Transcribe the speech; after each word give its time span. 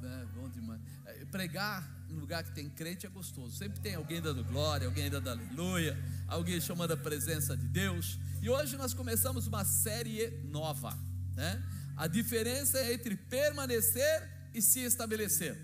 Né? 0.00 0.26
Bom 0.34 0.48
demais. 0.48 0.80
É, 1.06 1.24
Pregar 1.26 1.88
no 2.08 2.18
lugar 2.18 2.42
que 2.42 2.52
tem 2.52 2.68
crente 2.70 3.06
é 3.06 3.08
gostoso. 3.08 3.56
Sempre 3.56 3.80
tem 3.80 3.94
alguém 3.94 4.20
dando 4.20 4.44
glória, 4.44 4.86
alguém 4.86 5.10
dando 5.10 5.28
aleluia, 5.28 5.96
alguém 6.26 6.60
chamando 6.60 6.92
a 6.92 6.96
presença 6.96 7.56
de 7.56 7.66
Deus. 7.66 8.18
E 8.40 8.48
hoje 8.48 8.76
nós 8.76 8.94
começamos 8.94 9.46
uma 9.46 9.64
série 9.64 10.28
nova, 10.44 10.96
né? 11.34 11.62
A 11.96 12.06
diferença 12.06 12.78
é 12.78 12.92
entre 12.92 13.16
permanecer 13.16 14.30
e 14.54 14.62
se 14.62 14.80
estabelecer. 14.80 15.58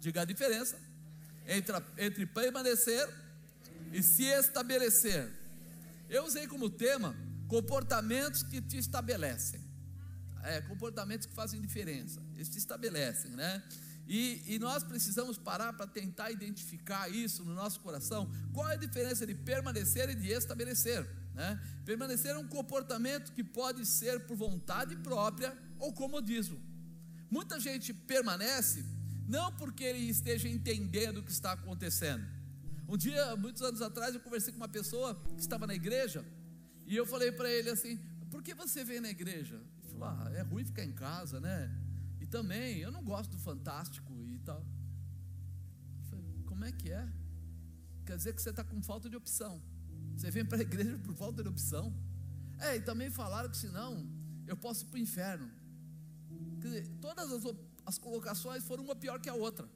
Diga 0.00 0.22
a 0.22 0.24
diferença 0.24 0.76
entre, 1.46 1.74
entre 1.98 2.26
permanecer 2.26 3.08
e 3.92 4.02
se 4.02 4.24
estabelecer. 4.24 5.30
Eu 6.08 6.24
usei 6.24 6.46
como 6.46 6.68
tema 6.68 7.14
comportamentos 7.46 8.42
que 8.42 8.60
te 8.60 8.78
estabelecem. 8.78 9.60
É, 10.42 10.60
comportamentos 10.62 11.26
que 11.26 11.34
fazem 11.34 11.60
diferença. 11.60 12.20
Eles 12.40 12.48
te 12.48 12.56
estabelecem, 12.56 13.32
né? 13.32 13.62
E, 14.08 14.42
e 14.46 14.58
nós 14.58 14.82
precisamos 14.82 15.36
parar 15.36 15.74
para 15.74 15.86
tentar 15.86 16.30
identificar 16.30 17.06
isso 17.10 17.44
no 17.44 17.54
nosso 17.54 17.80
coração. 17.80 18.32
Qual 18.54 18.66
é 18.66 18.72
a 18.72 18.78
diferença 18.78 19.26
de 19.26 19.34
permanecer 19.34 20.08
e 20.08 20.14
de 20.14 20.30
estabelecer? 20.30 21.06
Né? 21.34 21.60
Permanecer 21.84 22.30
é 22.30 22.38
um 22.38 22.48
comportamento 22.48 23.30
que 23.32 23.44
pode 23.44 23.84
ser 23.84 24.20
por 24.20 24.38
vontade 24.38 24.96
própria 24.96 25.54
ou 25.78 25.92
comodismo. 25.92 26.58
Muita 27.30 27.60
gente 27.60 27.92
permanece 27.92 28.86
não 29.28 29.52
porque 29.52 29.84
ele 29.84 30.08
esteja 30.08 30.48
entendendo 30.48 31.18
o 31.18 31.22
que 31.22 31.30
está 31.30 31.52
acontecendo. 31.52 32.26
Um 32.88 32.96
dia, 32.96 33.36
muitos 33.36 33.60
anos 33.60 33.82
atrás, 33.82 34.14
eu 34.14 34.20
conversei 34.20 34.50
com 34.50 34.56
uma 34.56 34.68
pessoa 34.68 35.14
que 35.36 35.42
estava 35.42 35.66
na 35.66 35.74
igreja 35.74 36.24
e 36.86 36.96
eu 36.96 37.04
falei 37.04 37.30
para 37.32 37.50
ele 37.50 37.68
assim: 37.68 38.00
por 38.30 38.42
que 38.42 38.54
você 38.54 38.82
vem 38.82 38.98
na 38.98 39.10
igreja? 39.10 39.56
Ele 39.84 39.92
falou: 39.92 40.08
ah, 40.08 40.30
é 40.34 40.40
ruim 40.40 40.64
ficar 40.64 40.84
em 40.84 40.92
casa, 40.92 41.38
né? 41.38 41.70
Também, 42.30 42.78
eu 42.78 42.92
não 42.92 43.02
gosto 43.02 43.32
do 43.32 43.38
fantástico 43.38 44.12
e 44.28 44.38
tal. 44.38 44.64
Falei, 46.08 46.42
como 46.46 46.64
é 46.64 46.72
que 46.72 46.90
é? 46.90 47.08
Quer 48.06 48.16
dizer 48.16 48.32
que 48.34 48.40
você 48.40 48.50
está 48.50 48.62
com 48.62 48.80
falta 48.82 49.10
de 49.10 49.16
opção. 49.16 49.60
Você 50.16 50.30
vem 50.30 50.44
para 50.44 50.58
a 50.58 50.62
igreja 50.68 50.98
por 50.98 51.14
falta 51.14 51.42
de 51.42 51.48
opção. 51.48 51.92
É, 52.58 52.76
e 52.76 52.80
também 52.80 53.10
falaram 53.10 53.48
que 53.48 53.56
senão 53.56 54.08
eu 54.46 54.56
posso 54.56 54.84
ir 54.84 54.88
para 54.88 54.96
o 54.96 55.00
inferno. 55.00 55.50
Quer 56.60 56.68
dizer, 56.68 56.88
todas 57.00 57.32
as, 57.32 57.42
as 57.86 57.98
colocações 57.98 58.62
foram 58.64 58.84
uma 58.84 58.94
pior 58.94 59.20
que 59.20 59.28
a 59.28 59.34
outra. 59.34 59.68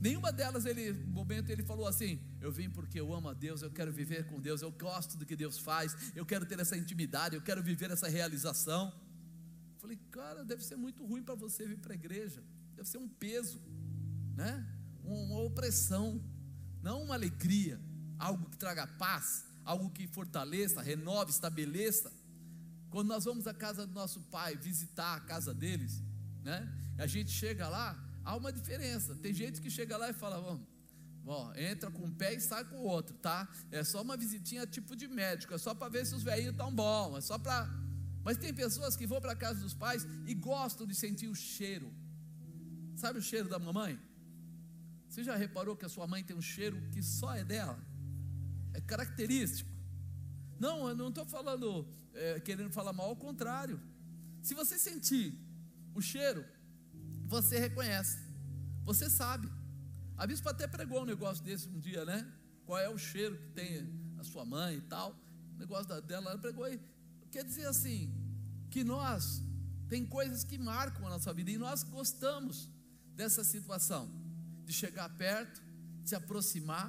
Nenhuma 0.00 0.32
delas, 0.32 0.64
ele, 0.64 0.92
no 0.92 1.12
momento, 1.12 1.50
ele 1.50 1.62
falou 1.62 1.86
assim: 1.86 2.18
Eu 2.40 2.50
vim 2.50 2.70
porque 2.70 2.98
eu 2.98 3.12
amo 3.12 3.28
a 3.28 3.34
Deus, 3.34 3.62
eu 3.62 3.70
quero 3.70 3.92
viver 3.92 4.26
com 4.26 4.40
Deus, 4.40 4.62
eu 4.62 4.72
gosto 4.72 5.16
do 5.18 5.26
que 5.26 5.36
Deus 5.36 5.58
faz, 5.58 5.94
eu 6.16 6.24
quero 6.24 6.46
ter 6.46 6.58
essa 6.58 6.76
intimidade, 6.76 7.36
eu 7.36 7.42
quero 7.42 7.62
viver 7.62 7.90
essa 7.90 8.08
realização. 8.08 8.92
Falei, 9.80 9.98
cara, 10.10 10.44
deve 10.44 10.62
ser 10.62 10.76
muito 10.76 11.04
ruim 11.06 11.22
para 11.22 11.34
você 11.34 11.66
vir 11.66 11.78
para 11.78 11.92
a 11.92 11.94
igreja, 11.94 12.44
deve 12.76 12.86
ser 12.86 12.98
um 12.98 13.08
peso, 13.08 13.60
né? 14.36 14.66
Uma 15.02 15.40
opressão, 15.40 16.22
não 16.82 17.02
uma 17.02 17.14
alegria, 17.14 17.80
algo 18.18 18.50
que 18.50 18.58
traga 18.58 18.86
paz, 18.86 19.46
algo 19.64 19.88
que 19.90 20.06
fortaleça, 20.06 20.82
renove, 20.82 21.30
estabeleça. 21.30 22.12
Quando 22.90 23.08
nós 23.08 23.24
vamos 23.24 23.46
à 23.46 23.54
casa 23.54 23.86
do 23.86 23.94
nosso 23.94 24.20
pai, 24.22 24.54
visitar 24.56 25.16
a 25.16 25.20
casa 25.20 25.54
deles, 25.54 26.02
né? 26.42 26.70
A 26.98 27.06
gente 27.06 27.30
chega 27.30 27.66
lá, 27.66 27.98
há 28.22 28.36
uma 28.36 28.52
diferença. 28.52 29.14
Tem 29.14 29.32
gente 29.32 29.62
que 29.62 29.70
chega 29.70 29.96
lá 29.96 30.10
e 30.10 30.12
fala, 30.12 30.40
vamos, 30.40 30.66
ó, 31.24 31.54
entra 31.54 31.90
com 31.90 32.04
um 32.04 32.12
pé 32.12 32.34
e 32.34 32.40
sai 32.40 32.64
com 32.66 32.76
o 32.76 32.82
outro, 32.82 33.16
tá? 33.16 33.48
É 33.70 33.82
só 33.82 34.02
uma 34.02 34.16
visitinha 34.16 34.66
tipo 34.66 34.94
de 34.94 35.08
médico, 35.08 35.54
é 35.54 35.58
só 35.58 35.74
para 35.74 35.88
ver 35.88 36.04
se 36.04 36.14
os 36.14 36.22
velhinhos 36.22 36.52
estão 36.52 36.70
bons, 36.70 37.16
é 37.16 37.20
só 37.22 37.38
para. 37.38 37.79
Mas 38.30 38.38
tem 38.38 38.54
pessoas 38.54 38.94
que 38.94 39.08
vão 39.08 39.20
para 39.20 39.32
a 39.32 39.34
casa 39.44 39.58
dos 39.58 39.74
pais 39.74 40.06
e 40.24 40.34
gostam 40.34 40.86
de 40.86 40.94
sentir 40.94 41.26
o 41.26 41.34
cheiro. 41.34 41.92
Sabe 42.94 43.18
o 43.18 43.22
cheiro 43.22 43.48
da 43.48 43.58
mamãe? 43.58 43.98
Você 45.08 45.24
já 45.24 45.34
reparou 45.34 45.74
que 45.74 45.84
a 45.84 45.88
sua 45.88 46.06
mãe 46.06 46.22
tem 46.22 46.36
um 46.36 46.40
cheiro 46.40 46.80
que 46.92 47.02
só 47.02 47.34
é 47.34 47.42
dela? 47.42 47.76
É 48.72 48.80
característico. 48.80 49.68
Não, 50.60 50.88
eu 50.88 50.94
não 50.94 51.08
estou 51.08 51.26
falando, 51.26 51.88
é, 52.14 52.38
querendo 52.38 52.70
falar 52.70 52.92
mal, 52.92 53.08
ao 53.08 53.16
contrário. 53.16 53.80
Se 54.40 54.54
você 54.54 54.78
sentir 54.78 55.36
o 55.92 56.00
cheiro, 56.00 56.44
você 57.26 57.58
reconhece, 57.58 58.16
você 58.84 59.10
sabe. 59.10 59.50
A 60.16 60.24
bispa 60.24 60.50
até 60.50 60.68
pregou 60.68 61.02
um 61.02 61.06
negócio 61.14 61.42
desse 61.42 61.68
um 61.68 61.80
dia, 61.80 62.04
né? 62.04 62.32
Qual 62.64 62.78
é 62.78 62.88
o 62.88 62.96
cheiro 62.96 63.36
que 63.36 63.48
tem 63.48 63.92
a 64.20 64.22
sua 64.22 64.44
mãe 64.44 64.76
e 64.76 64.82
tal. 64.82 65.18
O 65.56 65.58
negócio 65.58 66.00
dela, 66.02 66.30
ela 66.30 66.38
pregou 66.38 66.62
aí. 66.62 66.80
Quer 67.32 67.44
dizer 67.44 67.66
assim, 67.66 68.19
que 68.70 68.84
nós, 68.84 69.42
tem 69.88 70.06
coisas 70.06 70.44
que 70.44 70.56
marcam 70.56 71.06
a 71.06 71.10
nossa 71.10 71.32
vida 71.34 71.50
e 71.50 71.58
nós 71.58 71.82
gostamos 71.82 72.68
dessa 73.14 73.42
situação, 73.42 74.10
de 74.64 74.72
chegar 74.72 75.08
perto, 75.10 75.60
de 76.02 76.08
se 76.08 76.14
aproximar. 76.14 76.88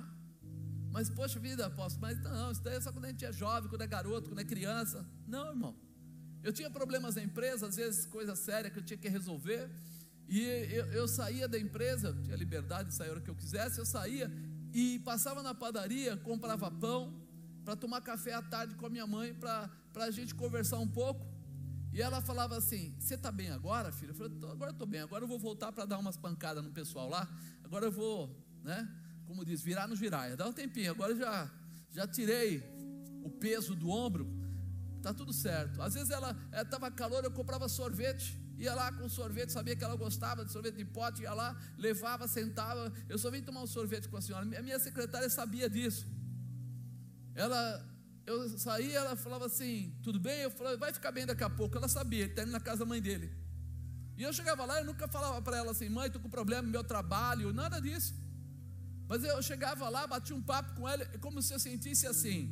Mas, 0.91 1.09
poxa 1.09 1.39
vida, 1.39 1.65
apóstolo, 1.65 2.01
mas 2.01 2.21
não, 2.21 2.51
isso 2.51 2.61
daí 2.61 2.75
é 2.75 2.81
só 2.81 2.91
quando 2.91 3.05
a 3.05 3.09
gente 3.09 3.25
é 3.25 3.31
jovem, 3.31 3.69
quando 3.69 3.81
é 3.81 3.87
garoto, 3.87 4.29
quando 4.29 4.39
é 4.39 4.43
criança. 4.43 5.05
Não, 5.27 5.47
irmão. 5.49 5.75
Eu 6.43 6.51
tinha 6.51 6.69
problemas 6.69 7.15
na 7.15 7.23
empresa, 7.23 7.67
às 7.67 7.75
vezes 7.75 8.05
coisa 8.05 8.35
séria 8.35 8.69
que 8.69 8.79
eu 8.79 8.83
tinha 8.83 8.97
que 8.97 9.07
resolver. 9.07 9.69
E 10.27 10.39
eu, 10.39 10.85
eu 10.91 11.07
saía 11.07 11.47
da 11.47 11.57
empresa, 11.59 12.17
tinha 12.23 12.35
liberdade 12.35 12.89
de 12.89 12.95
sair 12.95 13.09
a 13.09 13.11
hora 13.11 13.21
que 13.21 13.29
eu 13.29 13.35
quisesse, 13.35 13.79
eu 13.79 13.85
saía 13.85 14.31
e 14.73 14.99
passava 14.99 15.43
na 15.43 15.53
padaria, 15.53 16.15
comprava 16.17 16.71
pão 16.71 17.13
para 17.65 17.75
tomar 17.75 18.01
café 18.01 18.33
à 18.33 18.41
tarde 18.41 18.75
com 18.75 18.85
a 18.85 18.89
minha 18.89 19.05
mãe, 19.05 19.33
para 19.33 19.69
a 19.95 20.11
gente 20.11 20.33
conversar 20.33 20.79
um 20.79 20.87
pouco. 20.87 21.30
E 21.93 22.01
ela 22.01 22.21
falava 22.21 22.57
assim: 22.57 22.95
Você 22.99 23.15
está 23.15 23.31
bem 23.31 23.49
agora, 23.51 23.91
filho? 23.91 24.11
Eu 24.11 24.15
falei: 24.15 24.31
"Tô- 24.39 24.49
Agora 24.49 24.71
estou 24.71 24.87
bem, 24.87 25.01
agora 25.01 25.23
eu 25.23 25.27
vou 25.27 25.39
voltar 25.39 25.71
para 25.71 25.85
dar 25.85 25.97
umas 25.97 26.17
pancadas 26.17 26.63
no 26.63 26.71
pessoal 26.71 27.09
lá. 27.09 27.27
Agora 27.63 27.85
eu 27.85 27.91
vou, 27.91 28.35
né? 28.63 28.89
Como 29.25 29.43
diz, 29.45 29.61
virar 29.61 29.87
no 29.87 29.95
giraia. 29.95 30.35
Dá 30.37 30.47
um 30.47 30.53
tempinho, 30.53 30.91
agora 30.91 31.15
já, 31.15 31.49
já 31.91 32.07
tirei 32.07 32.63
o 33.23 33.29
peso 33.29 33.75
do 33.75 33.89
ombro, 33.89 34.27
tá 35.01 35.13
tudo 35.13 35.31
certo. 35.33 35.81
Às 35.81 35.93
vezes 35.93 36.09
ela 36.09 36.35
estava 36.51 36.89
calor, 36.91 37.23
eu 37.23 37.31
comprava 37.31 37.67
sorvete, 37.69 38.39
ia 38.57 38.73
lá 38.73 38.91
com 38.91 39.07
sorvete, 39.09 39.51
sabia 39.51 39.75
que 39.75 39.83
ela 39.83 39.95
gostava 39.95 40.43
de 40.45 40.51
sorvete 40.51 40.75
de 40.75 40.85
pote, 40.85 41.21
ia 41.23 41.33
lá, 41.33 41.55
levava, 41.77 42.27
sentava. 42.27 42.91
Eu 43.09 43.17
só 43.17 43.29
vim 43.31 43.41
tomar 43.41 43.61
um 43.63 43.67
sorvete 43.67 44.07
com 44.09 44.17
a 44.17 44.21
senhora. 44.21 44.45
A 44.57 44.61
minha 44.61 44.79
secretária 44.79 45.29
sabia 45.29 45.69
disso. 45.69 46.07
Ela, 47.33 47.85
eu 48.25 48.57
saí, 48.57 48.93
ela 48.93 49.15
falava 49.15 49.45
assim, 49.45 49.93
tudo 50.03 50.19
bem? 50.19 50.41
Eu 50.41 50.51
falei, 50.51 50.77
vai 50.77 50.93
ficar 50.93 51.11
bem 51.11 51.25
daqui 51.25 51.43
a 51.43 51.49
pouco. 51.49 51.77
Ela 51.77 51.87
sabia, 51.87 52.23
ele 52.23 52.31
está 52.31 52.43
indo 52.43 52.51
na 52.51 52.59
casa 52.59 52.79
da 52.79 52.85
mãe 52.85 53.01
dele. 53.01 53.31
E 54.17 54.23
eu 54.23 54.31
chegava 54.31 54.65
lá, 54.65 54.79
eu 54.79 54.85
nunca 54.85 55.07
falava 55.07 55.41
para 55.41 55.57
ela 55.57 55.71
assim, 55.71 55.89
mãe, 55.89 56.07
estou 56.07 56.21
com 56.21 56.29
problema 56.29 56.61
no 56.61 56.69
meu 56.69 56.83
trabalho, 56.83 57.51
nada 57.51 57.79
disso. 57.79 58.13
Mas 59.07 59.23
eu 59.23 59.41
chegava 59.41 59.89
lá, 59.89 60.05
batia 60.05 60.35
um 60.35 60.41
papo 60.41 60.75
com 60.75 60.87
ela, 60.87 61.03
é 61.03 61.17
como 61.17 61.41
se 61.41 61.53
eu 61.53 61.59
sentisse 61.59 62.05
assim, 62.07 62.49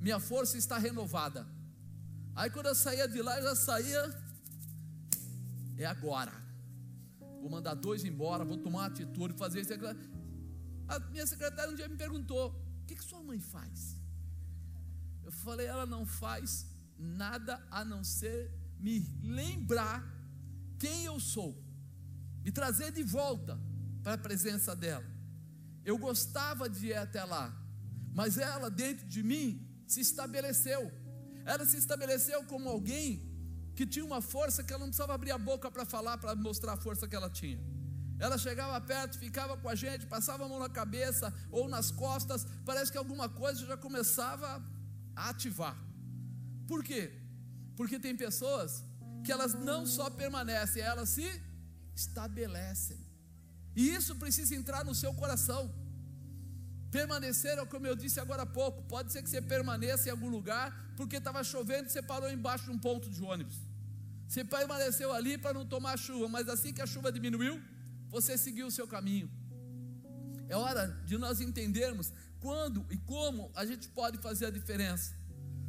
minha 0.00 0.20
força 0.20 0.56
está 0.58 0.78
renovada. 0.78 1.46
Aí 2.34 2.50
quando 2.50 2.66
eu 2.66 2.74
saía 2.74 3.08
de 3.08 3.22
lá, 3.22 3.38
eu 3.38 3.44
já 3.44 3.56
saía, 3.56 4.14
é 5.78 5.86
agora. 5.86 6.32
Vou 7.40 7.50
mandar 7.50 7.74
dois 7.74 8.04
embora, 8.04 8.44
vou 8.44 8.58
tomar 8.58 8.80
uma 8.80 8.86
atitude, 8.86 9.34
fazer 9.34 9.60
isso. 9.60 9.72
A 10.88 10.98
minha 10.98 11.26
secretária 11.26 11.72
um 11.72 11.74
dia 11.74 11.88
me 11.88 11.96
perguntou: 11.96 12.50
o 12.82 12.86
que, 12.86 12.94
que 12.94 13.04
sua 13.04 13.22
mãe 13.22 13.40
faz? 13.40 13.96
Eu 15.26 15.32
falei: 15.32 15.66
ela 15.66 15.84
não 15.84 16.06
faz 16.06 16.66
nada 16.96 17.60
a 17.70 17.84
não 17.84 18.02
ser 18.04 18.50
me 18.78 19.00
lembrar 19.22 20.00
quem 20.78 21.04
eu 21.04 21.18
sou, 21.18 21.50
me 22.44 22.52
trazer 22.52 22.92
de 22.92 23.02
volta 23.02 23.58
para 24.04 24.14
a 24.14 24.18
presença 24.18 24.74
dela. 24.76 25.04
Eu 25.84 25.98
gostava 25.98 26.68
de 26.68 26.86
ir 26.86 26.94
até 26.94 27.24
lá, 27.24 27.44
mas 28.14 28.38
ela 28.38 28.70
dentro 28.70 29.06
de 29.06 29.22
mim 29.22 29.46
se 29.86 30.00
estabeleceu. 30.00 30.92
Ela 31.44 31.64
se 31.66 31.76
estabeleceu 31.76 32.44
como 32.44 32.68
alguém 32.68 33.08
que 33.74 33.86
tinha 33.86 34.04
uma 34.04 34.22
força 34.22 34.62
que 34.62 34.72
ela 34.72 34.80
não 34.80 34.88
precisava 34.88 35.14
abrir 35.14 35.32
a 35.32 35.38
boca 35.38 35.70
para 35.70 35.84
falar, 35.84 36.18
para 36.18 36.34
mostrar 36.36 36.74
a 36.74 36.76
força 36.76 37.08
que 37.08 37.16
ela 37.16 37.30
tinha. 37.30 37.60
Ela 38.18 38.38
chegava 38.38 38.80
perto, 38.80 39.18
ficava 39.18 39.56
com 39.56 39.68
a 39.68 39.74
gente, 39.74 40.06
passava 40.06 40.44
a 40.44 40.48
mão 40.48 40.58
na 40.58 40.68
cabeça 40.68 41.34
ou 41.50 41.68
nas 41.68 41.90
costas, 41.90 42.46
parece 42.64 42.90
que 42.90 42.98
alguma 42.98 43.28
coisa 43.28 43.66
já 43.66 43.76
começava 43.76 44.64
ativar. 45.16 45.76
Por 46.66 46.84
quê? 46.84 47.12
Porque 47.76 47.98
tem 47.98 48.14
pessoas 48.16 48.84
que 49.24 49.32
elas 49.32 49.54
não 49.54 49.86
só 49.86 50.08
permanecem, 50.10 50.82
elas 50.82 51.08
se 51.08 51.28
estabelecem. 51.94 52.98
E 53.74 53.88
isso 53.94 54.14
precisa 54.16 54.54
entrar 54.54 54.84
no 54.84 54.94
seu 54.94 55.12
coração. 55.14 55.74
Permanecer, 56.90 57.58
é 57.58 57.66
como 57.66 57.86
eu 57.86 57.96
disse 57.96 58.20
agora 58.20 58.42
há 58.42 58.46
pouco, 58.46 58.82
pode 58.84 59.12
ser 59.12 59.22
que 59.22 59.28
você 59.28 59.42
permaneça 59.42 60.08
em 60.08 60.12
algum 60.12 60.28
lugar 60.28 60.66
porque 60.96 61.16
estava 61.16 61.42
chovendo 61.44 61.88
e 61.88 61.90
você 61.90 62.00
parou 62.00 62.30
embaixo 62.30 62.66
de 62.66 62.70
um 62.70 62.78
ponto 62.78 63.10
de 63.10 63.22
ônibus. 63.22 63.56
Você 64.28 64.44
permaneceu 64.44 65.12
ali 65.12 65.36
para 65.36 65.52
não 65.52 65.66
tomar 65.66 65.96
chuva, 65.98 66.28
mas 66.28 66.48
assim 66.48 66.72
que 66.72 66.80
a 66.80 66.86
chuva 66.86 67.12
diminuiu, 67.12 67.60
você 68.08 68.36
seguiu 68.38 68.66
o 68.66 68.70
seu 68.70 68.86
caminho. 68.86 69.30
É 70.48 70.56
hora 70.56 70.86
de 71.04 71.18
nós 71.18 71.40
entendermos 71.40 72.12
quando 72.46 72.86
e 72.88 72.96
como 72.98 73.50
a 73.56 73.66
gente 73.66 73.88
pode 73.88 74.18
fazer 74.18 74.46
a 74.46 74.50
diferença. 74.50 75.12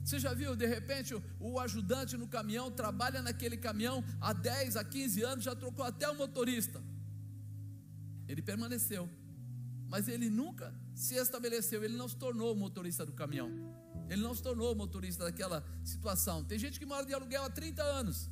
Você 0.03 0.19
já 0.19 0.31
viu, 0.31 0.55
de 0.55 0.67
repente, 0.67 1.11
o, 1.39 1.59
ajudante 1.59 2.15
no 2.15 2.27
caminhão 2.27 2.69
trabalha 2.69 3.19
naquele 3.19 3.57
caminhão 3.57 4.03
há 4.21 4.31
10, 4.31 4.77
a 4.77 4.83
15 4.83 5.23
anos, 5.23 5.43
já 5.43 5.55
trocou 5.55 5.83
até 5.83 6.07
o 6.07 6.15
motorista. 6.15 6.79
Ele 8.27 8.43
permaneceu, 8.43 9.09
mas 9.89 10.07
ele 10.07 10.29
nunca 10.29 10.71
se 10.93 11.15
estabeleceu, 11.15 11.83
ele 11.83 11.97
não 11.97 12.07
se 12.07 12.15
tornou 12.15 12.53
o 12.53 12.55
motorista 12.55 13.03
do 13.03 13.11
caminhão. 13.11 13.49
Ele 14.07 14.21
não 14.21 14.35
se 14.35 14.43
tornou 14.43 14.71
o 14.71 14.75
motorista 14.75 15.23
daquela 15.23 15.65
situação. 15.83 16.43
Tem 16.43 16.59
gente 16.59 16.79
que 16.79 16.85
mora 16.85 17.07
de 17.07 17.13
aluguel 17.13 17.43
há 17.43 17.49
30 17.49 17.81
anos. 17.81 18.29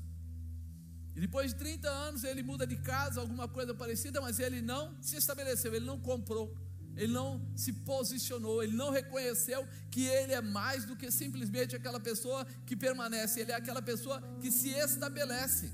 E 1.15 1.19
depois 1.19 1.51
de 1.51 1.55
30 1.55 1.89
anos 1.89 2.23
ele 2.23 2.43
muda 2.43 2.67
de 2.67 2.75
casa, 2.75 3.21
alguma 3.21 3.47
coisa 3.47 3.73
parecida, 3.73 4.21
mas 4.21 4.39
ele 4.39 4.61
não 4.61 4.95
se 5.01 5.15
estabeleceu, 5.17 5.73
ele 5.73 5.85
não 5.85 5.99
comprou, 5.99 6.55
ele 6.95 7.11
não 7.11 7.41
se 7.55 7.73
posicionou, 7.73 8.63
ele 8.63 8.75
não 8.75 8.89
reconheceu 8.89 9.67
que 9.91 10.05
ele 10.05 10.33
é 10.33 10.41
mais 10.41 10.85
do 10.85 10.95
que 10.95 11.11
simplesmente 11.11 11.75
aquela 11.75 11.99
pessoa 11.99 12.45
que 12.65 12.75
permanece, 12.75 13.41
ele 13.41 13.51
é 13.51 13.55
aquela 13.55 13.81
pessoa 13.81 14.21
que 14.41 14.51
se 14.51 14.69
estabelece. 14.69 15.71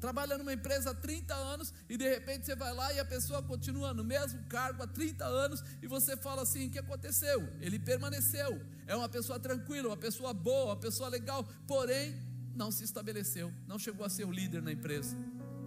Trabalha 0.00 0.38
numa 0.38 0.54
empresa 0.54 0.92
há 0.92 0.94
30 0.94 1.34
anos 1.34 1.74
e 1.86 1.96
de 1.98 2.08
repente 2.08 2.46
você 2.46 2.56
vai 2.56 2.72
lá 2.72 2.90
e 2.90 2.98
a 2.98 3.04
pessoa 3.04 3.42
continua 3.42 3.92
no 3.92 4.02
mesmo 4.02 4.42
cargo 4.44 4.82
há 4.82 4.86
30 4.86 5.26
anos 5.26 5.62
e 5.82 5.86
você 5.86 6.16
fala 6.16 6.40
assim: 6.42 6.68
o 6.68 6.70
que 6.70 6.78
aconteceu? 6.78 7.46
Ele 7.60 7.78
permaneceu, 7.78 8.62
é 8.86 8.96
uma 8.96 9.10
pessoa 9.10 9.38
tranquila, 9.38 9.88
uma 9.88 9.96
pessoa 9.98 10.32
boa, 10.32 10.70
uma 10.70 10.80
pessoa 10.80 11.10
legal, 11.10 11.46
porém 11.66 12.18
não 12.54 12.70
se 12.70 12.82
estabeleceu, 12.82 13.52
não 13.66 13.78
chegou 13.78 14.06
a 14.06 14.08
ser 14.08 14.24
o 14.24 14.32
líder 14.32 14.62
na 14.62 14.72
empresa, 14.72 15.14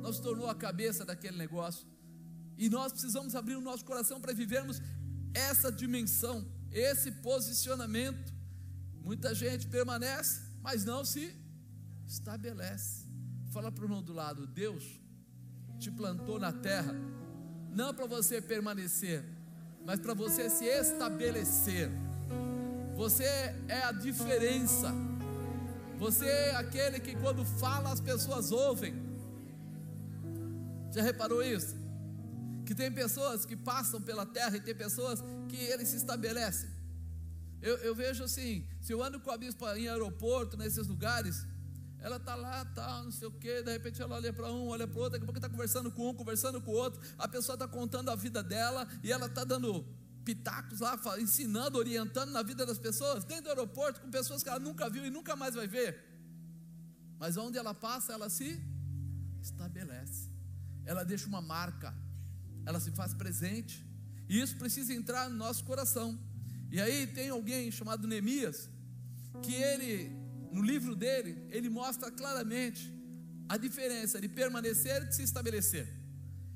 não 0.02 0.12
se 0.12 0.22
tornou 0.22 0.50
a 0.50 0.56
cabeça 0.56 1.06
daquele 1.06 1.38
negócio. 1.38 1.93
E 2.64 2.70
nós 2.70 2.94
precisamos 2.94 3.36
abrir 3.36 3.56
o 3.58 3.62
nosso 3.62 3.84
coração 3.84 4.22
para 4.22 4.32
vivermos 4.32 4.82
essa 5.34 5.70
dimensão, 5.70 6.48
esse 6.72 7.12
posicionamento. 7.12 8.34
Muita 9.04 9.36
gente 9.36 9.68
permanece, 9.68 10.40
mas 10.62 10.86
não 10.86 11.04
se 11.04 11.36
estabelece. 12.08 13.06
Fala 13.52 13.70
para 13.70 13.82
o 13.82 13.86
irmão 13.86 14.02
do 14.02 14.14
lado: 14.14 14.48
Deus 14.48 14.86
te 15.78 15.92
plantou 15.92 16.40
na 16.40 16.54
terra, 16.54 16.96
não 17.70 17.94
para 17.94 18.06
você 18.06 18.42
permanecer, 18.42 19.26
mas 19.86 20.00
para 20.00 20.14
você 20.14 20.50
se 20.50 20.64
estabelecer. 20.64 21.92
Você 22.96 23.26
é 23.68 23.84
a 23.84 23.92
diferença. 23.92 24.90
Você 26.00 26.26
é 26.26 26.56
aquele 26.56 27.02
que 27.02 27.14
quando 27.18 27.44
fala 27.44 27.92
as 27.92 28.00
pessoas 28.00 28.54
ouvem. 28.54 28.94
Já 30.94 31.02
reparou 31.02 31.44
isso? 31.44 31.83
Que 32.66 32.74
tem 32.74 32.92
pessoas 32.92 33.46
que 33.46 33.56
passam 33.56 34.02
pela 34.02 34.26
terra 34.26 34.58
e 34.58 34.62
tem 34.62 34.76
pessoas 34.76 35.20
que 35.50 35.58
eles 35.58 35.90
se 35.90 35.98
estabelecem. 35.98 36.70
Eu, 37.62 37.78
eu 37.78 37.96
vejo 37.96 38.24
assim, 38.24 38.68
se 38.82 38.92
eu 38.92 39.02
ando 39.02 39.20
com 39.20 39.32
a 39.32 39.38
bispa 39.38 39.78
em 39.80 39.88
aeroporto, 39.88 40.58
nesses 40.58 40.86
lugares, 40.88 41.46
ela 42.00 42.18
está 42.18 42.36
lá, 42.36 42.66
tal, 42.66 43.06
não 43.06 43.12
sei 43.12 43.30
o 43.30 43.32
quê, 43.32 43.64
de 43.64 43.72
repente 43.72 44.02
ela 44.02 44.16
olha 44.16 44.34
para 44.34 44.52
um, 44.52 44.68
olha 44.68 44.86
para 44.86 45.00
outro, 45.00 45.12
daqui 45.14 45.24
a 45.24 45.26
pouco 45.26 45.38
está 45.38 45.50
conversando 45.50 45.90
com 45.90 46.10
um, 46.10 46.14
conversando 46.14 46.60
com 46.60 46.72
o 46.72 46.74
outro, 46.74 47.02
a 47.18 47.26
pessoa 47.26 47.54
está 47.54 47.66
contando 47.66 48.10
a 48.10 48.16
vida 48.16 48.44
dela 48.44 48.86
e 49.02 49.10
ela 49.10 49.28
está 49.28 49.46
dando 49.46 49.86
pitacos 50.26 50.82
lá, 50.82 51.00
ensinando, 51.18 51.78
orientando 51.78 52.32
na 52.32 52.44
vida 52.44 52.66
das 52.66 52.78
pessoas, 52.78 53.24
dentro 53.24 53.46
do 53.46 53.50
aeroporto, 53.52 54.02
com 54.02 54.12
pessoas 54.12 54.44
que 54.44 54.50
ela 54.50 54.60
nunca 54.60 54.90
viu 54.90 55.06
e 55.06 55.10
nunca 55.10 55.34
mais 55.34 55.56
vai 55.56 55.66
ver. 55.66 56.04
Mas 57.18 57.38
onde 57.38 57.58
ela 57.58 57.74
passa, 57.74 58.12
ela 58.12 58.30
se 58.30 58.62
estabelece, 59.42 60.30
ela 60.86 61.06
deixa 61.06 61.26
uma 61.28 61.42
marca, 61.42 61.96
ela 62.66 62.80
se 62.80 62.92
faz 62.92 63.14
presente, 63.14 63.86
e 64.30 64.40
isso 64.40 64.58
precisa 64.58 64.94
entrar 64.94 65.30
no 65.30 65.36
nosso 65.36 65.64
coração. 65.64 66.18
E 66.72 66.80
aí 66.80 67.08
tem 67.08 67.30
alguém 67.30 67.70
chamado 67.72 68.08
Neemias, 68.08 68.70
que 69.42 69.54
ele, 69.54 70.10
no 70.52 70.62
livro 70.62 70.96
dele, 70.96 71.46
ele 71.50 71.70
mostra 71.70 72.10
claramente 72.12 72.92
a 73.48 73.58
diferença 73.58 74.20
de 74.20 74.28
permanecer 74.28 75.04
e 75.04 75.06
de 75.08 75.16
se 75.16 75.24
estabelecer. 75.24 75.88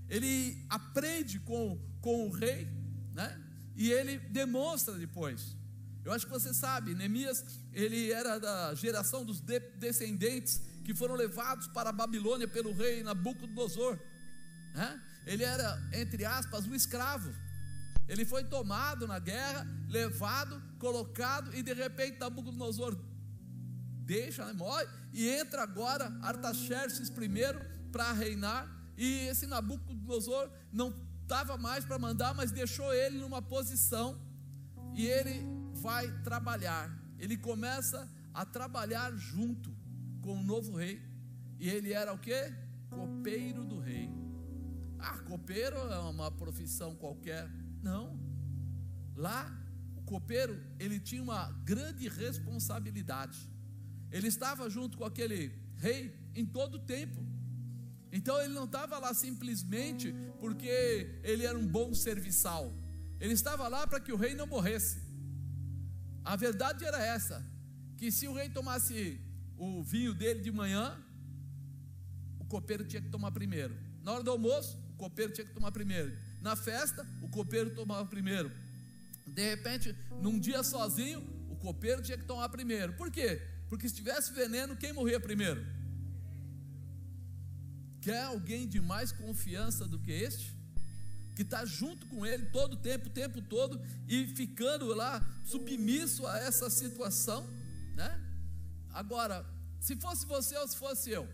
Ele 0.09 0.65
aprende 0.69 1.39
com, 1.39 1.80
com 2.01 2.27
o 2.27 2.31
rei, 2.31 2.68
né? 3.13 3.44
e 3.75 3.92
ele 3.92 4.18
demonstra 4.18 4.94
depois. 4.95 5.56
Eu 6.04 6.13
acho 6.13 6.25
que 6.25 6.31
você 6.31 6.54
sabe, 6.54 6.95
Neemias, 6.95 7.44
ele 7.74 8.12
era 8.12 8.39
da 8.39 8.74
geração 8.74 9.25
dos 9.25 9.42
de 9.42 9.59
descendentes 9.59 10.62
que 10.86 10.95
foram 10.95 11.15
levados 11.15 11.68
para 11.68 11.89
a 11.89 11.94
Babilônia 11.94 12.48
pelo 12.48 12.71
rei 12.71 13.04
Nabucodonosor. 13.04 14.00
Né? 14.74 15.01
Ele 15.27 15.44
era, 15.44 15.77
entre 15.94 16.24
aspas, 16.25 16.65
um 16.65 16.74
escravo. 16.74 17.31
Ele 18.07 18.25
foi 18.25 18.45
tomado 18.45 19.06
na 19.06 19.19
guerra, 19.19 19.68
levado, 19.89 20.59
colocado, 20.79 21.53
e 21.53 21.62
de 21.62 21.74
repente 21.74 22.18
Nabucodonosor 22.18 22.97
deixa, 24.06 24.45
né, 24.45 24.53
morre, 24.53 24.88
e 25.12 25.27
entra 25.27 25.62
agora 25.62 26.18
Artaxerxes 26.21 27.09
primeiro 27.09 27.59
para 27.91 28.13
reinar, 28.13 28.65
e 28.97 29.27
esse 29.27 29.45
Nabucodonosor 29.45 30.50
não 30.71 30.95
estava 31.21 31.57
mais 31.57 31.83
para 31.83 32.00
mandar, 32.00 32.33
mas 32.33 32.51
deixou 32.51 32.94
ele 32.94 33.19
numa 33.19 33.41
posição 33.41 34.18
e 34.95 35.06
ele 35.06 35.45
vai 35.73 36.09
trabalhar. 36.23 36.89
Ele 37.19 37.35
começa 37.35 38.09
a 38.33 38.45
trabalhar 38.45 39.12
junto 39.18 39.75
com 40.21 40.39
o 40.39 40.44
novo 40.44 40.77
rei. 40.77 41.01
E 41.59 41.69
ele 41.69 41.91
era 41.91 42.13
o 42.13 42.18
que? 42.18 42.53
Copeiro 42.89 43.65
do 43.65 43.80
rei. 43.80 44.26
Ah, 44.99 45.17
copeiro 45.19 45.77
é 45.77 45.99
uma 45.99 46.31
profissão 46.31 46.95
qualquer. 46.95 47.49
Não. 47.81 48.19
Lá, 49.15 49.51
o 49.95 50.01
copeiro, 50.01 50.61
ele 50.79 50.99
tinha 50.99 51.21
uma 51.21 51.51
grande 51.63 52.07
responsabilidade. 52.07 53.38
Ele 54.11 54.27
estava 54.27 54.69
junto 54.69 54.97
com 54.97 55.05
aquele 55.05 55.51
rei 55.75 56.15
em 56.35 56.45
todo 56.45 56.75
o 56.75 56.79
tempo. 56.79 57.25
Então 58.11 58.39
ele 58.41 58.53
não 58.53 58.65
estava 58.65 58.97
lá 58.99 59.13
simplesmente 59.13 60.13
porque 60.39 61.19
ele 61.23 61.45
era 61.45 61.57
um 61.57 61.68
bom 61.68 61.94
serviçal. 61.94 62.73
Ele 63.19 63.33
estava 63.33 63.68
lá 63.68 63.85
para 63.85 63.99
que 63.99 64.11
o 64.11 64.18
rei 64.18 64.33
não 64.33 64.47
morresse. 64.47 65.01
A 66.23 66.35
verdade 66.35 66.85
era 66.85 67.04
essa: 67.04 67.45
que 67.97 68.11
se 68.11 68.27
o 68.27 68.33
rei 68.33 68.49
tomasse 68.49 69.19
o 69.57 69.83
vinho 69.83 70.13
dele 70.13 70.42
de 70.42 70.51
manhã, 70.51 70.97
o 72.39 72.45
copeiro 72.45 72.85
tinha 72.85 73.01
que 73.01 73.09
tomar 73.09 73.31
primeiro. 73.31 73.75
Na 74.04 74.13
hora 74.13 74.23
do 74.23 74.31
almoço, 74.31 74.77
copeiro 74.97 75.31
tinha 75.31 75.45
que 75.45 75.54
tomar 75.54 75.71
primeiro. 75.71 76.18
Na 76.42 76.56
festa, 76.56 77.06
o 77.21 77.30
copeiro 77.30 77.73
tomava 77.75 78.06
primeiro. 78.06 78.51
De 79.25 79.49
repente, 79.49 79.95
num 80.21 80.39
dia 80.39 80.63
sozinho, 80.63 81.19
o 81.49 81.56
copeiro 81.56 82.01
tinha 82.01 82.18
que 82.18 82.25
tomar 82.25 82.49
primeiro. 82.49 82.94
Por 82.94 83.11
quê? 83.11 83.42
Porque 83.69 83.87
se 83.87 83.95
tivesse 83.95 84.33
veneno, 84.33 84.75
quem 84.75 84.94
morria 84.94 85.19
primeiro? 85.19 85.66
Quer 88.01 88.23
alguém 88.23 88.68
de 88.68 88.80
mais 88.80 89.11
confiança 89.11 89.85
do 89.85 89.99
que 89.99 90.11
este? 90.11 90.54
Que 91.35 91.42
está 91.42 91.66
junto 91.66 92.07
com 92.07 92.25
ele 92.25 92.45
todo 92.45 92.73
o 92.73 92.77
tempo, 92.77 93.07
o 93.07 93.11
tempo 93.11 93.42
todo, 93.42 93.80
e 94.07 94.27
ficando 94.27 94.87
lá 94.95 95.21
submisso 95.45 96.25
a 96.25 96.39
essa 96.39 96.69
situação, 96.69 97.47
né? 97.95 98.19
Agora, 98.92 99.45
se 99.80 99.95
fosse 99.97 100.25
você 100.25 100.57
ou 100.57 100.68
se 100.68 100.77
fosse 100.77 101.11
eu, 101.11 101.27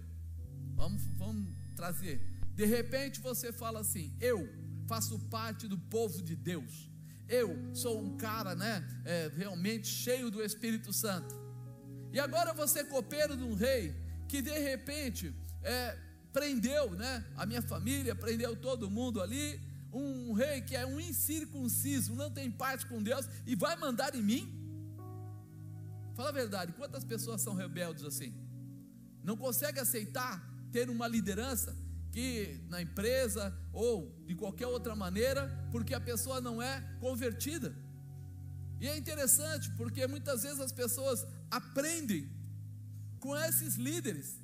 vamos, 0.75 1.03
vamos 1.15 1.53
trazer. 1.75 2.32
De 2.53 2.65
repente 2.65 3.19
você 3.19 3.51
fala 3.51 3.79
assim: 3.79 4.15
eu 4.19 4.47
faço 4.87 5.19
parte 5.29 5.67
do 5.67 5.77
povo 5.77 6.21
de 6.21 6.35
Deus. 6.35 6.89
Eu 7.27 7.49
sou 7.73 7.99
um 8.01 8.17
cara, 8.17 8.55
né? 8.55 8.85
É, 9.05 9.31
realmente 9.35 9.87
cheio 9.87 10.29
do 10.29 10.43
Espírito 10.43 10.91
Santo. 10.93 11.33
E 12.11 12.19
agora 12.19 12.53
você 12.53 12.79
é 12.79 12.83
copeiro 12.83 13.35
de 13.35 13.43
um 13.43 13.55
rei 13.55 13.95
que 14.27 14.41
de 14.41 14.57
repente 14.59 15.33
é, 15.63 15.97
prendeu, 16.31 16.91
né? 16.91 17.25
A 17.35 17.45
minha 17.45 17.61
família 17.61 18.13
prendeu 18.15 18.55
todo 18.55 18.89
mundo 18.89 19.21
ali. 19.21 19.59
Um 19.91 20.33
rei 20.33 20.61
que 20.61 20.75
é 20.75 20.85
um 20.85 20.99
incircunciso, 20.99 22.15
não 22.15 22.29
tem 22.31 22.49
parte 22.49 22.85
com 22.87 23.01
Deus 23.01 23.27
e 23.45 23.55
vai 23.55 23.75
mandar 23.75 24.15
em 24.15 24.23
mim? 24.23 24.59
Fala 26.15 26.29
a 26.29 26.31
verdade, 26.31 26.73
quantas 26.73 27.03
pessoas 27.03 27.41
são 27.41 27.53
rebeldes 27.53 28.03
assim? 28.03 28.33
Não 29.23 29.37
consegue 29.37 29.79
aceitar 29.79 30.43
ter 30.71 30.89
uma 30.89 31.07
liderança 31.07 31.75
que 32.13 32.61
na 32.69 32.79
empresa 32.79 33.43
ou 33.73 33.93
de 34.27 34.35
qualquer 34.35 34.67
outra 34.67 34.95
maneira, 34.95 35.41
porque 35.71 35.95
a 35.95 35.99
pessoa 35.99 36.39
não 36.39 36.61
é 36.61 36.73
convertida. 36.99 37.75
E 38.79 38.87
é 38.87 38.95
interessante 38.95 39.71
porque 39.71 40.05
muitas 40.05 40.43
vezes 40.43 40.59
as 40.59 40.71
pessoas 40.71 41.25
aprendem 41.49 42.29
com 43.19 43.35
esses 43.35 43.75
líderes. 43.75 44.39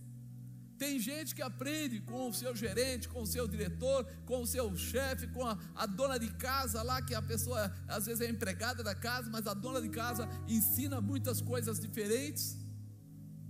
Tem 0.79 0.97
gente 0.97 1.35
que 1.35 1.43
aprende 1.43 1.99
com 1.99 2.29
o 2.29 2.33
seu 2.33 2.55
gerente, 2.55 3.07
com 3.07 3.21
o 3.21 3.27
seu 3.27 3.45
diretor, 3.47 4.03
com 4.25 4.41
o 4.41 4.47
seu 4.47 4.75
chefe, 4.75 5.27
com 5.27 5.45
a, 5.45 5.55
a, 5.75 5.85
dona 5.85 6.17
de 6.17 6.31
casa 6.47 6.81
lá, 6.81 7.01
que 7.01 7.13
a 7.13 7.21
pessoa 7.21 7.71
às 7.87 8.05
vezes 8.07 8.21
é 8.21 8.29
empregada 8.29 8.81
da 8.81 8.95
casa, 8.95 9.29
mas 9.29 9.45
a 9.45 9.53
dona 9.53 9.81
de 9.81 9.89
casa 9.89 10.27
ensina 10.47 11.01
muitas 11.01 11.41
coisas 11.41 11.79
diferentes, 11.79 12.57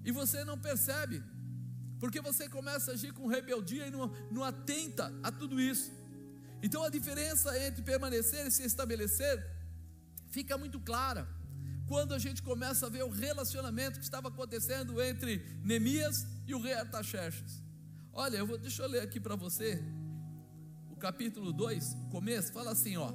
e 0.03 0.11
você 0.11 0.43
não 0.43 0.57
percebe, 0.57 1.21
porque 1.99 2.21
você 2.21 2.47
começa 2.47 2.91
a 2.91 2.93
agir 2.93 3.13
com 3.13 3.27
rebeldia 3.27 3.87
e 3.87 3.91
não, 3.91 4.07
não 4.31 4.43
atenta 4.43 5.13
a 5.21 5.31
tudo 5.31 5.59
isso. 5.59 5.91
Então 6.61 6.83
a 6.83 6.89
diferença 6.89 7.57
entre 7.65 7.81
permanecer 7.81 8.45
e 8.47 8.51
se 8.51 8.63
estabelecer 8.63 9.45
fica 10.29 10.57
muito 10.57 10.79
clara 10.79 11.27
quando 11.87 12.13
a 12.13 12.19
gente 12.19 12.41
começa 12.43 12.85
a 12.85 12.89
ver 12.89 13.03
o 13.03 13.09
relacionamento 13.09 13.97
que 13.97 14.05
estava 14.05 14.27
acontecendo 14.27 15.01
entre 15.01 15.43
Neemias 15.63 16.25
e 16.45 16.53
o 16.53 16.61
rei 16.61 16.73
Artaxerxes. 16.73 17.63
Olha, 18.13 18.37
eu 18.37 18.45
vou, 18.45 18.57
deixa 18.57 18.83
eu 18.83 18.87
ler 18.87 19.01
aqui 19.01 19.19
para 19.19 19.35
você 19.35 19.83
o 20.91 20.95
capítulo 20.95 21.51
2, 21.51 21.97
começo, 22.11 22.51
fala 22.53 22.71
assim, 22.71 22.95
ó. 22.97 23.11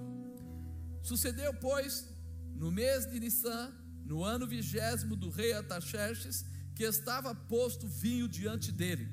Sucedeu, 1.02 1.54
pois, 1.54 2.08
no 2.56 2.72
mês 2.72 3.06
de 3.06 3.20
Nissan, 3.20 3.72
no 4.04 4.24
ano 4.24 4.46
vigésimo 4.46 5.14
do 5.14 5.30
rei 5.30 5.52
Artaxerxes, 5.52 6.44
que 6.74 6.84
estava 6.84 7.34
posto 7.34 7.86
vinho 7.86 8.28
diante 8.28 8.72
dele. 8.72 9.08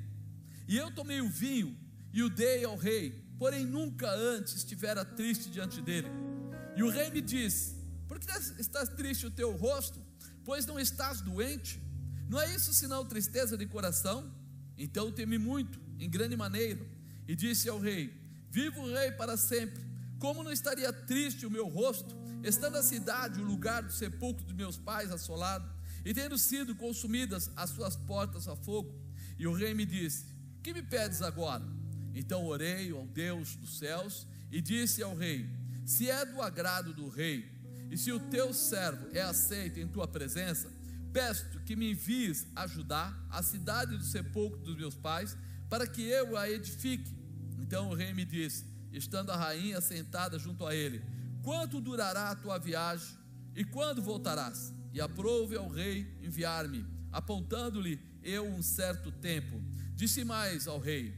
E 0.68 0.76
eu 0.76 0.90
tomei 0.90 1.20
o 1.20 1.28
vinho 1.28 1.78
e 2.12 2.22
o 2.22 2.28
dei 2.30 2.64
ao 2.64 2.76
rei, 2.76 3.24
porém 3.38 3.64
nunca 3.64 4.10
antes 4.10 4.54
estivera 4.54 5.04
triste 5.04 5.50
diante 5.50 5.80
dele. 5.80 6.08
E 6.76 6.82
o 6.82 6.90
rei 6.90 7.10
me 7.10 7.20
disse: 7.20 7.82
por 8.12 8.20
que 8.20 8.30
estás 8.60 8.90
triste 8.90 9.24
o 9.24 9.30
teu 9.30 9.52
rosto? 9.52 9.98
Pois 10.44 10.66
não 10.66 10.78
estás 10.78 11.22
doente? 11.22 11.82
Não 12.28 12.38
é 12.38 12.54
isso 12.54 12.74
senão 12.74 13.06
tristeza 13.06 13.56
de 13.56 13.64
coração? 13.64 14.30
Então 14.76 15.10
temi 15.10 15.38
muito, 15.38 15.80
em 15.98 16.10
grande 16.10 16.36
maneira, 16.36 16.86
e 17.26 17.34
disse 17.34 17.70
ao 17.70 17.78
rei: 17.78 18.12
Vivo 18.50 18.82
o 18.82 18.92
rei 18.92 19.12
para 19.12 19.38
sempre. 19.38 19.82
Como 20.18 20.42
não 20.42 20.52
estaria 20.52 20.92
triste 20.92 21.46
o 21.46 21.50
meu 21.50 21.68
rosto, 21.68 22.14
estando 22.44 22.76
a 22.76 22.82
cidade, 22.82 23.40
o 23.40 23.44
lugar 23.44 23.82
do 23.82 23.90
sepulcro 23.90 24.44
dos 24.44 24.54
meus 24.54 24.76
pais 24.76 25.10
assolado, 25.10 25.66
e 26.04 26.12
tendo 26.12 26.36
sido 26.36 26.74
consumidas 26.74 27.50
as 27.56 27.70
suas 27.70 27.96
portas 27.96 28.48
a 28.48 28.56
fogo? 28.56 28.94
E 29.38 29.46
o 29.46 29.52
rei 29.52 29.74
me 29.74 29.84
disse: 29.84 30.26
Que 30.62 30.72
me 30.72 30.82
pedes 30.82 31.22
agora? 31.22 31.64
Então 32.14 32.44
orei 32.44 32.90
ao 32.90 33.06
Deus 33.06 33.56
dos 33.56 33.78
céus 33.78 34.26
e 34.50 34.60
disse 34.60 35.02
ao 35.02 35.16
rei: 35.16 35.48
Se 35.84 36.10
é 36.10 36.24
do 36.24 36.42
agrado 36.42 36.92
do 36.92 37.08
rei, 37.08 37.50
e 37.90 37.96
se 37.96 38.12
o 38.12 38.20
teu 38.20 38.52
servo 38.52 39.08
é 39.12 39.20
aceito 39.20 39.78
em 39.78 39.88
tua 39.88 40.08
presença, 40.08 40.70
peço-te 41.12 41.58
que 41.60 41.76
me 41.76 41.90
envies 41.90 42.46
ajudar 42.56 43.18
a 43.30 43.42
cidade 43.42 43.96
do 43.96 44.04
sepulcro 44.04 44.58
dos 44.60 44.76
meus 44.76 44.94
pais, 44.94 45.36
para 45.68 45.86
que 45.86 46.02
eu 46.02 46.36
a 46.36 46.48
edifique. 46.48 47.14
Então 47.58 47.90
o 47.90 47.94
rei 47.94 48.12
me 48.12 48.24
disse, 48.24 48.64
estando 48.92 49.30
a 49.30 49.36
rainha 49.36 49.80
sentada 49.80 50.38
junto 50.38 50.66
a 50.66 50.74
ele: 50.74 51.02
Quanto 51.42 51.80
durará 51.80 52.30
a 52.30 52.36
tua 52.36 52.58
viagem 52.58 53.16
e 53.54 53.64
quando 53.64 54.02
voltarás? 54.02 54.72
E 54.92 55.00
aprove 55.00 55.56
ao 55.56 55.68
rei 55.68 56.06
enviar-me, 56.22 56.86
apontando-lhe 57.10 58.00
eu 58.22 58.46
um 58.46 58.62
certo 58.62 59.10
tempo. 59.10 59.62
Disse 59.94 60.24
mais 60.24 60.66
ao 60.66 60.78
rei: 60.78 61.14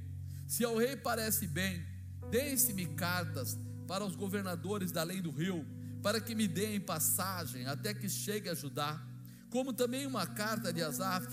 Se 0.46 0.64
ao 0.64 0.76
rei 0.76 0.96
parece 0.96 1.46
bem, 1.46 1.84
deem-se-me 2.30 2.86
cartas 2.86 3.58
para 3.86 4.04
os 4.04 4.16
governadores 4.16 4.92
da 4.92 5.00
além 5.00 5.20
do 5.20 5.30
rio 5.30 5.66
para 6.04 6.20
que 6.20 6.34
me 6.34 6.46
deem 6.46 6.78
passagem 6.78 7.64
até 7.64 7.94
que 7.94 8.10
chegue 8.10 8.50
a 8.50 8.54
Judá, 8.54 9.02
como 9.48 9.72
também 9.72 10.06
uma 10.06 10.26
carta 10.26 10.70
de 10.70 10.82
Asaf, 10.82 11.26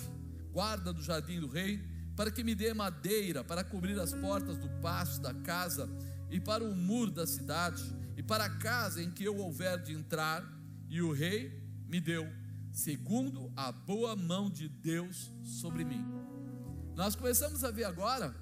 guarda 0.54 0.94
do 0.94 1.02
jardim 1.02 1.42
do 1.42 1.48
rei, 1.50 1.86
para 2.16 2.32
que 2.32 2.42
me 2.42 2.56
dê 2.56 2.74
madeira 2.74 3.44
para 3.44 3.66
cobrir 3.66 4.00
as 4.00 4.14
portas 4.14 4.58
do 4.58 4.70
pátio 4.82 5.22
da 5.22 5.34
casa 5.34 5.90
e 6.30 6.40
para 6.40 6.64
o 6.64 6.74
muro 6.74 7.12
da 7.12 7.28
cidade 7.28 7.84
e 8.16 8.24
para 8.24 8.46
a 8.46 8.50
casa 8.50 9.04
em 9.04 9.12
que 9.12 9.26
eu 9.26 9.36
houver 9.36 9.78
de 9.82 9.92
entrar, 9.92 10.42
e 10.88 11.02
o 11.02 11.12
rei 11.12 11.61
me 11.92 12.00
deu, 12.00 12.26
segundo 12.72 13.52
a 13.54 13.70
boa 13.70 14.16
mão 14.16 14.50
de 14.50 14.70
Deus 14.70 15.30
sobre 15.44 15.84
mim. 15.84 16.02
Nós 16.96 17.18
começamos 17.18 17.66
a 17.66 17.70
ver 17.70 17.84
agora 17.84 18.34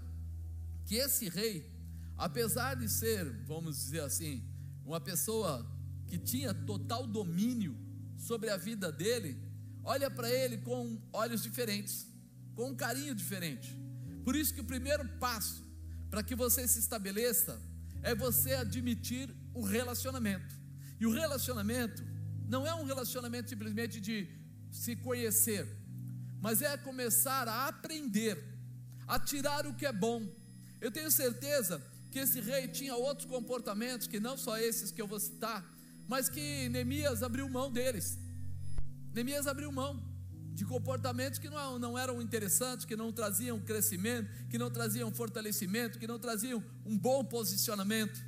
que 0.86 0.94
esse 0.94 1.27
rei, 1.27 1.68
apesar 2.15 2.75
de 2.75 2.88
ser, 2.88 3.25
vamos 3.48 3.75
dizer 3.75 4.01
assim, 4.01 4.44
uma 4.86 5.01
pessoa 5.01 5.65
que 6.06 6.20
tinha 6.20 6.53
total 6.53 7.08
domínio 7.08 7.75
sobre 8.18 8.51
a 8.51 8.58
vida 8.58 8.91
dele, 8.91 9.36
olha 9.84 10.12
para 10.12 10.29
ele 10.29 10.60
com 10.60 11.01
olhos 11.12 11.41
diferentes, 11.41 12.06
com 12.53 12.70
um 12.70 12.75
carinho 12.75 13.15
diferente. 13.15 13.75
Por 14.24 14.36
isso 14.36 14.53
que 14.53 14.62
o 14.62 14.65
primeiro 14.65 15.10
passo 15.18 15.65
para 16.12 16.22
que 16.22 16.36
você 16.36 16.68
se 16.68 16.77
estabeleça 16.77 17.60
é 18.03 18.13
você 18.13 18.53
admitir 18.53 19.36
o 19.56 19.63
relacionamento. 19.63 20.56
E 21.00 21.08
o 21.08 21.12
relacionamento 21.12 22.09
não 22.50 22.65
é 22.65 22.74
um 22.74 22.84
relacionamento 22.84 23.48
simplesmente 23.48 24.01
de 24.01 24.27
se 24.72 24.96
conhecer, 24.96 25.68
mas 26.41 26.63
é 26.63 26.75
começar 26.77 27.48
a 27.48 27.68
aprender, 27.68 28.44
a 29.08 29.20
tirar 29.20 29.68
o 29.68 29.74
que 29.75 29.86
é 29.86 29.94
bom. 29.94 30.27
Eu 30.82 30.91
tenho 30.91 31.12
certeza 31.12 31.79
que 32.12 32.18
esse 32.18 32.41
rei 32.41 32.68
tinha 32.68 32.96
outros 32.96 33.27
comportamentos 33.27 34.08
que 34.08 34.20
não 34.20 34.36
só 34.36 34.58
esses 34.58 34.91
que 34.91 35.00
eu 35.00 35.08
vou 35.08 35.20
citar, 35.20 35.63
mas 36.08 36.27
que 36.27 36.68
Neemias 36.70 37.22
abriu 37.22 37.48
mão 37.48 37.72
deles. 37.72 38.18
Neemias 39.13 39.46
abriu 39.46 39.72
mão 39.72 40.03
de 40.53 40.65
comportamentos 40.65 41.38
que 41.38 41.50
não, 41.50 41.77
não 41.77 41.98
eram 41.98 42.20
interessantes, 42.20 42.84
que 42.84 42.96
não 42.96 43.13
traziam 43.13 43.60
crescimento, 43.60 44.27
que 44.50 44.58
não 44.58 44.72
traziam 44.72 45.12
fortalecimento, 45.12 46.00
que 46.00 46.08
não 46.08 46.18
traziam 46.18 46.63
um 46.84 46.98
bom 46.98 47.24
posicionamento. 47.24 48.20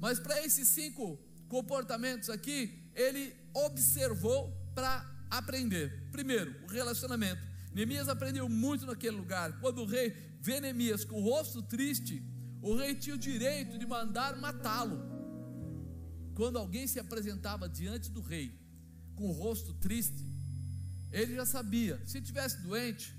Mas 0.00 0.20
para 0.20 0.44
esses 0.44 0.68
cinco 0.68 1.18
comportamentos 1.48 2.28
aqui, 2.28 2.79
ele 2.94 3.34
observou 3.54 4.50
para 4.74 5.04
aprender. 5.30 6.08
Primeiro, 6.10 6.54
o 6.64 6.66
relacionamento. 6.66 7.40
Neemias 7.72 8.08
aprendeu 8.08 8.48
muito 8.48 8.86
naquele 8.86 9.16
lugar. 9.16 9.60
Quando 9.60 9.82
o 9.82 9.86
rei 9.86 10.10
vê 10.40 10.60
Neemias 10.60 11.04
com 11.04 11.20
o 11.20 11.24
rosto 11.24 11.62
triste, 11.62 12.22
o 12.62 12.74
rei 12.74 12.94
tinha 12.94 13.14
o 13.14 13.18
direito 13.18 13.78
de 13.78 13.86
mandar 13.86 14.36
matá-lo. 14.36 15.00
Quando 16.34 16.58
alguém 16.58 16.86
se 16.86 16.98
apresentava 16.98 17.68
diante 17.68 18.10
do 18.10 18.20
rei 18.20 18.58
com 19.14 19.28
o 19.28 19.32
rosto 19.32 19.74
triste, 19.74 20.24
ele 21.12 21.34
já 21.34 21.44
sabia, 21.44 22.00
se 22.06 22.20
tivesse 22.20 22.62
doente, 22.62 23.14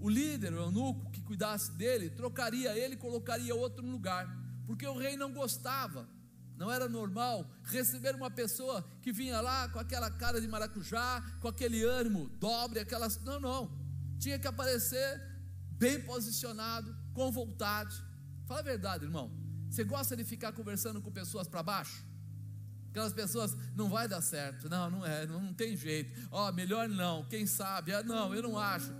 o 0.00 0.08
líder, 0.08 0.52
o 0.52 0.58
eunuco 0.58 1.10
que 1.10 1.20
cuidasse 1.20 1.72
dele, 1.72 2.10
trocaria 2.10 2.76
ele 2.76 2.94
e 2.94 2.98
colocaria 2.98 3.54
outro 3.54 3.82
no 3.82 3.92
lugar, 3.92 4.26
porque 4.66 4.86
o 4.86 4.98
rei 4.98 5.16
não 5.16 5.32
gostava, 5.32 6.08
não 6.56 6.70
era 6.70 6.88
normal 6.88 7.50
receber 7.64 8.14
uma 8.14 8.30
pessoa 8.30 8.84
que 9.02 9.12
vinha 9.12 9.40
lá 9.40 9.68
com 9.68 9.78
aquela 9.78 10.10
cara 10.10 10.40
de 10.40 10.46
maracujá, 10.46 11.22
com 11.40 11.48
aquele 11.48 11.82
ânimo 11.84 12.28
dobre, 12.38 12.80
aquelas. 12.80 13.18
Não, 13.22 13.40
não. 13.40 13.70
Tinha 14.18 14.38
que 14.38 14.46
aparecer 14.46 15.20
bem 15.72 16.00
posicionado, 16.00 16.94
com 17.12 17.30
vontade. 17.30 17.94
Fala 18.46 18.60
a 18.60 18.62
verdade, 18.62 19.04
irmão. 19.04 19.30
Você 19.68 19.82
gosta 19.82 20.16
de 20.16 20.24
ficar 20.24 20.52
conversando 20.52 21.00
com 21.02 21.10
pessoas 21.10 21.48
para 21.48 21.62
baixo? 21.62 22.04
Aquelas 22.90 23.12
pessoas, 23.12 23.56
não 23.74 23.88
vai 23.88 24.06
dar 24.06 24.20
certo, 24.20 24.68
não, 24.68 24.88
não 24.88 25.04
é, 25.04 25.26
não, 25.26 25.52
tem 25.52 25.76
jeito, 25.76 26.28
ó, 26.30 26.48
oh, 26.48 26.52
melhor 26.52 26.88
não, 26.88 27.24
quem 27.24 27.44
sabe, 27.44 27.92
ah, 27.92 28.04
não, 28.04 28.32
eu 28.32 28.40
não 28.40 28.56
acho. 28.56 28.94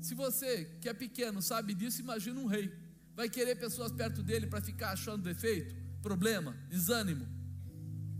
Se 0.00 0.14
você 0.14 0.64
que 0.80 0.88
é 0.88 0.94
pequeno 0.94 1.42
sabe 1.42 1.74
disso, 1.74 2.00
imagina 2.00 2.40
um 2.40 2.46
rei, 2.46 2.74
vai 3.14 3.28
querer 3.28 3.56
pessoas 3.56 3.92
perto 3.92 4.22
dele 4.22 4.46
para 4.46 4.62
ficar 4.62 4.92
achando 4.92 5.22
defeito, 5.22 5.76
problema, 6.02 6.56
desânimo. 6.68 7.26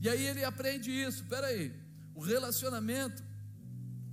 E 0.01 0.09
aí 0.09 0.27
ele 0.27 0.45
aprende 0.45 0.91
isso, 0.91 1.25
peraí, 1.25 1.75
o 2.15 2.21
relacionamento 2.21 3.23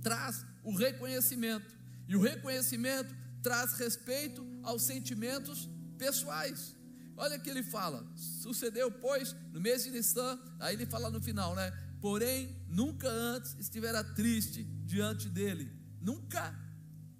traz 0.02 0.44
o 0.62 0.74
reconhecimento, 0.74 1.74
e 2.06 2.16
o 2.16 2.20
reconhecimento 2.20 3.14
traz 3.42 3.74
respeito 3.74 4.46
aos 4.62 4.82
sentimentos 4.82 5.68
pessoais. 5.96 6.74
Olha 7.16 7.38
que 7.38 7.50
ele 7.50 7.62
fala: 7.62 8.06
sucedeu, 8.16 8.90
pois, 8.90 9.34
no 9.52 9.60
mês 9.60 9.84
de 9.84 9.90
Nissan, 9.90 10.38
aí 10.58 10.74
ele 10.74 10.86
fala 10.86 11.10
no 11.10 11.20
final, 11.20 11.54
né? 11.54 11.70
Porém, 12.00 12.56
nunca 12.68 13.08
antes 13.08 13.54
estivera 13.58 14.02
triste 14.02 14.64
diante 14.84 15.28
dele. 15.28 15.70
Nunca 16.00 16.58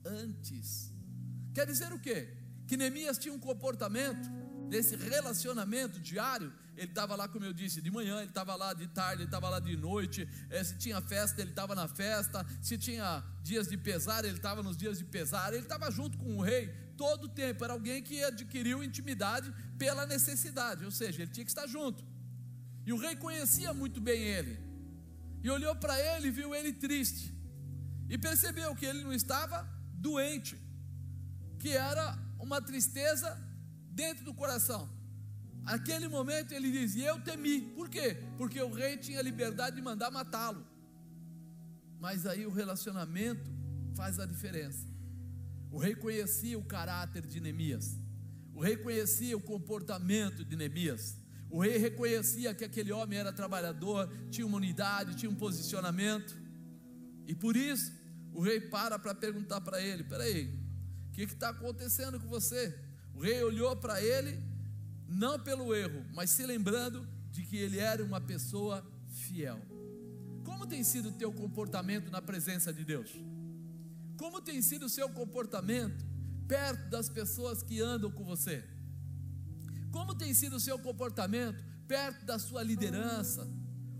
antes. 0.04 0.90
Quer 1.52 1.66
dizer 1.66 1.92
o 1.92 1.98
quê? 1.98 2.34
Que 2.66 2.76
Neemias 2.76 3.18
tinha 3.18 3.34
um 3.34 3.38
comportamento 3.38 4.39
desse 4.70 4.96
relacionamento 4.96 5.98
diário. 6.00 6.52
Ele 6.76 6.86
estava 6.86 7.14
lá, 7.14 7.28
como 7.28 7.44
eu 7.44 7.52
disse, 7.52 7.82
de 7.82 7.90
manhã, 7.90 8.18
ele 8.18 8.28
estava 8.28 8.54
lá 8.54 8.72
de 8.72 8.86
tarde, 8.86 9.22
ele 9.22 9.28
estava 9.28 9.48
lá 9.50 9.60
de 9.60 9.76
noite. 9.76 10.26
É, 10.48 10.64
se 10.64 10.78
tinha 10.78 11.00
festa, 11.02 11.40
ele 11.42 11.50
estava 11.50 11.74
na 11.74 11.86
festa. 11.86 12.46
Se 12.62 12.78
tinha 12.78 13.22
dias 13.42 13.68
de 13.68 13.76
pesar, 13.76 14.24
ele 14.24 14.36
estava 14.36 14.62
nos 14.62 14.76
dias 14.76 14.96
de 14.98 15.04
pesar. 15.04 15.52
Ele 15.52 15.62
estava 15.62 15.90
junto 15.90 16.16
com 16.16 16.36
o 16.38 16.40
rei 16.40 16.68
todo 16.96 17.24
o 17.24 17.28
tempo. 17.28 17.62
Era 17.64 17.74
alguém 17.74 18.02
que 18.02 18.22
adquiriu 18.24 18.82
intimidade 18.82 19.52
pela 19.76 20.06
necessidade, 20.06 20.84
ou 20.84 20.90
seja, 20.90 21.22
ele 21.22 21.30
tinha 21.30 21.44
que 21.44 21.50
estar 21.50 21.66
junto. 21.66 22.02
E 22.86 22.92
o 22.92 22.96
rei 22.96 23.14
conhecia 23.16 23.74
muito 23.74 24.00
bem 24.00 24.22
ele. 24.22 24.58
E 25.42 25.50
olhou 25.50 25.74
para 25.76 25.98
ele 25.98 26.28
e 26.28 26.30
viu 26.30 26.54
ele 26.54 26.72
triste. 26.72 27.34
E 28.08 28.16
percebeu 28.16 28.74
que 28.74 28.86
ele 28.86 29.04
não 29.04 29.12
estava 29.12 29.68
doente, 29.92 30.56
que 31.58 31.70
era 31.70 32.18
uma 32.38 32.60
tristeza 32.60 33.38
dentro 33.90 34.24
do 34.24 34.34
coração. 34.34 34.88
Aquele 35.64 36.08
momento 36.08 36.52
ele 36.52 36.70
diz: 36.70 36.94
e 36.94 37.02
Eu 37.02 37.20
temi. 37.20 37.60
Por 37.60 37.88
quê? 37.88 38.16
Porque 38.38 38.60
o 38.60 38.72
rei 38.72 38.96
tinha 38.96 39.22
liberdade 39.22 39.76
de 39.76 39.82
mandar 39.82 40.10
matá-lo. 40.10 40.66
Mas 41.98 42.26
aí 42.26 42.46
o 42.46 42.50
relacionamento 42.50 43.50
faz 43.94 44.18
a 44.18 44.26
diferença. 44.26 44.86
O 45.70 45.78
rei 45.78 45.94
conhecia 45.94 46.58
o 46.58 46.64
caráter 46.64 47.26
de 47.26 47.40
Neemias. 47.40 47.98
O 48.54 48.60
rei 48.60 48.76
conhecia 48.76 49.36
o 49.36 49.40
comportamento 49.40 50.44
de 50.44 50.56
Neemias. 50.56 51.16
O 51.50 51.60
rei 51.60 51.78
reconhecia 51.78 52.54
que 52.54 52.64
aquele 52.64 52.92
homem 52.92 53.18
era 53.18 53.32
trabalhador, 53.32 54.08
tinha 54.30 54.46
uma 54.46 54.56
unidade, 54.56 55.16
tinha 55.16 55.30
um 55.30 55.34
posicionamento. 55.34 56.38
E 57.26 57.34
por 57.34 57.56
isso, 57.56 57.92
o 58.32 58.40
rei 58.40 58.60
para 58.60 58.98
para 58.98 59.14
perguntar 59.14 59.60
para 59.60 59.80
ele: 59.80 60.04
peraí, 60.04 60.58
o 61.08 61.12
que 61.12 61.22
está 61.22 61.50
acontecendo 61.50 62.20
com 62.20 62.28
você? 62.28 62.89
O 63.20 63.22
rei 63.22 63.44
olhou 63.44 63.76
para 63.76 64.02
ele, 64.02 64.42
não 65.06 65.38
pelo 65.38 65.74
erro, 65.74 66.06
mas 66.14 66.30
se 66.30 66.46
lembrando 66.46 67.06
de 67.30 67.42
que 67.42 67.54
ele 67.54 67.78
era 67.78 68.02
uma 68.02 68.18
pessoa 68.18 68.82
fiel. 69.08 69.60
Como 70.42 70.66
tem 70.66 70.82
sido 70.82 71.10
o 71.10 71.12
teu 71.12 71.30
comportamento 71.30 72.10
na 72.10 72.22
presença 72.22 72.72
de 72.72 72.82
Deus? 72.82 73.10
Como 74.16 74.40
tem 74.40 74.62
sido 74.62 74.86
o 74.86 74.88
seu 74.88 75.06
comportamento 75.10 76.02
perto 76.48 76.88
das 76.88 77.10
pessoas 77.10 77.62
que 77.62 77.78
andam 77.82 78.10
com 78.10 78.24
você? 78.24 78.64
Como 79.92 80.14
tem 80.14 80.32
sido 80.32 80.56
o 80.56 80.60
seu 80.60 80.78
comportamento 80.78 81.62
perto 81.86 82.24
da 82.24 82.38
sua 82.38 82.62
liderança? 82.62 83.46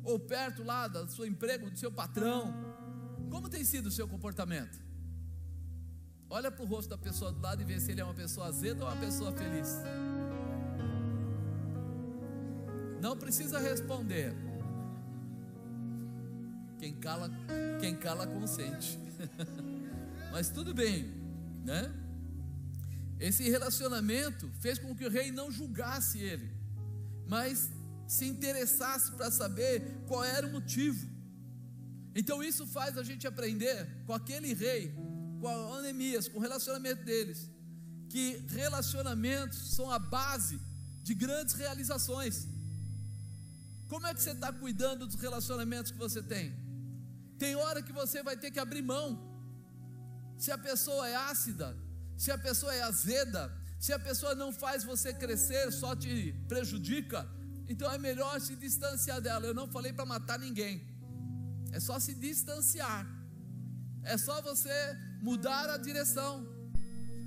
Ou 0.03 0.19
perto 0.19 0.63
lá 0.63 0.89
do 0.89 1.13
seu 1.13 1.27
emprego, 1.27 1.71
do 1.71 1.79
seu 1.79 1.93
patrão? 1.93 2.55
Como 3.29 3.51
tem 3.51 3.65
sido 3.65 3.89
o 3.89 3.93
seu 3.93 4.09
comportamento? 4.09 4.81
Olha 6.31 6.49
para 6.49 6.63
o 6.63 6.67
rosto 6.67 6.91
da 6.91 6.97
pessoa 6.97 7.33
do 7.33 7.41
lado 7.41 7.61
e 7.61 7.65
vê 7.65 7.81
se 7.81 7.91
ele 7.91 8.01
é 8.01 8.05
uma 8.05 8.15
pessoa 8.15 8.47
azeda 8.47 8.85
ou 8.85 8.91
uma 8.91 9.01
pessoa 9.01 9.33
feliz. 9.33 9.79
Não 13.03 13.17
precisa 13.17 13.59
responder. 13.59 14.33
Quem 16.79 16.95
cala, 16.95 17.29
quem 17.81 17.97
cala 17.97 18.29
consente. 18.29 18.97
Mas 20.31 20.49
tudo 20.51 20.73
bem, 20.73 21.11
né? 21.65 21.93
Esse 23.19 23.51
relacionamento 23.51 24.49
fez 24.61 24.79
com 24.79 24.95
que 24.95 25.05
o 25.05 25.11
rei 25.11 25.33
não 25.33 25.51
julgasse 25.51 26.19
ele, 26.19 26.51
mas 27.27 27.71
se 28.09 28.25
interessasse 28.25 29.13
para 29.13 29.31
saber 29.31 29.83
qual 30.07 30.25
era 30.25 30.47
o 30.47 30.51
motivo. 30.51 31.07
Então 32.15 32.43
isso 32.43 32.67
faz 32.67 32.97
a 32.97 33.03
gente 33.03 33.27
aprender 33.27 33.87
com 34.07 34.15
aquele 34.15 34.55
rei, 34.55 34.95
com 35.41 35.49
a 35.49 35.79
Anemias, 35.79 36.29
com 36.29 36.39
o 36.39 36.43
relacionamento 36.43 37.03
deles, 37.05 37.51
que 38.09 38.45
relacionamentos 38.49 39.75
são 39.77 39.91
a 39.91 39.99
base 39.99 40.61
de 41.03 41.15
grandes 41.15 41.55
realizações. 41.55 42.47
Como 43.89 44.07
é 44.07 44.15
que 44.15 44.23
você 44.23 44.33
está 44.33 44.53
cuidando 44.53 45.07
dos 45.07 45.17
relacionamentos 45.17 45.91
que 45.91 45.99
você 45.99 46.23
tem? 46.23 46.55
Tem 47.39 47.57
hora 47.57 47.83
que 47.83 47.93
você 47.93 48.23
vai 48.23 48.37
ter 48.37 48.51
que 48.51 48.61
abrir 48.61 48.83
mão. 48.83 49.09
Se 50.39 50.53
a 50.53 50.59
pessoa 50.59 51.09
é 51.09 51.17
ácida, 51.17 51.77
se 52.17 52.31
a 52.31 52.39
pessoa 52.39 52.75
é 52.75 52.83
azeda, 52.83 53.51
se 53.79 53.93
a 53.93 53.99
pessoa 53.99 54.35
não 54.35 54.53
faz 54.53 54.85
você 54.85 55.13
crescer, 55.13 55.73
só 55.73 55.97
te 55.97 56.35
prejudica, 56.49 57.27
então 57.67 57.91
é 57.91 57.99
melhor 57.99 58.41
se 58.41 58.55
distanciar 58.57 59.21
dela. 59.21 59.47
Eu 59.47 59.55
não 59.55 59.67
falei 59.67 59.93
para 59.93 60.05
matar 60.05 60.39
ninguém, 60.39 60.87
é 61.73 61.81
só 61.81 61.99
se 61.99 62.15
distanciar, 62.15 63.07
é 64.05 64.17
só 64.17 64.41
você 64.43 64.97
mudar 65.21 65.69
a 65.71 65.77
direção. 65.77 66.47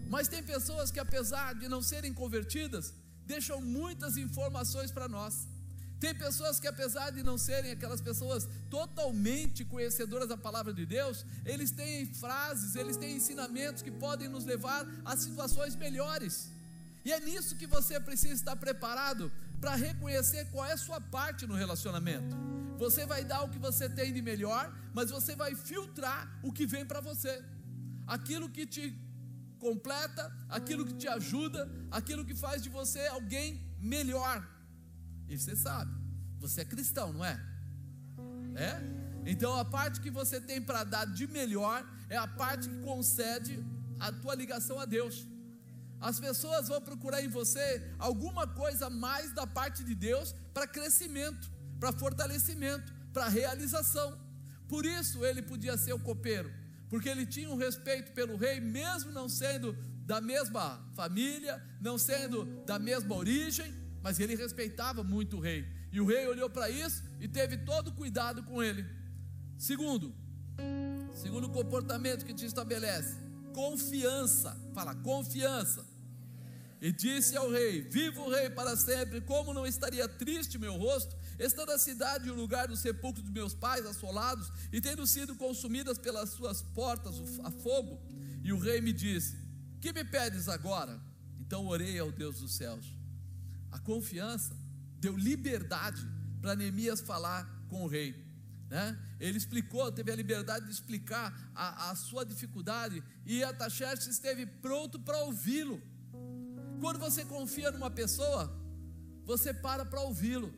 Mas 0.07 0.27
tem 0.27 0.43
pessoas 0.43 0.91
que, 0.91 0.99
apesar 0.99 1.53
de 1.55 1.67
não 1.67 1.81
serem 1.81 2.13
convertidas, 2.13 2.93
deixam 3.25 3.61
muitas 3.61 4.17
informações 4.17 4.91
para 4.91 5.07
nós. 5.07 5.47
Tem 5.99 6.13
pessoas 6.13 6.59
que, 6.59 6.67
apesar 6.67 7.11
de 7.11 7.23
não 7.23 7.37
serem 7.37 7.71
aquelas 7.71 8.01
pessoas 8.01 8.47
totalmente 8.69 9.63
conhecedoras 9.63 10.27
da 10.27 10.35
palavra 10.35 10.73
de 10.73 10.85
Deus, 10.85 11.25
eles 11.45 11.71
têm 11.71 12.05
frases, 12.13 12.75
eles 12.75 12.97
têm 12.97 13.15
ensinamentos 13.15 13.81
que 13.81 13.89
podem 13.89 14.27
nos 14.27 14.43
levar 14.43 14.85
a 15.05 15.15
situações 15.15 15.75
melhores. 15.77 16.49
E 17.05 17.11
é 17.11 17.19
nisso 17.21 17.55
que 17.55 17.65
você 17.65 17.99
precisa 17.99 18.33
estar 18.33 18.55
preparado 18.57 19.31
para 19.63 19.75
reconhecer 19.75 20.43
qual 20.51 20.65
é 20.65 20.73
a 20.73 20.77
sua 20.77 20.99
parte 20.99 21.47
no 21.47 21.55
relacionamento. 21.55 22.35
Você 22.77 23.05
vai 23.05 23.23
dar 23.23 23.43
o 23.43 23.49
que 23.49 23.57
você 23.57 23.87
tem 23.87 24.11
de 24.11 24.21
melhor, 24.21 24.63
mas 24.93 25.09
você 25.09 25.37
vai 25.37 25.55
filtrar 25.55 26.19
o 26.43 26.51
que 26.51 26.65
vem 26.73 26.85
para 26.85 26.99
você. 26.99 27.33
Aquilo 28.05 28.49
que 28.49 28.65
te 28.65 28.83
completa, 29.59 30.23
aquilo 30.49 30.85
que 30.85 30.95
te 31.01 31.07
ajuda, 31.07 31.61
aquilo 31.89 32.25
que 32.25 32.35
faz 32.35 32.61
de 32.61 32.67
você 32.67 33.07
alguém 33.07 33.47
melhor. 33.79 34.45
E 35.29 35.39
você 35.39 35.55
sabe, 35.55 35.93
você 36.41 36.59
é 36.61 36.65
cristão, 36.65 37.13
não 37.13 37.23
é? 37.23 37.35
É? 38.55 38.73
Então 39.25 39.55
a 39.55 39.63
parte 39.63 40.01
que 40.01 40.11
você 40.11 40.41
tem 40.41 40.61
para 40.61 40.83
dar 40.83 41.05
de 41.05 41.25
melhor 41.25 41.79
é 42.09 42.17
a 42.17 42.27
parte 42.27 42.67
que 42.67 42.79
concede 42.81 43.63
a 43.97 44.11
tua 44.11 44.35
ligação 44.35 44.77
a 44.77 44.83
Deus. 44.83 45.25
As 46.03 46.19
pessoas 46.19 46.67
vão 46.67 46.81
procurar 46.81 47.23
em 47.23 47.29
você 47.29 47.81
alguma 47.97 48.45
coisa 48.45 48.89
mais 48.89 49.31
da 49.33 49.47
parte 49.47 49.85
de 49.85 49.95
Deus 49.95 50.35
para 50.53 50.67
crescimento, 50.67 51.49
para 51.79 51.93
fortalecimento, 51.93 52.93
para 53.13 53.29
realização. 53.29 54.19
Por 54.67 54.85
isso 54.85 55.23
ele 55.23 55.41
podia 55.41 55.77
ser 55.77 55.93
o 55.93 55.99
copeiro, 55.99 56.51
porque 56.89 57.07
ele 57.07 57.25
tinha 57.25 57.49
um 57.49 57.55
respeito 57.55 58.11
pelo 58.11 58.35
rei, 58.35 58.59
mesmo 58.59 59.13
não 59.13 59.29
sendo 59.29 59.71
da 60.05 60.19
mesma 60.19 60.85
família, 60.93 61.63
não 61.79 61.97
sendo 61.97 62.43
da 62.65 62.77
mesma 62.77 63.15
origem, 63.15 63.73
mas 64.01 64.19
ele 64.19 64.35
respeitava 64.35 65.05
muito 65.05 65.37
o 65.37 65.39
rei. 65.39 65.65
E 65.89 66.01
o 66.01 66.05
rei 66.05 66.27
olhou 66.27 66.49
para 66.49 66.69
isso 66.69 67.01
e 67.21 67.29
teve 67.29 67.59
todo 67.59 67.93
cuidado 67.93 68.43
com 68.43 68.61
ele. 68.61 68.85
Segundo, 69.57 70.13
segundo 71.13 71.47
comportamento 71.47 72.25
que 72.25 72.33
te 72.33 72.45
estabelece, 72.45 73.15
confiança. 73.53 74.53
Fala, 74.73 74.93
confiança. 74.95 75.92
E 76.83 76.91
disse 76.91 77.35
ao 77.35 77.49
rei: 77.49 77.81
Viva 77.81 78.21
o 78.21 78.29
rei 78.29 78.49
para 78.49 78.77
sempre, 78.77 79.21
como 79.21 79.53
não 79.53 79.65
estaria 79.65 80.07
triste 80.07 80.59
meu 80.59 80.75
rosto, 80.75 81.15
estando 81.39 81.71
a 81.71 81.79
cidade 81.79 82.27
e 82.27 82.31
o 82.31 82.35
lugar 82.35 82.67
do 82.67 82.77
sepulcro 82.77 83.23
dos 83.23 83.31
meus 83.31 83.53
pais 83.53 83.85
assolados, 83.85 84.51
e 84.71 84.79
tendo 84.79 85.07
sido 85.07 85.33
consumidas 85.35 85.97
pelas 85.97 86.29
suas 86.31 86.61
portas 86.61 87.15
a 87.43 87.49
fogo. 87.49 87.99
E 88.43 88.53
o 88.53 88.59
rei 88.59 88.81
me 88.81 88.93
disse: 88.93 89.37
Que 89.81 89.91
me 89.91 90.03
pedes 90.03 90.47
agora? 90.47 91.01
Então 91.39 91.65
orei 91.65 91.97
ao 91.97 92.11
Deus 92.11 92.39
dos 92.41 92.53
céus 92.55 93.03
a 93.73 93.79
confiança 93.79 94.55
deu 94.99 95.17
liberdade 95.17 96.07
para 96.39 96.55
Neemias 96.55 97.01
falar 97.01 97.43
com 97.67 97.83
o 97.83 97.87
rei. 97.87 98.23
Né? 98.69 98.97
Ele 99.19 99.37
explicou, 99.37 99.91
teve 99.91 100.11
a 100.11 100.15
liberdade 100.15 100.65
de 100.65 100.71
explicar 100.71 101.33
a, 101.55 101.89
a 101.89 101.95
sua 101.95 102.23
dificuldade 102.23 103.03
e 103.25 103.43
Ataxerxes 103.43 104.07
esteve 104.07 104.45
pronto 104.45 104.99
para 104.99 105.17
ouvi-lo. 105.23 105.81
Quando 106.83 106.99
você 106.99 107.23
confia 107.23 107.71
numa 107.71 107.89
pessoa, 107.89 108.41
você 109.23 109.53
para 109.53 109.85
para 109.85 110.01
ouvi-lo. 110.01 110.53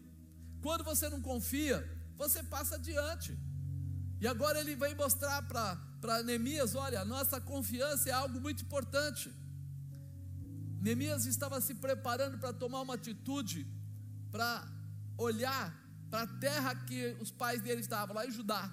Quando 0.65 0.83
você 0.83 1.07
não 1.07 1.21
confia, 1.21 1.77
você 2.21 2.41
passa 2.41 2.73
adiante. 2.79 3.37
E 4.19 4.25
agora 4.33 4.59
ele 4.59 4.75
vem 4.75 4.95
mostrar 4.95 5.43
para 5.43 6.23
Neemias: 6.23 6.73
olha, 6.73 7.01
a 7.01 7.05
nossa 7.05 7.39
confiança 7.39 8.09
é 8.09 8.11
algo 8.11 8.41
muito 8.41 8.63
importante. 8.63 9.31
Neemias 10.81 11.27
estava 11.27 11.61
se 11.61 11.75
preparando 11.75 12.39
para 12.39 12.51
tomar 12.51 12.81
uma 12.81 12.95
atitude, 12.95 13.59
para 14.31 14.67
olhar 15.29 15.65
para 16.09 16.23
a 16.23 16.27
terra 16.47 16.73
que 16.87 17.15
os 17.21 17.29
pais 17.29 17.61
dele 17.61 17.81
estavam, 17.81 18.15
lá 18.15 18.25
em 18.25 18.31
Judá, 18.31 18.63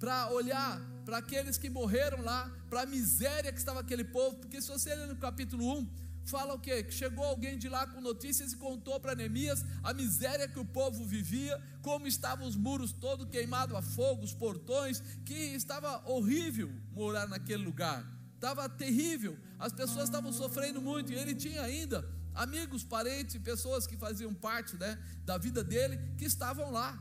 para 0.00 0.28
olhar 0.30 0.80
para 1.04 1.18
aqueles 1.18 1.56
que 1.56 1.70
morreram 1.70 2.20
lá, 2.30 2.50
para 2.68 2.82
a 2.82 2.86
miséria 2.86 3.52
que 3.52 3.58
estava 3.58 3.78
aquele 3.78 4.02
povo, 4.02 4.38
porque 4.38 4.60
se 4.60 4.68
você 4.68 4.92
ler 4.92 5.06
no 5.06 5.16
capítulo 5.16 5.64
1, 5.78 6.09
fala 6.24 6.54
o 6.54 6.58
quê? 6.58 6.82
Que 6.82 6.92
chegou 6.92 7.24
alguém 7.24 7.58
de 7.58 7.68
lá 7.68 7.86
com 7.86 8.00
notícias 8.00 8.52
e 8.52 8.56
contou 8.56 9.00
para 9.00 9.14
Neemias 9.14 9.64
a 9.82 9.92
miséria 9.92 10.48
que 10.48 10.58
o 10.58 10.64
povo 10.64 11.04
vivia, 11.04 11.60
como 11.82 12.06
estavam 12.06 12.46
os 12.46 12.56
muros 12.56 12.92
todos 12.92 13.28
queimados 13.28 13.76
a 13.76 13.82
fogo, 13.82 14.22
os 14.22 14.32
portões, 14.32 15.02
que 15.24 15.34
estava 15.34 16.02
horrível 16.08 16.70
morar 16.92 17.26
naquele 17.26 17.64
lugar. 17.64 18.04
Estava 18.34 18.68
terrível, 18.68 19.38
as 19.58 19.72
pessoas 19.72 20.04
estavam 20.04 20.32
sofrendo 20.32 20.80
muito, 20.80 21.12
e 21.12 21.16
ele 21.16 21.34
tinha 21.34 21.62
ainda 21.62 22.08
amigos, 22.34 22.84
parentes, 22.84 23.40
pessoas 23.42 23.86
que 23.86 23.96
faziam 23.96 24.32
parte 24.32 24.76
né, 24.76 24.98
da 25.24 25.36
vida 25.36 25.62
dele, 25.62 25.98
que 26.16 26.24
estavam 26.24 26.70
lá, 26.70 26.98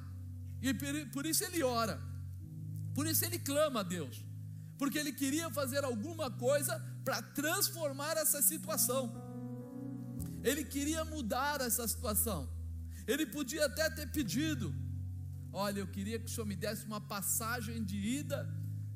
e 0.61 0.73
por 1.05 1.25
isso 1.25 1.43
ele 1.45 1.63
ora, 1.63 2.01
por 2.93 3.07
isso 3.07 3.23
ele 3.23 3.39
clama 3.39 3.79
a 3.79 3.83
Deus, 3.83 4.25
porque 4.79 4.97
ele 4.97 5.13
queria 5.13 5.51
fazer 5.51 5.83
alguma 5.83 6.31
coisa 6.31 6.73
para 7.03 7.21
transformar 7.21 8.17
essa 8.17 8.41
situação, 8.41 9.13
ele 10.43 10.63
queria 10.63 11.05
mudar 11.05 11.61
essa 11.61 11.87
situação, 11.87 12.49
ele 13.05 13.27
podia 13.27 13.65
até 13.67 13.87
ter 13.91 14.07
pedido, 14.11 14.73
olha, 15.53 15.81
eu 15.81 15.87
queria 15.87 16.17
que 16.17 16.25
o 16.25 16.29
senhor 16.29 16.47
me 16.47 16.55
desse 16.55 16.85
uma 16.85 17.01
passagem 17.01 17.83
de 17.83 17.97
ida, 17.97 18.49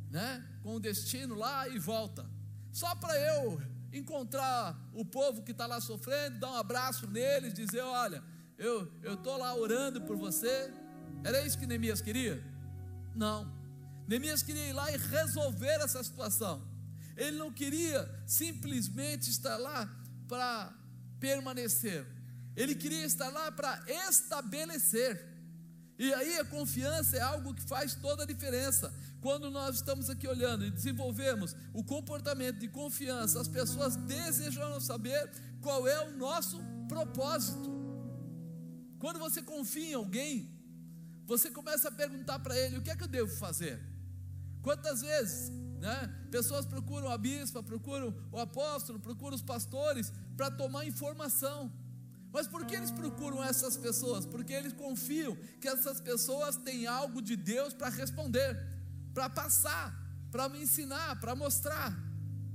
né, 0.09 0.43
com 0.63 0.79
destino 0.79 1.35
lá 1.35 1.67
e 1.67 1.77
volta 1.77 2.33
só 2.73 2.95
para 2.95 3.15
eu 3.19 3.61
encontrar 3.93 4.75
o 4.93 5.05
povo 5.05 5.43
que 5.43 5.51
está 5.51 5.67
lá 5.67 5.79
sofrendo, 5.79 6.39
dar 6.39 6.49
um 6.49 6.55
abraço 6.55 7.05
neles, 7.07 7.53
dizer: 7.53 7.81
Olha, 7.81 8.23
eu 8.57 8.91
estou 9.03 9.37
lá 9.37 9.55
orando 9.55 10.01
por 10.01 10.17
você. 10.17 10.73
Era 11.23 11.45
isso 11.45 11.57
que 11.57 11.67
Neemias 11.67 12.01
queria? 12.01 12.43
Não. 13.15 13.62
Neemias 14.07 14.43
queria 14.43 14.69
ir 14.69 14.73
lá 14.73 14.91
e 14.91 14.97
resolver 14.97 15.81
essa 15.81 16.03
situação. 16.03 16.61
Ele 17.15 17.37
não 17.37 17.51
queria 17.51 18.09
simplesmente 18.25 19.29
estar 19.29 19.57
lá 19.57 19.89
para 20.27 20.73
permanecer. 21.19 22.05
Ele 22.55 22.75
queria 22.75 23.05
estar 23.05 23.29
lá 23.29 23.51
para 23.51 23.83
estabelecer. 23.87 25.33
E 25.97 26.13
aí 26.13 26.37
a 26.39 26.45
confiança 26.45 27.17
é 27.17 27.21
algo 27.21 27.53
que 27.53 27.61
faz 27.61 27.95
toda 27.95 28.23
a 28.23 28.25
diferença. 28.25 28.93
Quando 29.21 29.49
nós 29.49 29.75
estamos 29.75 30.09
aqui 30.09 30.27
olhando 30.27 30.65
e 30.65 30.71
desenvolvemos 30.71 31.55
o 31.73 31.83
comportamento 31.83 32.59
de 32.59 32.67
confiança, 32.67 33.39
as 33.39 33.47
pessoas 33.47 33.95
desejam 33.95 34.79
saber 34.81 35.31
qual 35.61 35.87
é 35.87 36.07
o 36.07 36.17
nosso 36.17 36.61
propósito. 36.89 37.71
Quando 38.99 39.19
você 39.19 39.41
confia 39.41 39.91
em 39.91 39.93
alguém, 39.93 40.51
você 41.25 41.49
começa 41.49 41.87
a 41.87 41.91
perguntar 41.91 42.39
para 42.39 42.57
ele: 42.57 42.77
o 42.77 42.81
que 42.81 42.91
é 42.91 42.95
que 42.95 43.03
eu 43.03 43.07
devo 43.07 43.33
fazer? 43.37 43.92
Quantas 44.63 45.01
vezes 45.01 45.51
né, 45.79 46.09
pessoas 46.31 46.65
procuram 46.65 47.09
a 47.09 47.17
bispa, 47.17 47.61
procuram 47.61 48.15
o 48.31 48.39
apóstolo, 48.39 48.97
procuram 48.99 49.35
os 49.35 49.41
pastores 49.41 50.11
para 50.37 50.49
tomar 50.49 50.85
informação. 50.85 51.71
Mas 52.31 52.47
por 52.47 52.65
que 52.65 52.73
eles 52.73 52.89
procuram 52.89 53.43
essas 53.43 53.75
pessoas? 53.77 54.25
Porque 54.25 54.53
eles 54.53 54.73
confiam 54.73 55.35
que 55.61 55.67
essas 55.67 55.99
pessoas 55.99 56.55
têm 56.55 56.87
algo 56.87 57.21
de 57.21 57.35
Deus 57.35 57.73
para 57.73 57.89
responder, 57.89 58.57
para 59.13 59.29
passar, 59.29 59.93
para 60.31 60.47
me 60.49 60.63
ensinar, 60.63 61.19
para 61.19 61.35
mostrar. 61.35 61.93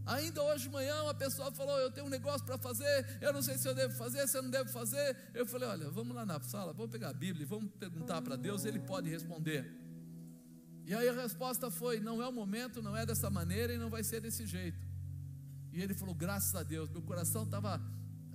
Ainda 0.07 0.43
hoje 0.43 0.65
de 0.65 0.71
manhã 0.71 1.03
uma 1.03 1.15
pessoa 1.15 1.53
falou: 1.53 1.79
Eu 1.79 1.93
tenho 1.93 2.07
um 2.07 2.11
negócio 2.11 2.45
para 2.45 2.57
fazer, 2.57 3.19
eu 3.21 3.33
não 3.33 3.43
sei 3.43 3.59
se 3.59 3.69
eu 3.69 3.75
devo 3.75 3.95
fazer, 3.95 4.27
se 4.27 4.39
eu 4.39 4.43
não 4.43 4.51
devo 4.51 4.71
fazer. 4.71 5.15
Eu 5.35 5.47
falei: 5.47 5.69
Olha, 5.69 5.91
vamos 5.91 6.17
lá 6.17 6.25
na 6.25 6.41
sala, 6.41 6.73
vamos 6.73 6.91
pegar 6.91 7.11
a 7.11 7.13
Bíblia, 7.13 7.47
vamos 7.47 7.71
perguntar 7.79 8.23
para 8.23 8.35
Deus, 8.35 8.65
Ele 8.65 8.81
pode 8.81 9.11
responder. 9.11 9.88
E 10.89 10.95
aí 10.95 11.09
a 11.09 11.13
resposta 11.13 11.71
foi: 11.71 12.01
Não 12.01 12.21
é 12.21 12.27
o 12.27 12.33
momento, 12.33 12.83
não 12.83 12.97
é 12.97 13.07
dessa 13.07 13.31
maneira 13.31 13.73
e 13.73 13.79
não 13.79 13.91
vai 13.91 14.03
ser 14.03 14.21
desse 14.21 14.45
jeito. 14.47 14.81
E 15.73 15.81
ele 15.81 15.95
falou: 15.95 16.15
Graças 16.15 16.53
a 16.57 16.65
Deus, 16.65 16.91
meu 16.91 17.03
coração 17.03 17.45
estava 17.45 17.81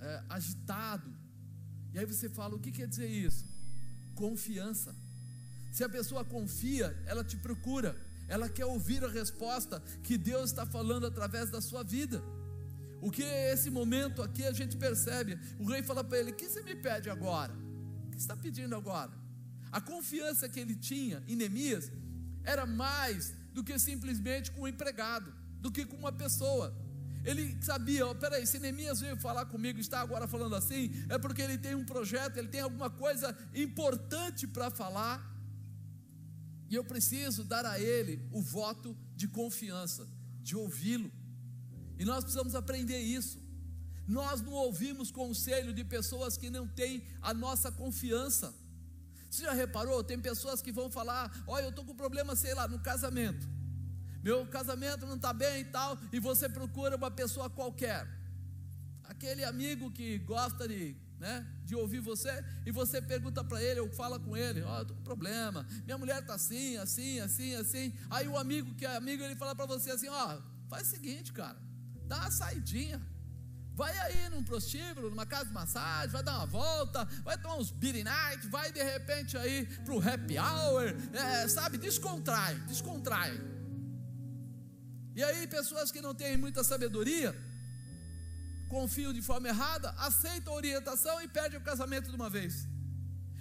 é, 0.00 0.22
agitado 0.30 1.12
e 1.94 1.98
aí 1.98 2.04
você 2.04 2.28
fala: 2.28 2.56
o 2.56 2.58
que 2.58 2.72
quer 2.72 2.88
dizer 2.88 3.08
isso? 3.08 3.46
Confiança. 4.16 4.94
Se 5.72 5.84
a 5.84 5.88
pessoa 5.88 6.24
confia, 6.24 6.96
ela 7.06 7.24
te 7.24 7.36
procura, 7.36 7.96
ela 8.28 8.48
quer 8.48 8.66
ouvir 8.66 9.04
a 9.04 9.08
resposta 9.08 9.80
que 10.02 10.18
Deus 10.18 10.50
está 10.50 10.66
falando 10.66 11.06
através 11.06 11.50
da 11.50 11.60
sua 11.60 11.82
vida. 11.84 12.22
O 13.00 13.10
que 13.10 13.22
é 13.22 13.52
esse 13.52 13.70
momento 13.70 14.22
aqui 14.22 14.44
a 14.44 14.52
gente 14.52 14.76
percebe? 14.76 15.38
O 15.58 15.64
rei 15.64 15.82
fala 15.84 16.02
para 16.02 16.18
ele: 16.18 16.32
O 16.32 16.34
que 16.34 16.48
você 16.48 16.62
me 16.62 16.74
pede 16.74 17.08
agora? 17.08 17.52
O 17.52 18.10
que 18.10 18.16
você 18.16 18.22
está 18.22 18.36
pedindo 18.36 18.74
agora? 18.74 19.12
A 19.70 19.80
confiança 19.80 20.48
que 20.48 20.58
ele 20.58 20.74
tinha 20.74 21.22
em 21.28 21.36
Neemias 21.36 21.90
era 22.44 22.66
mais 22.66 23.34
do 23.52 23.64
que 23.64 23.78
simplesmente 23.78 24.50
com 24.50 24.62
um 24.62 24.68
empregado, 24.68 25.32
do 25.60 25.70
que 25.70 25.84
com 25.84 25.96
uma 25.96 26.12
pessoa. 26.12 26.74
Ele 27.24 27.56
sabia, 27.62 28.06
oh, 28.06 28.14
peraí, 28.14 28.46
se 28.46 28.58
Neemias 28.58 29.00
veio 29.00 29.16
falar 29.16 29.46
comigo, 29.46 29.80
está 29.80 30.00
agora 30.00 30.28
falando 30.28 30.54
assim, 30.54 30.90
é 31.08 31.16
porque 31.18 31.40
ele 31.40 31.56
tem 31.56 31.74
um 31.74 31.84
projeto, 31.84 32.36
ele 32.36 32.48
tem 32.48 32.60
alguma 32.60 32.90
coisa 32.90 33.36
importante 33.54 34.46
para 34.46 34.70
falar, 34.70 35.16
e 36.68 36.74
eu 36.74 36.84
preciso 36.84 37.44
dar 37.44 37.64
a 37.64 37.80
ele 37.80 38.28
o 38.30 38.42
voto 38.42 38.94
de 39.16 39.26
confiança, 39.26 40.06
de 40.42 40.54
ouvi-lo, 40.54 41.10
e 41.98 42.04
nós 42.04 42.24
precisamos 42.24 42.54
aprender 42.54 42.98
isso. 42.98 43.42
Nós 44.06 44.42
não 44.42 44.52
ouvimos 44.52 45.10
conselho 45.10 45.72
de 45.72 45.82
pessoas 45.82 46.36
que 46.36 46.50
não 46.50 46.68
têm 46.68 47.02
a 47.22 47.32
nossa 47.32 47.72
confiança. 47.72 48.54
Você 49.34 49.42
já 49.42 49.52
reparou? 49.52 50.04
Tem 50.04 50.20
pessoas 50.20 50.62
que 50.62 50.70
vão 50.70 50.88
falar: 50.88 51.28
Olha, 51.44 51.64
eu 51.64 51.70
estou 51.70 51.84
com 51.84 51.92
problema, 51.92 52.36
sei 52.36 52.54
lá, 52.54 52.68
no 52.68 52.78
casamento. 52.78 53.48
Meu 54.22 54.46
casamento 54.46 55.04
não 55.06 55.16
está 55.16 55.32
bem 55.32 55.62
e 55.62 55.64
tal, 55.64 55.98
e 56.12 56.20
você 56.20 56.48
procura 56.48 56.96
uma 56.96 57.10
pessoa 57.10 57.50
qualquer, 57.50 58.08
aquele 59.02 59.44
amigo 59.44 59.90
que 59.90 60.18
gosta 60.18 60.68
de, 60.68 60.96
né, 61.18 61.46
de 61.64 61.74
ouvir 61.74 62.00
você, 62.00 62.32
e 62.64 62.70
você 62.70 63.02
pergunta 63.02 63.44
para 63.44 63.62
ele, 63.62 63.80
ou 63.80 63.90
fala 63.90 64.18
com 64.18 64.34
ele, 64.34 64.62
ó, 64.62 64.78
oh, 64.78 64.82
estou 64.82 64.96
com 64.96 65.02
problema, 65.02 65.66
minha 65.84 65.98
mulher 65.98 66.20
está 66.20 66.36
assim, 66.36 66.78
assim, 66.78 67.20
assim, 67.20 67.54
assim, 67.56 67.92
aí 68.08 68.26
o 68.26 68.38
amigo 68.38 68.74
que 68.76 68.86
é 68.86 68.96
amigo, 68.96 69.22
ele 69.22 69.36
fala 69.36 69.54
para 69.54 69.66
você 69.66 69.90
assim, 69.90 70.08
ó, 70.08 70.38
oh, 70.38 70.68
faz 70.70 70.86
o 70.86 70.90
seguinte, 70.92 71.30
cara, 71.30 71.58
dá 72.06 72.20
uma 72.20 72.30
saidinha, 72.30 73.02
Vai 73.74 73.96
aí 73.98 74.28
num 74.28 74.44
prostíbulo, 74.44 75.10
numa 75.10 75.26
casa 75.26 75.46
de 75.46 75.52
massagem, 75.52 76.10
vai 76.10 76.22
dar 76.22 76.36
uma 76.36 76.46
volta, 76.46 77.04
vai 77.24 77.36
tomar 77.36 77.56
uns 77.56 77.72
beer 77.72 78.04
night, 78.04 78.46
vai 78.46 78.70
de 78.70 78.82
repente 78.82 79.36
aí 79.36 79.66
pro 79.84 79.98
happy 79.98 80.38
hour, 80.38 80.94
é, 81.12 81.48
sabe? 81.48 81.76
Descontrai, 81.76 82.54
descontrai. 82.68 83.32
E 85.16 85.22
aí, 85.22 85.46
pessoas 85.46 85.90
que 85.90 86.00
não 86.00 86.14
têm 86.14 86.36
muita 86.36 86.62
sabedoria, 86.62 87.34
confiam 88.68 89.12
de 89.12 89.22
forma 89.22 89.48
errada, 89.48 89.90
aceitam 89.98 90.52
a 90.52 90.56
orientação 90.56 91.20
e 91.20 91.28
perdem 91.28 91.58
o 91.58 91.62
casamento 91.62 92.10
de 92.10 92.16
uma 92.16 92.30
vez. 92.30 92.68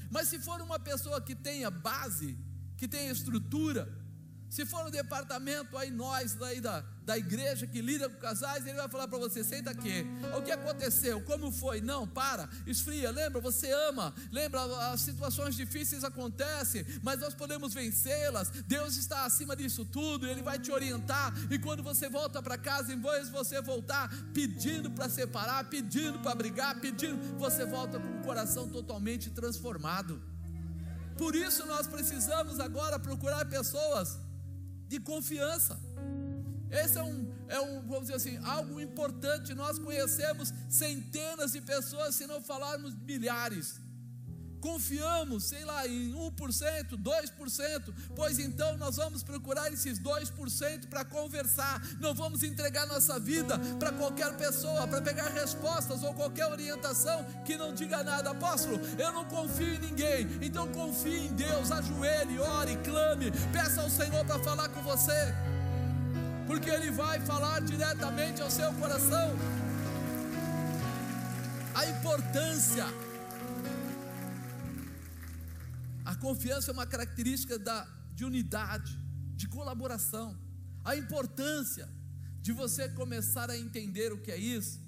Mas 0.10 0.28
se 0.28 0.40
for 0.40 0.62
uma 0.62 0.80
pessoa 0.80 1.22
que 1.22 1.36
tenha 1.36 1.72
base, 1.72 2.38
que 2.78 2.88
tenha 2.88 3.12
estrutura, 3.12 3.88
se 4.54 4.68
for 4.68 4.84
no 4.84 4.92
departamento 4.92 5.76
aí, 5.76 5.90
nós 5.90 6.40
aí 6.40 6.62
da, 6.62 6.82
da 7.04 7.18
igreja 7.18 7.66
que 7.66 7.82
lida 7.82 8.08
com 8.08 8.18
casais, 8.18 8.64
ele 8.68 8.78
vai 8.78 8.88
falar 8.88 9.08
para 9.08 9.18
você: 9.18 9.44
senta 9.44 9.72
aqui, 9.72 10.06
o 10.38 10.44
que 10.44 10.52
aconteceu, 10.52 11.20
como 11.22 11.52
foi? 11.52 11.82
Não, 11.82 12.08
para, 12.08 12.48
esfria, 12.68 13.10
lembra, 13.10 13.42
você 13.42 13.72
ama, 13.90 14.14
lembra, 14.32 14.62
as 14.92 15.02
situações 15.02 15.56
difíceis 15.56 16.04
acontecem, 16.04 16.86
mas 17.02 17.20
nós 17.20 17.34
podemos 17.34 17.74
vencê-las. 17.74 18.52
Deus 18.68 18.96
está 18.96 19.26
acima 19.26 19.56
disso 19.56 19.86
tudo, 19.86 20.28
Ele 20.28 20.44
vai 20.44 20.60
te 20.60 20.72
orientar. 20.72 21.34
E 21.50 21.58
quando 21.58 21.82
você 21.82 22.08
volta 22.08 22.40
para 22.40 22.56
casa, 22.56 22.94
em 22.94 23.02
vez 23.02 23.26
de 23.26 23.32
você 23.32 23.60
voltar 23.60 24.08
pedindo 24.36 24.92
para 24.92 25.10
separar, 25.10 25.64
pedindo 25.68 26.20
para 26.20 26.36
brigar, 26.36 26.80
pedindo, 26.80 27.40
você 27.40 27.66
volta 27.66 28.00
com 28.00 28.20
o 28.20 28.22
coração 28.22 28.70
totalmente 28.70 29.32
transformado. 29.32 30.22
Por 31.18 31.36
isso 31.36 31.66
nós 31.66 31.88
precisamos 31.88 32.60
agora 32.60 33.00
procurar 33.00 33.46
pessoas 33.46 34.20
de 34.94 35.00
confiança. 35.00 35.80
Esse 36.70 36.98
é 36.98 37.04
um, 37.04 37.32
é 37.48 37.60
um, 37.60 37.82
vamos 37.82 38.04
dizer 38.04 38.16
assim, 38.16 38.38
algo 38.46 38.80
importante. 38.80 39.54
Nós 39.54 39.80
conhecemos 39.80 40.54
centenas 40.70 41.54
de 41.54 41.62
pessoas, 41.62 42.16
se 42.16 42.28
não 42.28 42.42
falarmos 42.42 42.96
milhares 42.96 43.83
confiamos, 44.64 45.44
sei 45.44 45.66
lá, 45.66 45.86
em 45.86 46.14
1%, 46.14 46.98
2%, 46.98 47.94
pois 48.16 48.40
então 48.40 48.78
nós 48.78 48.96
vamos 48.96 49.22
procurar 49.22 49.70
esses 49.74 50.00
2% 50.00 50.88
para 50.88 51.04
conversar, 51.04 51.82
não 52.00 52.14
vamos 52.16 52.44
entregar 52.44 52.88
nossa 52.88 53.20
vida 53.20 53.60
para 53.78 53.92
qualquer 53.92 54.32
pessoa, 54.38 54.88
para 54.88 55.02
pegar 55.02 55.28
respostas 55.32 56.02
ou 56.02 56.14
qualquer 56.14 56.48
orientação 56.48 57.26
que 57.44 57.58
não 57.58 57.74
diga 57.74 58.06
nada. 58.06 58.30
Apóstolo, 58.30 58.80
eu 58.98 59.12
não 59.12 59.26
confio 59.26 59.74
em 59.76 59.80
ninguém, 59.80 60.30
então 60.42 60.66
confie 60.70 61.28
em 61.28 61.34
Deus, 61.34 61.70
ajoelhe, 61.70 62.40
ore, 62.40 62.78
clame, 62.86 63.32
peça 63.52 63.82
ao 63.82 63.90
Senhor 63.90 64.24
para 64.24 64.40
falar 64.40 64.70
com 64.70 64.82
você, 64.82 65.36
porque 66.48 66.70
Ele 66.70 66.90
vai 66.90 67.20
falar 67.20 67.60
diretamente 67.60 68.42
ao 68.42 68.50
seu 68.50 68.72
coração. 68.76 69.36
A 71.76 71.86
importância 71.86 72.86
a 76.14 76.16
confiança 76.16 76.70
é 76.70 76.74
uma 76.74 76.86
característica 76.86 77.58
da, 77.58 77.86
de 78.14 78.24
unidade, 78.24 78.92
de 79.36 79.48
colaboração. 79.48 80.38
A 80.86 80.96
importância 80.96 81.90
de 82.40 82.52
você 82.52 82.88
começar 82.90 83.50
a 83.50 83.58
entender 83.58 84.14
o 84.14 84.22
que 84.22 84.32
é 84.32 84.38
isso 84.38 84.80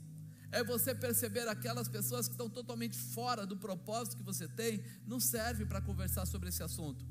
é 0.52 0.64
você 0.64 0.94
perceber 0.94 1.48
aquelas 1.48 1.88
pessoas 1.88 2.28
que 2.28 2.34
estão 2.36 2.50
totalmente 2.50 2.98
fora 2.98 3.46
do 3.46 3.58
propósito 3.58 4.18
que 4.18 4.24
você 4.24 4.48
tem, 4.48 4.84
não 5.06 5.20
serve 5.20 5.66
para 5.66 5.82
conversar 5.82 6.26
sobre 6.28 6.50
esse 6.50 6.62
assunto. 6.62 7.04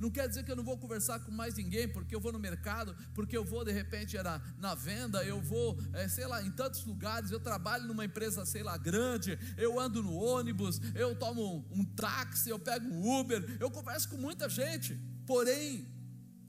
Não 0.00 0.10
quer 0.10 0.26
dizer 0.26 0.42
que 0.44 0.50
eu 0.50 0.56
não 0.56 0.64
vou 0.64 0.78
conversar 0.78 1.20
com 1.20 1.30
mais 1.30 1.54
ninguém, 1.56 1.86
porque 1.86 2.14
eu 2.16 2.20
vou 2.20 2.32
no 2.32 2.38
mercado, 2.38 2.96
porque 3.14 3.36
eu 3.36 3.44
vou 3.44 3.62
de 3.62 3.70
repente 3.70 4.16
na, 4.16 4.40
na 4.56 4.74
venda, 4.74 5.22
eu 5.22 5.42
vou, 5.42 5.78
é, 5.92 6.08
sei 6.08 6.26
lá, 6.26 6.42
em 6.42 6.50
tantos 6.50 6.86
lugares, 6.86 7.30
eu 7.30 7.38
trabalho 7.38 7.86
numa 7.86 8.06
empresa, 8.06 8.46
sei 8.46 8.62
lá, 8.62 8.78
grande, 8.78 9.38
eu 9.58 9.78
ando 9.78 10.02
no 10.02 10.14
ônibus, 10.14 10.80
eu 10.94 11.14
tomo 11.14 11.66
um, 11.70 11.80
um 11.80 11.84
táxi, 11.84 12.48
eu 12.48 12.58
pego 12.58 12.88
um 12.88 13.20
Uber, 13.20 13.58
eu 13.60 13.70
converso 13.70 14.08
com 14.08 14.16
muita 14.16 14.48
gente, 14.48 14.98
porém, 15.26 15.86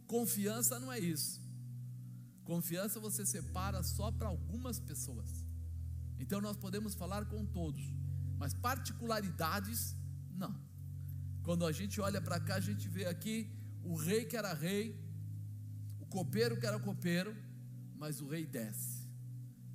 confiança 0.07 0.79
não 0.79 0.89
é 0.89 0.99
isso. 0.99 1.41
Confiança 2.45 3.01
você 3.01 3.25
separa 3.25 3.83
só 3.83 4.11
para 4.11 4.29
algumas 4.29 4.79
pessoas. 4.79 5.29
Então 6.17 6.39
nós 6.39 6.55
podemos 6.55 6.95
falar 6.95 7.25
com 7.25 7.45
todos, 7.45 7.81
mas 8.37 8.53
particularidades, 8.53 9.93
não. 10.37 10.70
Quando 11.43 11.65
a 11.65 11.71
gente 11.71 11.99
olha 11.99 12.21
para 12.21 12.39
cá, 12.39 12.55
a 12.55 12.59
gente 12.59 12.87
vê 12.87 13.05
aqui 13.05 13.49
o 13.83 13.95
rei 13.95 14.25
que 14.25 14.37
era 14.37 14.53
rei, 14.53 14.95
o 15.99 16.05
copeiro 16.05 16.59
que 16.59 16.65
era 16.65 16.79
copeiro, 16.79 17.35
mas 17.95 18.21
o 18.21 18.27
rei 18.27 18.45
desce 18.45 19.01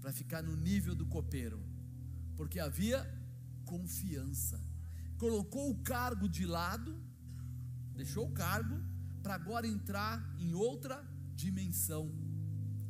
para 0.01 0.13
ficar 0.13 0.43
no 0.43 0.57
nível 0.57 0.95
do 0.95 1.07
copeiro, 1.07 1.61
porque 2.37 2.61
havia 2.61 3.05
confiança. 3.65 4.61
Colocou 5.19 5.71
o 5.71 5.83
cargo 5.83 6.29
de 6.29 6.47
lado, 6.47 6.97
deixou 7.95 8.27
o 8.29 8.33
cargo 8.33 8.81
para 9.23 9.35
agora 9.35 9.67
entrar 9.67 10.25
em 10.39 10.55
outra 10.55 11.05
dimensão. 11.35 12.15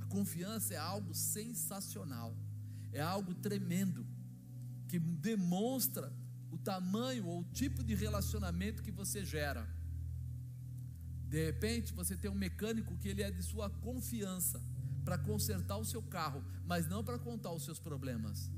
A 0.01 0.05
confiança 0.05 0.75
é 0.75 0.77
algo 0.77 1.15
sensacional, 1.15 2.37
é 2.93 3.01
algo 3.01 3.35
tremendo, 3.35 4.07
que 4.87 4.99
demonstra 4.99 6.13
tamanho 6.67 7.25
ou 7.27 7.45
tipo 7.45 7.85
de 7.85 7.95
relacionamento 7.95 8.83
que 8.83 8.91
você 8.91 9.25
gera. 9.25 9.65
De 11.29 11.45
repente, 11.47 11.93
você 11.93 12.17
tem 12.17 12.29
um 12.29 12.35
mecânico 12.35 12.97
que 12.99 13.09
ele 13.09 13.23
é 13.23 13.31
de 13.31 13.43
sua 13.43 13.71
confiança 13.71 14.61
para 15.05 15.17
consertar 15.17 15.77
o 15.77 15.85
seu 15.85 16.03
carro, 16.03 16.45
mas 16.65 16.89
não 16.89 17.05
para 17.05 17.19
contar 17.21 17.53
os 17.53 17.65
seus 17.65 17.79
problemas, 17.79 18.51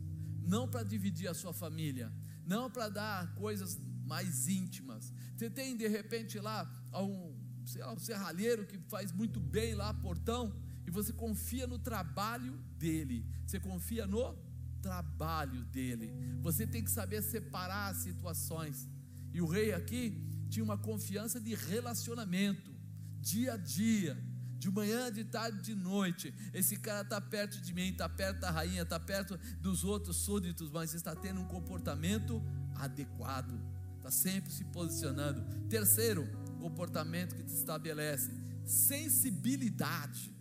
não 0.42 0.66
para 0.66 0.82
dividir 0.82 1.28
a 1.28 1.34
sua 1.34 1.52
família, 1.52 2.10
não 2.46 2.70
para 2.70 2.88
dar 2.88 3.34
coisas 3.34 3.78
mais 4.06 4.48
íntimas. 4.48 5.12
Você 5.36 5.50
tem 5.50 5.76
de 5.76 5.86
repente 5.86 6.38
lá 6.38 6.58
um, 6.94 7.34
lá, 7.76 7.92
um 7.92 7.98
serralheiro 7.98 8.66
que 8.66 8.78
faz 8.88 9.12
muito 9.12 9.38
bem 9.38 9.74
lá 9.74 9.92
portão 9.92 10.54
e 10.86 10.90
você 10.90 11.12
confia 11.12 11.66
no 11.66 11.78
trabalho 11.78 12.54
dele. 12.78 13.26
Você 13.46 13.60
confia 13.60 14.06
no 14.06 14.34
trabalho 14.82 15.64
dele. 15.64 16.12
Você 16.40 16.66
tem 16.66 16.82
que 16.82 16.90
saber 16.90 17.22
separar 17.22 17.88
as 17.88 17.98
situações. 17.98 18.88
E 19.32 19.40
o 19.40 19.46
rei 19.46 19.72
aqui 19.72 20.20
tinha 20.48 20.64
uma 20.64 20.78
confiança 20.78 21.40
de 21.40 21.54
relacionamento, 21.54 22.72
dia 23.20 23.54
a 23.54 23.56
dia, 23.56 24.16
de 24.58 24.70
manhã, 24.70 25.12
de 25.12 25.24
tarde, 25.24 25.62
de 25.62 25.74
noite. 25.74 26.34
Esse 26.52 26.76
cara 26.76 27.02
está 27.02 27.20
perto 27.20 27.60
de 27.60 27.72
mim, 27.72 27.90
está 27.90 28.08
perto 28.08 28.40
da 28.40 28.50
rainha, 28.50 28.82
está 28.82 28.98
perto 28.98 29.38
dos 29.60 29.84
outros 29.84 30.16
súditos, 30.16 30.70
mas 30.70 30.94
está 30.94 31.14
tendo 31.14 31.40
um 31.40 31.46
comportamento 31.46 32.42
adequado, 32.74 33.60
está 33.96 34.10
sempre 34.10 34.50
se 34.50 34.64
posicionando. 34.64 35.44
Terceiro, 35.68 36.26
comportamento 36.58 37.34
que 37.36 37.48
se 37.48 37.56
estabelece: 37.56 38.30
sensibilidade. 38.64 40.32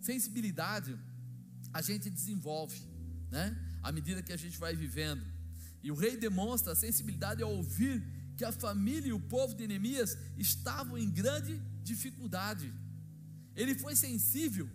Sensibilidade 0.00 0.98
a 1.72 1.82
gente 1.82 2.08
desenvolve, 2.08 2.80
né? 3.34 3.44
À 3.82 3.90
medida 3.96 4.22
que 4.26 4.32
a 4.32 4.40
gente 4.44 4.56
vai 4.64 4.74
vivendo. 4.84 5.24
E 5.82 5.90
o 5.94 5.96
rei 6.02 6.14
demonstra 6.26 6.72
a 6.72 6.76
sensibilidade 6.84 7.42
ao 7.42 7.52
ouvir 7.60 7.96
que 8.36 8.44
a 8.50 8.52
família 8.64 9.08
e 9.10 9.18
o 9.20 9.24
povo 9.34 9.52
de 9.58 9.66
Neemias 9.70 10.16
estavam 10.46 10.96
em 11.02 11.10
grande 11.20 11.54
dificuldade. 11.90 12.72
Ele 13.60 13.74
foi 13.82 13.94
sensível 14.06 14.66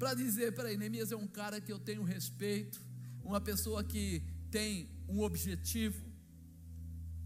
para 0.00 0.14
dizer: 0.22 0.48
peraí, 0.58 0.76
Neemias 0.76 1.12
é 1.12 1.18
um 1.24 1.30
cara 1.40 1.60
que 1.60 1.72
eu 1.74 1.80
tenho 1.88 2.02
respeito, 2.02 2.80
uma 3.30 3.40
pessoa 3.50 3.84
que 3.92 4.04
tem 4.50 4.88
um 5.14 5.20
objetivo. 5.28 6.02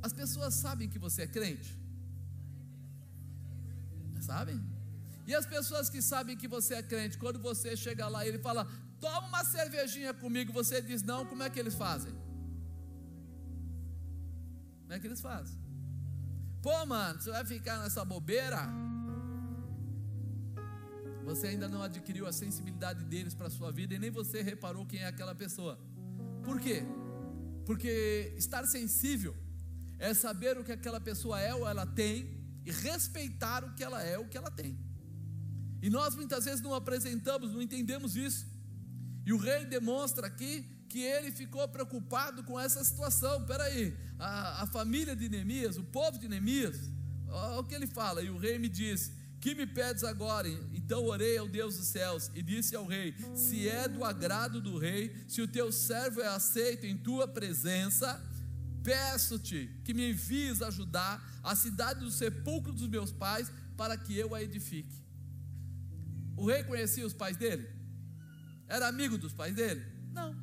As 0.07 0.13
pessoas 0.21 0.53
sabem 0.55 0.89
que 0.93 0.99
você 1.07 1.23
é 1.23 1.29
crente? 1.39 1.71
Sabem? 4.31 4.59
E 5.29 5.33
as 5.41 5.47
pessoas 5.55 5.89
que 5.93 6.01
sabem 6.13 6.37
que 6.41 6.49
você 6.57 6.75
é 6.75 6.83
crente, 6.83 7.19
quando 7.19 7.39
você 7.49 7.71
chega 7.77 8.07
lá 8.15 8.27
ele 8.29 8.41
fala, 8.49 8.63
toma 9.01 9.29
uma 9.29 9.45
cervejinha 9.45 10.13
comigo, 10.15 10.53
você 10.53 10.81
diz 10.81 11.03
não, 11.03 11.25
como 11.27 11.43
é 11.43 11.51
que 11.51 11.59
eles 11.59 11.75
fazem? 11.75 12.13
Como 14.81 14.93
é 14.93 14.99
que 14.99 15.07
eles 15.07 15.21
fazem? 15.21 15.59
Pô, 16.63 16.87
mano, 16.87 17.21
você 17.21 17.31
vai 17.31 17.45
ficar 17.45 17.79
nessa 17.79 18.05
bobeira? 18.05 18.69
Você 21.25 21.49
ainda 21.49 21.69
não 21.69 21.83
adquiriu 21.83 22.27
a 22.27 22.33
sensibilidade 22.33 23.05
deles 23.05 23.35
para 23.35 23.49
a 23.49 23.51
sua 23.51 23.73
vida 23.73 23.95
e 23.95 23.99
nem 23.99 24.11
você 24.11 24.43
reparou 24.43 24.87
quem 24.87 25.01
é 25.01 25.07
aquela 25.07 25.35
pessoa. 25.35 25.79
Por 26.45 26.61
quê? 26.61 26.85
Porque 27.65 28.33
estar 28.37 28.65
sensível 28.65 29.37
é 29.99 30.15
saber 30.15 30.57
o 30.57 30.65
que 30.65 30.71
aquela 30.71 31.01
pessoa 31.01 31.41
é 31.41 31.53
ou 31.53 31.67
ela 31.69 31.85
tem 31.85 32.45
e 32.65 32.71
respeitar 32.71 33.65
o 33.65 33.75
que 33.75 33.83
ela 33.83 34.01
é, 34.03 34.17
o 34.19 34.29
que 34.29 34.37
ela 34.37 34.51
tem. 34.51 34.79
E 35.83 35.91
nós 35.91 36.15
muitas 36.15 36.45
vezes 36.45 36.61
não 36.61 36.75
apresentamos, 36.75 37.53
não 37.53 37.61
entendemos 37.61 38.17
isso. 38.17 38.47
E 39.27 39.33
o 39.33 39.37
rei 39.37 39.65
demonstra 39.65 40.29
aqui 40.29 40.65
que 40.89 41.01
ele 41.01 41.33
ficou 41.33 41.67
preocupado 41.69 42.45
com 42.45 42.59
essa 42.59 42.83
situação. 42.85 43.45
Peraí, 43.45 43.93
a, 44.21 44.62
a 44.62 44.67
família 44.69 45.17
de 45.17 45.29
Neemias, 45.29 45.77
o 45.77 45.83
povo 45.83 46.17
de 46.17 46.29
Neemias, 46.29 46.79
olha 47.29 47.59
o 47.59 47.65
que 47.65 47.75
ele 47.75 47.89
fala. 47.89 48.23
E 48.23 48.31
o 48.31 48.39
rei 48.39 48.57
me 48.57 48.69
diz: 48.69 49.11
Que 49.41 49.53
me 49.53 49.67
pedes 49.67 50.05
agora? 50.05 50.49
Então 50.73 51.05
orei 51.05 51.37
ao 51.37 51.49
Deus 51.49 51.77
dos 51.77 51.89
céus 51.89 52.31
e 52.37 52.41
disse 52.41 52.77
ao 52.77 52.87
rei: 52.87 53.17
Se 53.35 53.69
é 53.69 53.89
do 53.89 54.05
agrado 54.05 54.61
do 54.61 54.79
rei, 54.79 55.12
se 55.27 55.43
o 55.43 55.49
teu 55.49 55.73
servo 55.73 56.21
é 56.21 56.29
aceito 56.29 56.87
em 56.87 56.97
tua 56.97 57.27
presença, 57.27 58.25
peço-te 58.85 59.69
que 59.85 59.93
me 59.93 60.11
envies 60.11 60.62
ajudar 60.62 61.41
a 61.43 61.57
cidade 61.57 61.99
do 61.99 62.12
sepulcro 62.12 62.73
dos 62.73 62.89
meus 62.89 63.11
pais, 63.11 63.51
para 63.77 63.97
que 63.97 64.17
eu 64.17 64.37
a 64.37 64.41
edifique. 64.41 65.05
O 66.37 66.47
rei 66.47 66.62
conhecia 66.62 67.05
os 67.05 67.12
pais 67.12 67.37
dele? 67.37 67.76
Era 68.69 68.89
amigo 68.89 69.17
dos 69.17 69.33
pais 69.33 69.55
dele? 69.55 69.85
Não, 70.13 70.35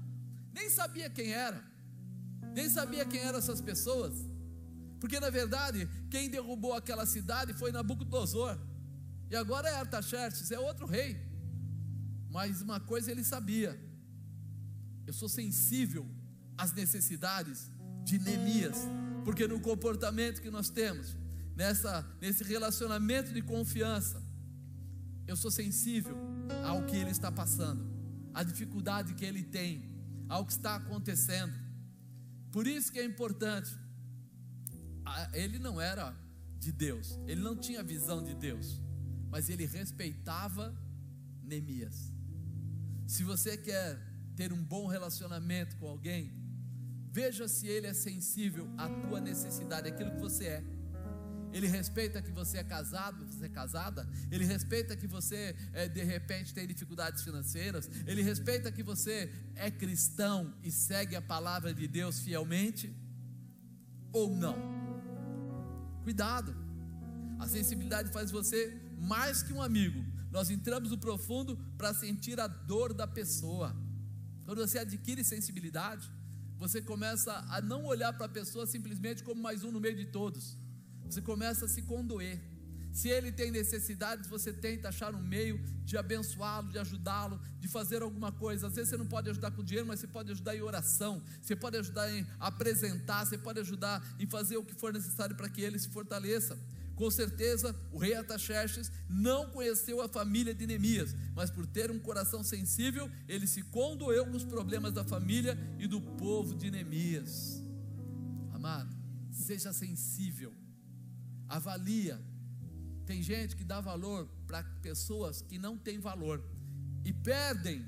nem 0.54 0.70
sabia 0.70 1.10
quem 1.10 1.32
era, 1.32 1.64
nem 2.54 2.70
sabia 2.70 3.06
quem 3.06 3.20
eram 3.20 3.40
essas 3.40 3.62
pessoas, 3.62 4.14
porque 5.00 5.20
na 5.20 5.30
verdade, 5.30 5.90
quem 6.10 6.30
derrubou 6.30 6.74
aquela 6.74 7.06
cidade 7.06 7.54
foi 7.54 7.72
Nabucodonosor. 7.72 8.58
E 9.30 9.36
agora 9.36 9.68
é 9.68 9.76
Artaxerxes, 9.76 10.52
é 10.52 10.60
outro 10.60 10.86
rei. 10.86 11.20
Mas 12.30 12.62
uma 12.62 12.80
coisa 12.80 13.12
ele 13.12 13.24
sabia: 13.24 13.78
eu 15.06 15.12
sou 15.12 15.28
sensível 15.28 16.08
às 16.58 16.72
necessidades 16.72 17.70
de 18.06 18.18
Neemias, 18.20 18.78
porque 19.26 19.48
no 19.48 19.60
comportamento 19.60 20.42
que 20.42 20.50
nós 20.50 20.70
temos, 20.70 21.18
nessa, 21.56 22.06
nesse 22.22 22.44
relacionamento 22.44 23.34
de 23.34 23.42
confiança, 23.42 24.24
eu 25.28 25.36
sou 25.36 25.52
sensível 25.52 26.18
ao 26.64 26.84
que 26.86 26.96
ele 26.96 27.12
está 27.12 27.32
passando, 27.32 27.84
à 28.34 28.44
dificuldade 28.44 29.14
que 29.14 29.26
ele 29.26 29.44
tem, 29.44 29.84
ao 30.30 30.46
que 30.46 30.54
está 30.54 30.76
acontecendo. 30.76 31.54
Por 32.52 32.68
isso 32.68 32.92
que 32.92 33.00
é 33.00 33.06
importante. 33.06 33.72
Ele 35.34 35.60
não 35.60 35.80
era 35.80 36.16
de 36.58 36.72
Deus, 36.72 37.20
ele 37.28 37.42
não 37.42 37.56
tinha 37.58 37.84
visão 37.84 38.24
de 38.24 38.34
Deus 38.34 38.84
mas 39.34 39.50
ele 39.50 39.66
respeitava 39.66 40.72
Neemias. 41.42 42.14
Se 43.08 43.24
você 43.24 43.58
quer 43.58 44.00
ter 44.36 44.54
um 44.54 44.64
bom 44.64 44.86
relacionamento 44.86 45.76
com 45.78 45.88
alguém, 45.88 46.32
veja 47.10 47.48
se 47.48 47.66
ele 47.66 47.88
é 47.88 47.96
sensível 47.96 48.70
à 48.78 48.88
tua 48.88 49.20
necessidade, 49.20 49.88
aquilo 49.88 50.12
que 50.12 50.20
você 50.20 50.46
é. 50.46 50.64
Ele 51.54 51.68
respeita 51.68 52.22
que 52.22 52.32
você 52.32 52.58
é 52.58 52.64
casado, 52.64 53.26
você 53.26 53.46
é 53.46 53.50
casada. 53.50 54.10
Ele 54.32 54.44
respeita 54.44 54.98
que 54.98 55.06
você 55.06 55.56
é, 55.72 55.88
de 55.88 56.04
repente 56.04 56.54
tem 56.54 56.66
dificuldades 56.66 57.24
financeiras. 57.24 57.90
Ele 58.08 58.24
respeita 58.24 58.72
que 58.72 58.82
você 58.82 59.32
é 59.56 59.70
cristão 59.70 60.54
e 60.64 60.72
segue 60.72 61.16
a 61.16 61.22
palavra 61.22 61.72
de 61.74 61.88
Deus 61.88 62.20
fielmente 62.20 62.92
ou 64.12 64.36
não. 64.36 64.58
Cuidado. 66.04 66.56
A 67.40 67.48
sensibilidade 67.48 68.12
faz 68.12 68.32
você 68.32 68.82
mais 68.98 69.44
que 69.44 69.54
um 69.54 69.62
amigo, 69.62 70.04
nós 70.32 70.50
entramos 70.50 70.90
no 70.90 70.98
profundo 70.98 71.58
para 71.78 71.94
sentir 71.94 72.40
a 72.40 72.48
dor 72.48 72.94
da 72.94 73.06
pessoa. 73.06 73.76
Quando 74.46 74.66
você 74.66 74.80
adquire 74.80 75.24
sensibilidade, 75.24 76.10
você 76.58 76.82
começa 76.82 77.34
a 77.50 77.62
não 77.62 77.86
olhar 77.86 78.14
para 78.14 78.26
a 78.26 78.30
pessoa 78.30 78.66
simplesmente 78.66 79.24
como 79.24 79.42
mais 79.42 79.64
um 79.64 79.72
no 79.72 79.80
meio 79.80 79.96
de 79.96 80.06
todos. 80.06 80.58
Você 81.14 81.22
começa 81.22 81.66
a 81.66 81.68
se 81.68 81.84
condoer. 81.84 82.42
Se 82.92 83.08
ele 83.08 83.32
tem 83.32 83.52
necessidades, 83.52 84.28
você 84.28 84.52
tenta 84.52 84.90
achar 84.90 85.14
um 85.14 85.22
meio 85.22 85.60
de 85.84 85.96
abençoá-lo, 85.98 86.72
de 86.72 86.80
ajudá-lo, 86.80 87.40
de 87.60 87.68
fazer 87.68 88.02
alguma 88.02 88.32
coisa. 88.32 88.68
Às 88.68 88.76
vezes 88.76 88.90
você 88.90 88.98
não 88.98 89.08
pode 89.08 89.30
ajudar 89.30 89.52
com 89.52 89.64
dinheiro, 89.64 89.88
mas 89.88 90.00
você 90.00 90.08
pode 90.08 90.32
ajudar 90.32 90.56
em 90.56 90.62
oração, 90.62 91.22
você 91.42 91.56
pode 91.56 91.78
ajudar 91.78 92.12
em 92.12 92.26
apresentar, 92.40 93.26
você 93.26 93.38
pode 93.38 93.60
ajudar 93.60 94.04
em 94.20 94.26
fazer 94.26 94.58
o 94.58 94.64
que 94.64 94.74
for 94.74 94.92
necessário 94.92 95.36
para 95.36 95.50
que 95.50 95.62
ele 95.62 95.78
se 95.78 95.90
fortaleça. 95.90 96.58
Com 96.96 97.10
certeza, 97.10 97.76
o 97.92 97.98
rei 97.98 98.14
Ataxerxes 98.16 98.92
não 99.10 99.50
conheceu 99.50 100.02
a 100.02 100.08
família 100.08 100.54
de 100.54 100.66
Neemias, 100.66 101.16
mas 101.36 101.50
por 101.50 101.66
ter 101.66 101.90
um 101.90 102.00
coração 102.00 102.44
sensível, 102.44 103.10
ele 103.28 103.48
se 103.48 103.64
condoeu 103.64 104.26
com 104.28 104.38
os 104.38 104.46
problemas 104.46 104.94
da 104.94 105.04
família 105.04 105.58
e 105.80 105.88
do 105.88 106.00
povo 106.00 106.56
de 106.56 106.70
Neemias. 106.70 107.64
Amado, 108.52 108.96
seja 109.32 109.74
sensível, 109.74 110.54
avalia. 111.56 112.20
Tem 113.06 113.22
gente 113.22 113.56
que 113.56 113.64
dá 113.64 113.80
valor 113.80 114.28
para 114.48 114.64
pessoas 114.82 115.42
que 115.42 115.58
não 115.60 115.78
têm 115.78 116.00
valor 116.00 116.44
e 117.06 117.14
perdem 117.14 117.86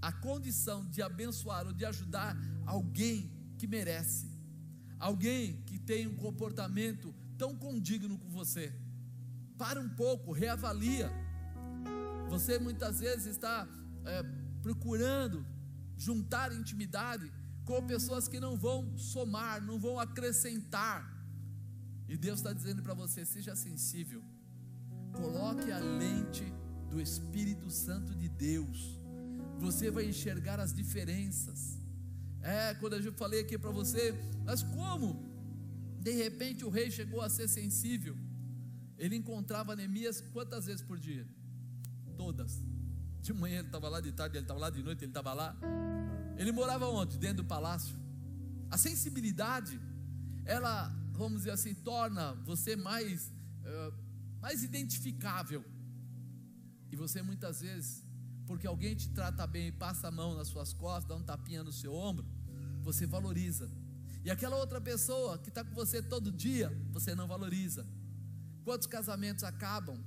a 0.00 0.10
condição 0.12 0.84
de 0.88 1.02
abençoar 1.02 1.66
ou 1.66 1.72
de 1.72 1.84
ajudar 1.84 2.36
alguém 2.66 3.30
que 3.58 3.66
merece, 3.66 4.30
alguém 4.98 5.62
que 5.66 5.78
tem 5.78 6.06
um 6.06 6.16
comportamento 6.16 7.14
tão 7.36 7.54
condigno 7.56 8.18
com 8.18 8.30
você. 8.30 8.72
Para 9.58 9.80
um 9.80 9.88
pouco, 9.88 10.32
reavalia. 10.32 11.10
Você 12.30 12.58
muitas 12.58 13.00
vezes 13.00 13.26
está 13.26 13.68
é, 14.06 14.22
procurando 14.62 15.44
juntar 15.96 16.52
intimidade 16.52 17.30
com 17.64 17.86
pessoas 17.86 18.26
que 18.26 18.40
não 18.40 18.56
vão 18.56 18.96
somar, 18.96 19.60
não 19.60 19.78
vão 19.78 20.00
acrescentar. 20.00 21.11
E 22.12 22.16
Deus 22.24 22.40
está 22.40 22.52
dizendo 22.52 22.82
para 22.82 22.94
você: 23.02 23.24
seja 23.24 23.54
sensível, 23.56 24.22
coloque 25.20 25.72
a 25.72 25.78
lente 25.78 26.46
do 26.90 27.00
Espírito 27.00 27.70
Santo 27.70 28.14
de 28.14 28.28
Deus, 28.28 29.00
você 29.58 29.90
vai 29.90 30.04
enxergar 30.04 30.60
as 30.60 30.74
diferenças. 30.74 31.80
É, 32.42 32.74
quando 32.74 32.96
eu 32.96 33.12
falei 33.14 33.40
aqui 33.40 33.56
para 33.56 33.70
você, 33.70 34.14
mas 34.44 34.62
como 34.62 35.08
de 36.00 36.12
repente 36.22 36.66
o 36.66 36.68
rei 36.68 36.90
chegou 36.90 37.22
a 37.22 37.30
ser 37.30 37.48
sensível? 37.48 38.14
Ele 38.98 39.16
encontrava 39.16 39.74
Neemias 39.74 40.20
quantas 40.34 40.66
vezes 40.66 40.82
por 40.82 40.98
dia? 40.98 41.26
Todas. 42.14 42.62
De 43.22 43.32
manhã 43.32 43.60
ele 43.60 43.68
estava 43.68 43.88
lá, 43.88 44.02
de 44.02 44.12
tarde 44.12 44.36
ele 44.36 44.44
estava 44.44 44.60
lá, 44.60 44.68
de 44.68 44.82
noite 44.82 45.02
ele 45.02 45.10
estava 45.12 45.32
lá. 45.32 45.56
Ele 46.36 46.52
morava 46.52 46.86
onde? 46.88 47.16
Dentro 47.16 47.38
do 47.42 47.44
palácio. 47.44 47.96
A 48.70 48.76
sensibilidade, 48.76 49.80
ela, 50.44 50.92
vamos 51.18 51.38
dizer 51.40 51.52
assim, 51.52 51.74
torna 51.74 52.34
você 52.44 52.76
mais, 52.76 53.28
uh, 53.28 53.94
mais 54.40 54.62
identificável. 54.62 55.64
E 56.90 56.96
você 56.96 57.22
muitas 57.22 57.60
vezes, 57.60 58.04
porque 58.46 58.66
alguém 58.66 58.94
te 58.94 59.08
trata 59.10 59.46
bem 59.46 59.68
e 59.68 59.72
passa 59.72 60.08
a 60.08 60.10
mão 60.10 60.34
nas 60.34 60.48
suas 60.48 60.72
costas, 60.72 61.08
dá 61.08 61.16
um 61.16 61.22
tapinha 61.22 61.62
no 61.62 61.72
seu 61.72 61.94
ombro, 61.94 62.26
você 62.82 63.06
valoriza. 63.06 63.70
E 64.24 64.30
aquela 64.30 64.56
outra 64.56 64.80
pessoa 64.80 65.38
que 65.38 65.48
está 65.48 65.64
com 65.64 65.74
você 65.74 66.02
todo 66.02 66.30
dia, 66.30 66.70
você 66.90 67.14
não 67.14 67.26
valoriza. 67.26 67.86
Quantos 68.64 68.86
casamentos 68.86 69.42
acabam 69.42 69.98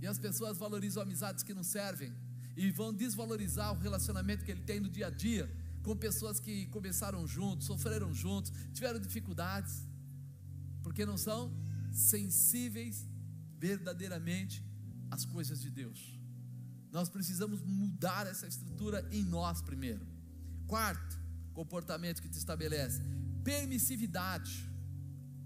e 0.00 0.06
as 0.06 0.18
pessoas 0.18 0.58
valorizam 0.58 1.02
amizades 1.02 1.42
que 1.42 1.54
não 1.54 1.62
servem 1.62 2.12
e 2.56 2.70
vão 2.70 2.92
desvalorizar 2.92 3.72
o 3.72 3.78
relacionamento 3.78 4.44
que 4.44 4.50
ele 4.50 4.62
tem 4.62 4.80
no 4.80 4.88
dia 4.88 5.06
a 5.06 5.10
dia 5.10 5.50
com 5.82 5.96
pessoas 5.96 6.40
que 6.40 6.66
começaram 6.66 7.26
juntos, 7.26 7.66
sofreram 7.66 8.12
juntos, 8.12 8.52
tiveram 8.72 8.98
dificuldades, 8.98 9.86
porque 10.96 11.04
não 11.04 11.18
são 11.18 11.52
sensíveis 11.92 13.06
verdadeiramente 13.58 14.64
às 15.10 15.26
coisas 15.26 15.60
de 15.60 15.68
Deus. 15.68 16.18
Nós 16.90 17.10
precisamos 17.10 17.60
mudar 17.60 18.26
essa 18.26 18.46
estrutura 18.46 19.06
em 19.12 19.22
nós 19.22 19.60
primeiro. 19.60 20.06
Quarto, 20.66 21.18
comportamento 21.52 22.22
que 22.22 22.30
te 22.30 22.38
estabelece: 22.38 23.02
permissividade. 23.44 24.66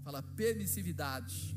Fala 0.05 0.23
permissividade. 0.23 1.53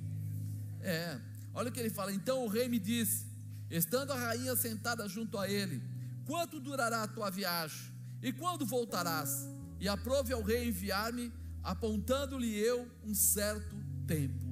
É, 0.80 1.20
olha 1.54 1.68
o 1.68 1.72
que 1.72 1.78
ele 1.78 1.88
fala. 1.88 2.12
Então 2.12 2.44
o 2.44 2.48
rei 2.48 2.68
me 2.68 2.80
disse, 2.80 3.26
estando 3.70 4.12
a 4.12 4.18
rainha 4.18 4.57
sentada 4.57 5.09
junto 5.09 5.38
a 5.38 5.48
ele: 5.48 5.80
Quanto 6.26 6.59
durará 6.59 7.04
a 7.04 7.07
tua 7.07 7.30
viagem? 7.30 7.92
E 8.20 8.33
quando 8.33 8.66
voltarás? 8.66 9.46
E 9.78 9.87
aprove 9.87 10.33
ao 10.33 10.42
rei 10.42 10.66
enviar-me, 10.66 11.33
apontando-lhe 11.62 12.59
eu 12.59 12.90
um 13.04 13.14
certo 13.14 13.83
tempo. 14.06 14.44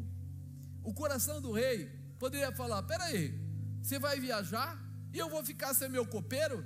O 0.83 0.93
coração 0.93 1.41
do 1.41 1.53
rei 1.53 1.89
poderia 2.19 2.53
falar: 2.53 2.83
Peraí, 2.83 3.39
você 3.83 3.99
vai 3.99 4.19
viajar 4.21 4.79
e 5.13 5.19
eu 5.19 5.29
vou 5.29 5.45
ficar 5.45 5.75
sem 5.75 5.89
meu 5.89 6.07
copeiro? 6.07 6.65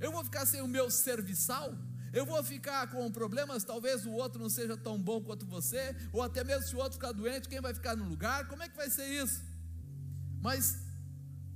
Eu 0.00 0.12
vou 0.12 0.24
ficar 0.24 0.46
sem 0.46 0.60
o 0.62 0.68
meu 0.68 0.90
serviçal? 0.90 1.76
Eu 2.12 2.24
vou 2.24 2.42
ficar 2.42 2.86
com 2.90 3.10
problemas, 3.10 3.64
talvez 3.64 4.06
o 4.06 4.12
outro 4.12 4.40
não 4.40 4.48
seja 4.48 4.76
tão 4.76 5.00
bom 5.00 5.20
quanto 5.20 5.44
você, 5.44 5.94
ou 6.12 6.22
até 6.22 6.42
mesmo 6.42 6.66
se 6.66 6.74
o 6.74 6.78
outro 6.78 6.94
ficar 6.94 7.12
doente, 7.12 7.48
quem 7.48 7.60
vai 7.60 7.74
ficar 7.74 7.94
no 7.96 8.08
lugar? 8.08 8.48
Como 8.48 8.62
é 8.62 8.68
que 8.68 8.76
vai 8.76 8.88
ser 8.88 9.06
isso? 9.06 9.42
Mas 10.40 10.78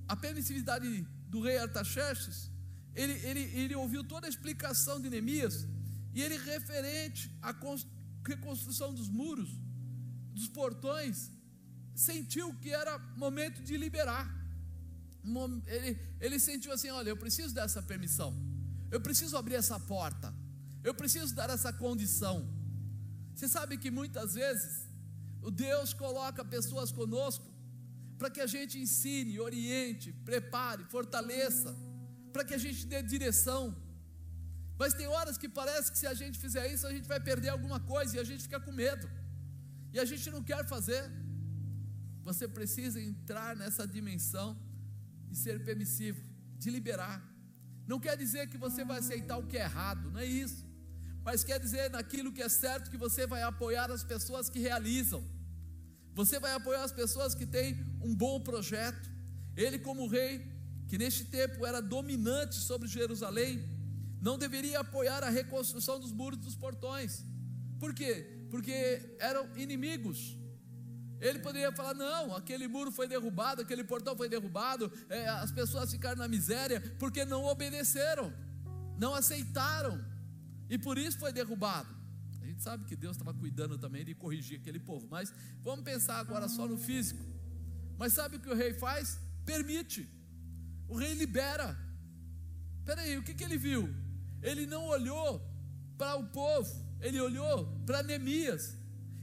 a 0.06 0.14
permissividade 0.14 1.06
do 1.28 1.40
rei 1.40 1.56
Artaxerxes, 1.56 2.50
ele, 2.94 3.14
ele, 3.26 3.40
ele 3.54 3.74
ouviu 3.74 4.04
toda 4.04 4.26
a 4.26 4.30
explicação 4.30 5.00
de 5.00 5.08
Neemias, 5.08 5.66
e 6.12 6.22
ele 6.22 6.36
referente 6.36 7.34
à 7.40 7.54
reconstrução 8.26 8.92
dos 8.92 9.08
muros, 9.08 9.48
dos 10.32 10.48
portões, 10.48 11.30
sentiu 11.94 12.54
que 12.54 12.70
era 12.70 12.98
momento 13.16 13.62
de 13.62 13.76
liberar. 13.76 14.24
Ele, 15.66 15.98
ele 16.20 16.38
sentiu 16.40 16.72
assim: 16.72 16.90
olha, 16.90 17.10
eu 17.10 17.16
preciso 17.16 17.54
dessa 17.54 17.82
permissão, 17.82 18.34
eu 18.90 19.00
preciso 19.00 19.36
abrir 19.36 19.54
essa 19.54 19.78
porta, 19.78 20.34
eu 20.82 20.94
preciso 20.94 21.34
dar 21.34 21.50
essa 21.50 21.72
condição. 21.72 22.36
Você 23.34 23.48
sabe 23.48 23.78
que 23.78 23.90
muitas 23.90 24.34
vezes 24.34 24.86
o 25.40 25.50
Deus 25.50 25.92
coloca 25.92 26.44
pessoas 26.44 26.90
conosco 26.92 27.46
para 28.18 28.30
que 28.30 28.40
a 28.40 28.46
gente 28.46 28.78
ensine, 28.78 29.40
oriente, 29.40 30.12
prepare, 30.24 30.84
fortaleça, 30.84 31.74
para 32.32 32.44
que 32.44 32.54
a 32.54 32.58
gente 32.58 32.86
dê 32.86 33.02
direção. 33.02 33.62
Mas 34.78 34.94
tem 34.94 35.06
horas 35.06 35.36
que 35.36 35.48
parece 35.48 35.90
que 35.92 35.98
se 35.98 36.06
a 36.06 36.14
gente 36.14 36.38
fizer 36.38 36.72
isso, 36.72 36.86
a 36.86 36.92
gente 36.94 37.08
vai 37.08 37.20
perder 37.20 37.50
alguma 37.50 37.80
coisa 37.80 38.16
e 38.16 38.20
a 38.20 38.24
gente 38.24 38.44
fica 38.44 38.60
com 38.60 38.72
medo. 38.72 39.08
E 39.92 39.98
a 39.98 40.04
gente 40.04 40.30
não 40.30 40.42
quer 40.42 40.66
fazer. 40.66 41.10
Você 42.22 42.46
precisa 42.46 43.00
entrar 43.00 43.56
nessa 43.56 43.86
dimensão 43.86 44.56
de 45.28 45.36
ser 45.36 45.64
permissivo, 45.64 46.20
de 46.58 46.70
liberar. 46.70 47.22
Não 47.86 47.98
quer 47.98 48.16
dizer 48.16 48.48
que 48.48 48.56
você 48.56 48.84
vai 48.84 48.98
aceitar 48.98 49.36
o 49.38 49.46
que 49.46 49.56
é 49.56 49.62
errado, 49.62 50.10
não 50.10 50.20
é 50.20 50.26
isso 50.26 50.72
mas 51.24 51.44
quer 51.44 51.58
dizer 51.60 51.90
naquilo 51.90 52.32
que 52.32 52.42
é 52.42 52.48
certo 52.48 52.90
que 52.90 52.96
você 52.96 53.26
vai 53.26 53.42
apoiar 53.42 53.90
as 53.90 54.02
pessoas 54.02 54.48
que 54.48 54.58
realizam. 54.58 55.22
Você 56.14 56.38
vai 56.38 56.52
apoiar 56.52 56.82
as 56.82 56.92
pessoas 56.92 57.34
que 57.34 57.46
têm 57.46 57.78
um 58.02 58.14
bom 58.14 58.40
projeto. 58.40 59.08
Ele, 59.56 59.78
como 59.78 60.08
rei, 60.08 60.44
que 60.88 60.98
neste 60.98 61.24
tempo 61.24 61.64
era 61.64 61.80
dominante 61.80 62.56
sobre 62.56 62.88
Jerusalém, 62.88 63.64
não 64.20 64.36
deveria 64.36 64.80
apoiar 64.80 65.22
a 65.22 65.30
reconstrução 65.30 66.00
dos 66.00 66.12
muros 66.12 66.38
dos 66.40 66.56
portões. 66.56 67.24
Por 67.78 67.94
quê? 67.94 68.41
Porque 68.52 69.16
eram 69.18 69.44
inimigos. 69.56 70.36
Ele 71.18 71.38
poderia 71.38 71.72
falar: 71.72 71.94
não, 71.94 72.36
aquele 72.36 72.68
muro 72.68 72.92
foi 72.92 73.08
derrubado, 73.08 73.62
aquele 73.62 73.82
portão 73.82 74.14
foi 74.14 74.28
derrubado, 74.28 74.92
é, 75.08 75.26
as 75.44 75.50
pessoas 75.50 75.90
ficaram 75.90 76.18
na 76.18 76.28
miséria 76.28 76.78
porque 76.98 77.24
não 77.24 77.44
obedeceram, 77.44 78.30
não 78.98 79.14
aceitaram 79.14 80.04
e 80.68 80.76
por 80.76 80.98
isso 80.98 81.18
foi 81.18 81.32
derrubado. 81.32 81.88
A 82.42 82.46
gente 82.46 82.62
sabe 82.62 82.84
que 82.84 82.94
Deus 82.94 83.16
estava 83.16 83.32
cuidando 83.32 83.78
também 83.78 84.04
de 84.04 84.14
corrigir 84.14 84.60
aquele 84.60 84.78
povo, 84.78 85.08
mas 85.10 85.32
vamos 85.62 85.84
pensar 85.84 86.18
agora 86.18 86.46
só 86.46 86.68
no 86.68 86.76
físico. 86.76 87.24
Mas 87.96 88.12
sabe 88.12 88.36
o 88.36 88.40
que 88.40 88.50
o 88.50 88.54
rei 88.54 88.74
faz? 88.74 89.18
Permite. 89.46 90.06
O 90.88 90.96
rei 90.96 91.14
libera. 91.14 91.74
Peraí, 92.84 93.16
o 93.16 93.22
que, 93.22 93.32
que 93.32 93.44
ele 93.44 93.56
viu? 93.56 93.88
Ele 94.42 94.66
não 94.66 94.84
olhou 94.86 95.40
para 95.96 96.16
o 96.16 96.26
povo, 96.26 96.81
ele 97.02 97.20
olhou 97.20 97.56
para 97.84 98.02
Neemias. 98.02 98.76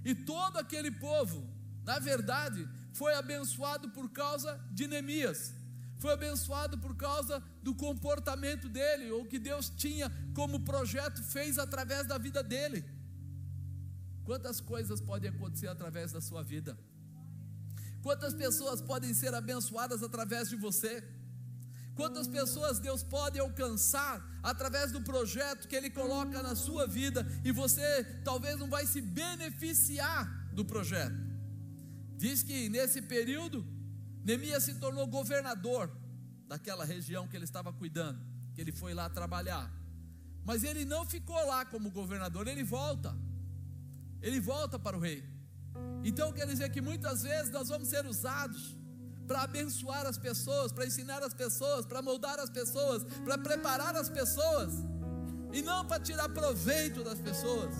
E 0.06 0.14
todo 0.14 0.58
aquele 0.58 0.92
povo, 0.92 1.50
na 1.84 1.98
verdade, 2.00 2.68
foi 2.94 3.14
abençoado 3.14 3.90
por 3.90 4.10
causa 4.12 4.60
de 4.72 4.88
Neemias 4.88 5.42
foi 6.00 6.14
abençoado 6.14 6.78
por 6.78 6.96
causa 6.96 7.44
do 7.62 7.76
comportamento 7.76 8.70
dele, 8.70 9.12
ou 9.12 9.26
que 9.26 9.38
Deus 9.38 9.70
tinha 9.70 10.10
como 10.34 10.62
projeto, 10.62 11.22
fez 11.22 11.60
através 11.60 12.08
da 12.08 12.18
vida 12.18 12.42
dele. 12.42 12.84
Quantas 14.24 14.62
coisas 14.62 15.02
podem 15.02 15.30
acontecer 15.30 15.68
através 15.68 16.14
da 16.14 16.22
sua 16.22 16.42
vida? 16.42 16.78
Quantas 18.02 18.34
pessoas 18.34 18.82
podem 18.82 19.14
ser 19.14 19.34
abençoadas 19.34 20.02
através 20.02 20.50
de 20.50 20.56
você? 20.56 21.04
Quantas 22.00 22.30
pessoas 22.30 22.80
Deus 22.80 23.04
pode 23.04 23.38
alcançar 23.38 24.26
através 24.42 24.90
do 24.90 25.02
projeto 25.02 25.68
que 25.68 25.76
Ele 25.76 25.90
coloca 25.90 26.42
na 26.42 26.56
sua 26.56 26.88
vida 26.88 27.28
e 27.44 27.52
você 27.52 28.06
talvez 28.24 28.58
não 28.58 28.70
vai 28.70 28.86
se 28.88 29.02
beneficiar 29.02 30.24
do 30.54 30.64
projeto? 30.64 31.20
Diz 32.16 32.42
que 32.42 32.70
nesse 32.70 33.02
período 33.02 33.68
Neemias 34.24 34.64
se 34.64 34.76
tornou 34.76 35.06
governador 35.08 35.92
daquela 36.48 36.86
região 36.86 37.28
que 37.28 37.36
ele 37.36 37.44
estava 37.44 37.74
cuidando, 37.74 38.18
que 38.54 38.62
ele 38.62 38.72
foi 38.72 38.94
lá 38.94 39.10
trabalhar. 39.10 39.70
Mas 40.46 40.64
ele 40.64 40.86
não 40.86 41.06
ficou 41.06 41.46
lá 41.48 41.66
como 41.66 41.92
governador, 41.92 42.48
ele 42.48 42.64
volta. 42.64 43.14
Ele 44.22 44.40
volta 44.40 44.80
para 44.80 44.96
o 44.96 45.02
rei. 45.02 45.22
Então 46.06 46.32
quer 46.32 46.48
dizer 46.48 46.72
que 46.72 46.80
muitas 46.80 47.24
vezes 47.24 47.52
nós 47.52 47.68
vamos 47.68 47.90
ser 47.90 48.06
usados 48.06 48.79
para 49.30 49.44
abençoar 49.44 50.08
as 50.08 50.18
pessoas, 50.18 50.72
para 50.72 50.88
ensinar 50.88 51.22
as 51.22 51.36
pessoas, 51.36 51.86
para 51.86 52.02
moldar 52.02 52.40
as 52.40 52.50
pessoas, 52.50 53.04
para 53.24 53.38
preparar 53.38 53.96
as 53.96 54.10
pessoas, 54.10 54.74
e 55.54 55.62
não 55.62 55.86
para 55.86 56.00
tirar 56.00 56.28
proveito 56.30 57.04
das 57.04 57.20
pessoas, 57.20 57.76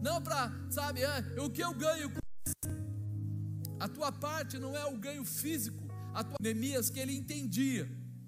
não 0.00 0.22
para, 0.22 0.52
sabe, 0.70 1.02
é, 1.02 1.18
o 1.40 1.50
que 1.50 1.64
eu 1.68 1.74
ganho 1.74 2.08
com 2.12 2.20
a 3.80 3.88
tua 3.88 4.12
parte 4.12 4.56
não 4.56 4.76
é 4.76 4.84
o 4.86 4.96
ganho 4.96 5.24
físico. 5.24 5.82
A 6.14 6.22
tua 6.22 6.36
Neemias 6.40 6.88
que 6.90 7.00
ele 7.00 7.14
entendia 7.14 7.84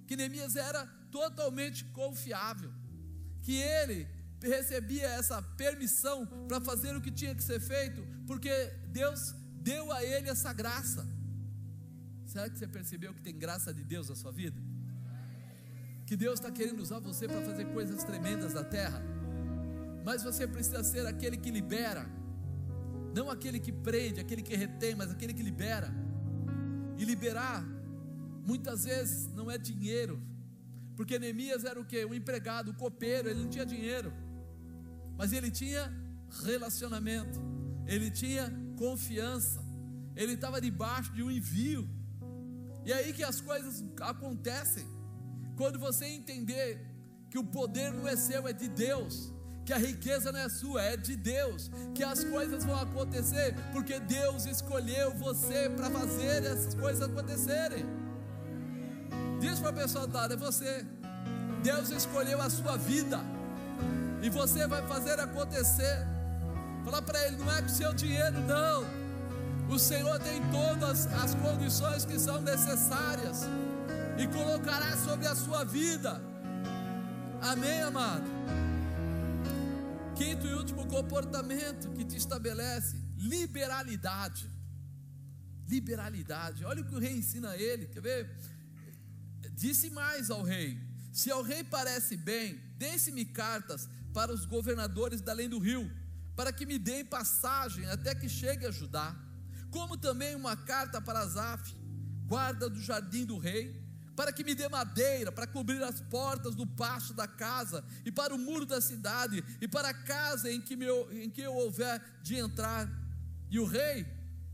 que 0.06 0.16
Neemias 0.16 0.56
era 0.56 0.84
totalmente 1.12 1.84
confiável, 2.00 2.72
que 3.42 3.54
ele 3.54 4.08
recebia 4.42 5.06
essa 5.06 5.40
permissão 5.40 6.26
para 6.48 6.60
fazer 6.60 6.96
o 6.96 7.00
que 7.00 7.12
tinha 7.12 7.34
que 7.34 7.44
ser 7.44 7.60
feito, 7.60 8.04
porque 8.26 8.50
Deus 8.88 9.34
deu 9.62 9.92
a 9.92 10.02
ele 10.02 10.28
essa 10.28 10.52
graça. 10.52 11.17
Será 12.33 12.49
que 12.49 12.57
você 12.59 12.68
percebeu 12.68 13.12
que 13.12 13.22
tem 13.29 13.37
graça 13.37 13.74
de 13.74 13.83
Deus 13.83 14.09
na 14.09 14.16
sua 14.22 14.31
vida? 14.31 14.61
que 16.09 16.16
Deus 16.16 16.41
está 16.41 16.51
querendo 16.51 16.81
usar 16.81 17.01
você 17.01 17.29
para 17.29 17.43
fazer 17.43 17.66
coisas 17.66 18.03
tremendas 18.03 18.55
na 18.55 18.64
terra, 18.64 19.03
mas 20.07 20.22
você 20.22 20.47
precisa 20.47 20.83
ser 20.83 21.07
aquele 21.07 21.37
que 21.37 21.51
libera, 21.51 22.09
não 23.14 23.29
aquele 23.29 23.61
que 23.61 23.70
prende, 23.70 24.18
aquele 24.18 24.41
que 24.41 24.57
retém, 24.57 24.95
mas 24.95 25.11
aquele 25.11 25.35
que 25.35 25.43
libera. 25.43 25.91
E 26.97 27.05
liberar, 27.05 27.62
muitas 28.43 28.85
vezes, 28.85 29.26
não 29.35 29.51
é 29.51 29.59
dinheiro, 29.59 30.18
porque 30.97 31.18
Neemias 31.18 31.64
era 31.64 31.79
o 31.79 31.85
que? 31.85 32.03
O 32.07 32.14
empregado, 32.14 32.70
o 32.70 32.74
copeiro, 32.74 33.29
ele 33.29 33.43
não 33.43 33.51
tinha 33.51 33.66
dinheiro, 33.66 34.11
mas 35.14 35.35
ele 35.35 35.51
tinha 35.51 35.93
relacionamento, 36.43 37.39
ele 37.87 38.11
tinha 38.11 38.51
confiança, 38.79 39.62
ele 40.16 40.33
estava 40.33 40.59
debaixo 40.59 41.12
de 41.12 41.22
um 41.22 41.31
envio, 41.31 41.87
e 42.89 42.93
é 42.93 42.95
aí 42.95 43.12
que 43.12 43.22
as 43.22 43.39
coisas 43.39 43.84
acontecem. 44.01 44.86
Quando 45.59 45.78
você 45.78 46.07
entender 46.07 46.80
que 47.30 47.39
o 47.39 47.45
poder 47.45 47.93
não 47.93 48.09
é 48.09 48.16
seu, 48.16 48.49
é 48.49 48.53
de 48.55 48.66
Deus, 48.66 49.30
que 49.66 49.74
a 49.74 49.76
riqueza 49.76 50.32
não 50.32 50.41
é 50.41 50.49
sua, 50.49 50.80
é 50.82 50.97
de 50.97 51.14
Deus, 51.14 51.70
que 51.95 52.03
as 52.03 52.24
coisas 52.24 52.64
vão 52.64 52.80
acontecer, 52.80 53.55
porque 53.72 54.01
Deus 54.01 54.47
escolheu 54.47 55.11
você 55.18 55.68
para 55.68 55.91
fazer 55.91 56.45
essas 56.47 56.74
coisas 56.74 57.03
acontecerem. 57.03 57.84
Diz 59.39 59.59
para 59.59 59.68
a 59.68 59.74
pessoa 59.74 60.07
do 60.07 60.14
lado, 60.14 60.32
é 60.32 60.36
você. 60.39 60.86
Deus 61.62 61.91
escolheu 61.91 62.41
a 62.41 62.49
sua 62.49 62.78
vida, 62.78 63.20
e 64.22 64.30
você 64.30 64.66
vai 64.66 64.80
fazer 64.89 65.20
acontecer. 65.20 66.07
Fala 66.86 67.03
para 67.03 67.26
ele, 67.26 67.36
não 67.36 67.53
é 67.53 67.61
com 67.61 67.68
seu 67.68 67.93
dinheiro, 67.93 68.41
não. 68.41 68.97
O 69.68 69.78
Senhor 69.78 70.18
tem 70.20 70.40
todas 70.50 71.06
as 71.08 71.34
condições 71.34 72.04
que 72.06 72.18
são 72.18 72.40
necessárias 72.40 73.42
e 74.18 74.26
colocará 74.26 74.96
sobre 74.96 75.26
a 75.26 75.34
sua 75.34 75.62
vida. 75.62 76.20
Amém, 77.42 77.82
amado? 77.82 78.24
Quinto 80.16 80.46
e 80.46 80.54
último 80.54 80.86
comportamento 80.86 81.90
que 81.90 82.02
te 82.02 82.16
estabelece: 82.16 82.96
liberalidade. 83.18 84.48
Liberalidade. 85.68 86.64
Olha 86.64 86.80
o 86.80 86.86
que 86.86 86.94
o 86.94 86.98
rei 86.98 87.18
ensina 87.18 87.50
a 87.50 87.56
ele. 87.56 87.86
Quer 87.88 88.00
ver? 88.00 88.36
Disse 89.52 89.90
mais 89.90 90.30
ao 90.30 90.42
rei: 90.42 90.78
Se 91.12 91.30
ao 91.30 91.42
rei 91.42 91.62
parece 91.62 92.16
bem, 92.16 92.58
deixe-me 92.78 93.26
cartas 93.26 93.86
para 94.14 94.32
os 94.32 94.46
governadores 94.46 95.20
da 95.20 95.32
além 95.32 95.48
do 95.48 95.58
rio, 95.58 95.90
para 96.34 96.52
que 96.54 96.64
me 96.64 96.78
deem 96.78 97.04
passagem 97.04 97.84
até 97.84 98.14
que 98.14 98.30
chegue 98.30 98.64
a 98.64 98.70
Judá. 98.70 99.28
Como 99.70 99.96
também 99.96 100.34
uma 100.34 100.56
carta 100.56 101.00
para 101.00 101.20
Azaf, 101.20 101.76
guarda 102.26 102.68
do 102.68 102.80
jardim 102.80 103.24
do 103.24 103.38
rei, 103.38 103.82
para 104.14 104.32
que 104.32 104.42
me 104.42 104.54
dê 104.54 104.68
madeira 104.68 105.30
para 105.30 105.46
cobrir 105.46 105.82
as 105.82 106.00
portas 106.00 106.54
do 106.54 106.66
pátio 106.66 107.14
da 107.14 107.28
casa 107.28 107.84
e 108.04 108.10
para 108.10 108.34
o 108.34 108.38
muro 108.38 108.66
da 108.66 108.80
cidade 108.80 109.44
e 109.60 109.68
para 109.68 109.90
a 109.90 109.94
casa 109.94 110.50
em 110.50 110.60
que, 110.60 110.74
me, 110.74 110.86
em 111.12 111.30
que 111.30 111.40
eu 111.40 111.54
houver 111.54 112.02
de 112.22 112.34
entrar. 112.34 112.88
E 113.48 113.60
o 113.60 113.64
rei 113.64 114.04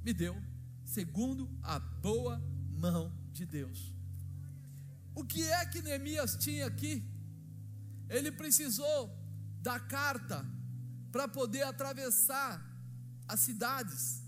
me 0.04 0.12
deu, 0.12 0.36
segundo 0.84 1.48
a 1.62 1.78
boa 1.78 2.38
mão 2.72 3.10
de 3.32 3.46
Deus. 3.46 3.94
O 5.14 5.24
que 5.24 5.42
é 5.44 5.64
que 5.64 5.80
Neemias 5.80 6.36
tinha 6.36 6.66
aqui? 6.66 7.02
Ele 8.08 8.30
precisou 8.30 9.10
da 9.62 9.80
carta 9.80 10.44
para 11.10 11.26
poder 11.26 11.62
atravessar 11.62 12.62
as 13.26 13.40
cidades, 13.40 14.23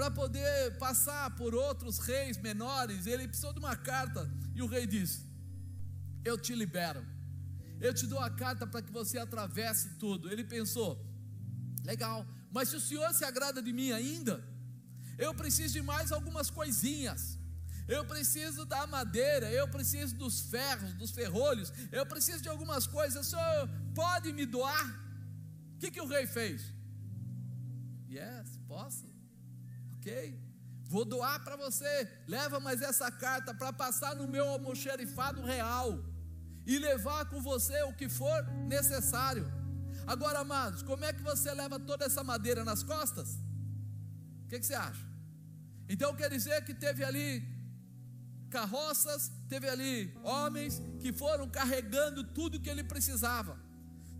para 0.00 0.10
poder 0.10 0.78
passar 0.78 1.28
por 1.36 1.54
outros 1.54 1.98
reis 1.98 2.38
menores. 2.38 3.06
Ele 3.06 3.28
precisou 3.28 3.52
de 3.52 3.58
uma 3.58 3.76
carta 3.76 4.22
e 4.54 4.62
o 4.62 4.66
rei 4.66 4.86
disse: 4.86 5.18
Eu 6.24 6.38
te 6.38 6.54
libero, 6.54 7.02
eu 7.78 7.92
te 7.92 8.06
dou 8.06 8.18
a 8.18 8.30
carta 8.30 8.66
para 8.66 8.80
que 8.80 8.90
você 8.90 9.18
atravesse 9.18 9.90
tudo. 10.04 10.30
Ele 10.32 10.42
pensou: 10.42 10.90
Legal, 11.84 12.26
mas 12.50 12.70
se 12.70 12.76
o 12.76 12.80
senhor 12.80 13.12
se 13.12 13.26
agrada 13.26 13.60
de 13.60 13.74
mim 13.74 13.92
ainda, 13.92 14.42
eu 15.18 15.34
preciso 15.34 15.74
de 15.74 15.82
mais 15.82 16.10
algumas 16.12 16.48
coisinhas. 16.48 17.38
Eu 17.86 18.02
preciso 18.06 18.64
da 18.64 18.86
madeira, 18.86 19.52
eu 19.52 19.68
preciso 19.68 20.14
dos 20.16 20.40
ferros, 20.52 20.94
dos 20.94 21.10
ferrolhos, 21.10 21.70
eu 21.92 22.06
preciso 22.06 22.40
de 22.42 22.48
algumas 22.48 22.86
coisas. 22.86 23.26
O 23.26 23.30
senhor 23.30 23.68
pode 23.94 24.32
me 24.32 24.46
doar? 24.46 24.86
O 25.74 25.78
que, 25.78 25.90
que 25.90 26.00
o 26.00 26.06
rei 26.06 26.26
fez? 26.26 26.72
Yes, 28.08 28.58
posso. 28.66 29.09
Ok. 30.00 30.10
Vou 30.88 31.04
doar 31.04 31.38
para 31.44 31.56
você. 31.56 32.08
Leva 32.26 32.58
mais 32.58 32.80
essa 32.80 33.10
carta 33.12 33.54
para 33.54 33.72
passar 33.72 34.16
no 34.16 34.26
meu 34.26 34.48
almoxerifado 34.48 35.42
real 35.42 36.02
e 36.66 36.78
levar 36.78 37.26
com 37.26 37.40
você 37.40 37.82
o 37.82 37.92
que 37.92 38.08
for 38.08 38.42
necessário. 38.66 39.46
Agora, 40.06 40.38
amados, 40.40 40.82
como 40.82 41.04
é 41.04 41.12
que 41.12 41.22
você 41.22 41.52
leva 41.52 41.78
toda 41.78 42.06
essa 42.06 42.24
madeira 42.24 42.64
nas 42.64 42.82
costas? 42.82 43.28
O 44.44 44.48
que, 44.48 44.58
que 44.58 44.66
você 44.66 44.74
acha? 44.74 45.06
Então 45.88 46.16
quer 46.16 46.30
dizer 46.30 46.64
que 46.64 46.74
teve 46.74 47.04
ali 47.04 47.46
carroças, 48.48 49.30
teve 49.48 49.68
ali 49.68 50.12
homens 50.24 50.80
que 50.98 51.12
foram 51.12 51.48
carregando 51.48 52.24
tudo 52.24 52.58
que 52.58 52.70
ele 52.70 52.82
precisava. 52.82 53.56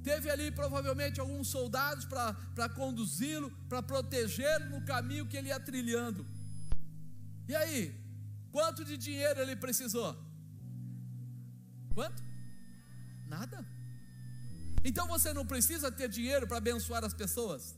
Teve 0.02 0.30
ali 0.30 0.50
provavelmente 0.50 1.20
alguns 1.20 1.48
soldados 1.48 2.04
para 2.06 2.68
conduzi-lo, 2.68 3.50
para 3.68 3.82
protegê-lo 3.82 4.70
no 4.70 4.84
caminho 4.84 5.26
que 5.26 5.36
ele 5.36 5.48
ia 5.48 5.60
trilhando. 5.60 6.26
E 7.48 7.54
aí, 7.54 7.94
quanto 8.50 8.84
de 8.84 8.96
dinheiro 8.96 9.40
ele 9.40 9.56
precisou? 9.56 10.16
Quanto? 11.94 12.22
Nada. 13.26 13.64
Então 14.84 15.06
você 15.06 15.32
não 15.32 15.44
precisa 15.44 15.92
ter 15.92 16.08
dinheiro 16.08 16.46
para 16.46 16.56
abençoar 16.56 17.04
as 17.04 17.12
pessoas. 17.12 17.76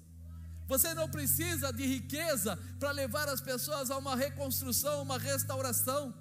Você 0.69 0.95
não 0.95 1.09
precisa 1.09 1.73
de 1.73 1.85
riqueza 1.85 2.57
para 2.79 2.93
levar 2.93 3.29
as 3.29 3.41
pessoas 3.41 3.91
a 3.91 3.99
uma 3.99 4.15
reconstrução, 4.15 5.03
uma 5.03 5.19
restauração. 5.19 6.15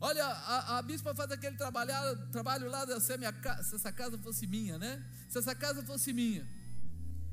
Olha, 0.00 0.24
a, 0.24 0.78
a 0.78 0.82
bispa 0.82 1.14
faz 1.14 1.30
aquele 1.32 1.56
trabalho, 1.56 1.92
trabalho 2.30 2.70
lá 2.70 2.86
se, 3.00 3.16
minha, 3.18 3.34
se 3.62 3.74
essa 3.74 3.90
casa 3.90 4.16
fosse 4.18 4.46
minha, 4.46 4.78
né? 4.78 5.04
Se 5.28 5.38
essa 5.38 5.54
casa 5.54 5.82
fosse 5.82 6.12
minha. 6.12 6.46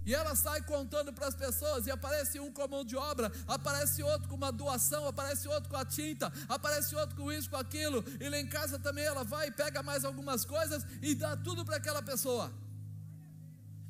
E 0.05 0.13
ela 0.13 0.35
sai 0.35 0.61
contando 0.61 1.11
para 1.11 1.27
as 1.27 1.35
pessoas, 1.35 1.87
e 1.87 1.91
aparece 1.91 2.39
um 2.39 2.51
com 2.51 2.61
a 2.61 2.67
mão 2.67 2.85
de 2.85 2.95
obra, 2.95 3.31
aparece 3.47 4.03
outro 4.03 4.29
com 4.29 4.35
uma 4.35 4.51
doação, 4.51 5.07
aparece 5.07 5.47
outro 5.47 5.69
com 5.69 5.77
a 5.77 5.83
tinta, 5.83 6.31
aparece 6.47 6.95
outro 6.95 7.15
com 7.15 7.31
isso, 7.31 7.49
com 7.49 7.57
aquilo, 7.57 8.03
e 8.19 8.29
lá 8.29 8.39
em 8.39 8.47
casa 8.47 8.77
também 8.77 9.03
ela 9.03 9.23
vai 9.23 9.47
e 9.47 9.51
pega 9.51 9.81
mais 9.81 10.05
algumas 10.05 10.45
coisas 10.45 10.85
e 11.01 11.15
dá 11.15 11.35
tudo 11.35 11.65
para 11.65 11.77
aquela 11.77 12.03
pessoa. 12.03 12.53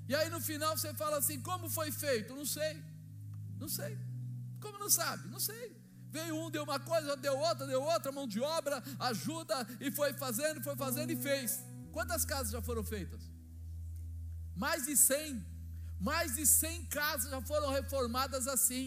E 0.07 0.15
aí 0.15 0.30
no 0.30 0.39
final 0.39 0.78
você 0.78 0.93
fala 0.93 1.17
assim: 1.17 1.41
como 1.41 1.69
foi 1.69 1.91
feito? 1.91 2.34
Não 2.34 2.45
sei, 2.45 2.82
não 3.57 3.67
sei. 3.67 3.97
Como 4.61 4.78
não 4.78 4.89
sabe? 4.89 5.28
Não 5.28 5.39
sei. 5.39 5.74
Veio 6.16 6.34
um, 6.41 6.49
deu 6.55 6.63
uma 6.63 6.80
coisa, 6.80 7.18
deu 7.28 7.38
outra, 7.47 7.63
deu 7.72 7.82
outra, 7.93 8.11
mão 8.18 8.28
de 8.34 8.41
obra, 8.57 8.78
ajuda, 9.11 9.55
e 9.86 9.91
foi 9.99 10.11
fazendo, 10.24 10.63
foi 10.68 10.76
fazendo 10.84 11.11
e 11.16 11.18
fez. 11.28 11.49
Quantas 11.95 12.24
casas 12.32 12.51
já 12.55 12.61
foram 12.70 12.84
feitas? 12.84 13.22
Mais 14.63 14.86
de 14.86 14.95
100. 14.95 15.43
Mais 15.99 16.36
de 16.38 16.45
100 16.45 16.86
casas 16.86 17.30
já 17.32 17.41
foram 17.41 17.70
reformadas 17.80 18.47
assim. 18.55 18.86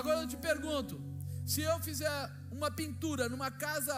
Agora 0.00 0.20
eu 0.22 0.28
te 0.32 0.38
pergunto: 0.48 1.00
se 1.52 1.60
eu 1.70 1.76
fizer 1.88 2.14
uma 2.56 2.70
pintura 2.80 3.28
numa 3.28 3.50
casa 3.66 3.96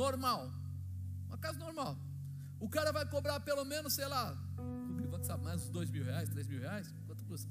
normal, 0.00 0.42
uma 1.28 1.38
casa 1.46 1.58
normal, 1.58 1.92
o 2.58 2.68
cara 2.76 2.90
vai 2.98 3.04
cobrar 3.16 3.38
pelo 3.40 3.64
menos, 3.64 3.92
sei 3.98 4.08
lá, 4.14 4.26
mais 5.42 5.62
uns 5.62 5.70
dois 5.78 5.90
mil 5.90 6.04
reais, 6.04 6.28
três 6.30 6.46
mil 6.46 6.60
reais? 6.60 6.86
Quanto 7.06 7.22
custa? 7.24 7.48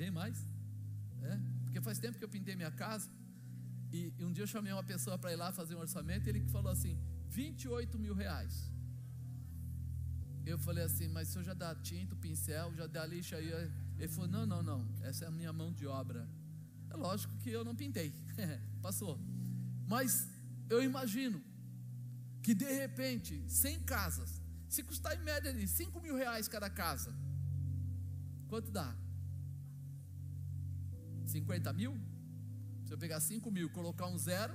Bem 0.00 0.10
mais? 0.10 0.38
É? 1.22 1.53
Porque 1.74 1.86
faz 1.86 1.98
tempo 1.98 2.16
que 2.16 2.24
eu 2.24 2.28
pintei 2.28 2.54
minha 2.54 2.70
casa. 2.70 3.10
E, 3.92 4.12
e 4.16 4.24
um 4.24 4.32
dia 4.32 4.44
eu 4.44 4.46
chamei 4.46 4.72
uma 4.72 4.84
pessoa 4.84 5.18
para 5.18 5.32
ir 5.32 5.36
lá 5.36 5.50
fazer 5.52 5.74
um 5.74 5.80
orçamento. 5.80 6.28
E 6.28 6.30
ele 6.30 6.40
falou 6.56 6.70
assim: 6.70 6.96
28 7.30 7.98
mil 7.98 8.14
reais. 8.14 8.70
Eu 10.46 10.56
falei 10.56 10.84
assim, 10.84 11.08
mas 11.08 11.28
o 11.28 11.32
senhor 11.32 11.44
já 11.44 11.54
dá 11.54 11.74
tinta, 11.74 12.14
pincel, 12.14 12.72
já 12.76 12.86
dá 12.86 13.04
lixa 13.04 13.36
aí? 13.36 13.50
Ele 13.98 14.06
falou: 14.06 14.28
não, 14.28 14.46
não, 14.46 14.62
não, 14.62 14.88
essa 15.02 15.24
é 15.24 15.28
a 15.28 15.32
minha 15.32 15.52
mão 15.52 15.72
de 15.72 15.84
obra. 15.84 16.28
É 16.90 16.94
lógico 16.94 17.36
que 17.38 17.50
eu 17.50 17.64
não 17.64 17.74
pintei, 17.74 18.14
passou. 18.80 19.18
Mas 19.88 20.28
eu 20.70 20.80
imagino 20.80 21.42
que 22.40 22.54
de 22.54 22.70
repente, 22.72 23.42
100 23.48 23.80
casas, 23.80 24.40
se 24.68 24.84
custar 24.84 25.16
em 25.16 25.24
média 25.24 25.52
de 25.52 25.66
5 25.66 26.00
mil 26.00 26.14
reais 26.14 26.46
cada 26.46 26.70
casa, 26.70 27.12
quanto 28.46 28.70
dá? 28.70 28.94
50 31.34 31.72
mil? 31.80 31.92
Se 32.86 32.92
eu 32.94 32.98
pegar 33.04 33.20
5 33.20 33.50
mil 33.56 33.68
colocar 33.78 34.06
um 34.14 34.18
zero, 34.30 34.54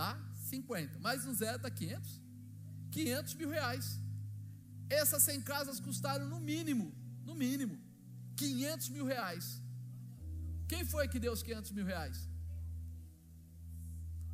dá 0.00 0.10
50. 0.50 0.98
Mais 1.06 1.26
um 1.26 1.34
zero 1.42 1.58
dá 1.58 1.70
500. 1.70 2.20
500 2.92 3.34
mil 3.40 3.50
reais. 3.56 3.86
Essas 4.88 5.22
100 5.24 5.42
casas 5.52 5.80
custaram 5.80 6.26
no 6.34 6.38
mínimo, 6.52 6.86
no 7.28 7.34
mínimo, 7.34 7.76
500 8.36 8.88
mil 8.96 9.06
reais. 9.14 9.46
Quem 10.70 10.84
foi 10.92 11.04
que 11.12 11.18
deu 11.24 11.32
os 11.32 11.42
500 11.42 11.72
mil 11.72 11.86
reais? 11.92 12.18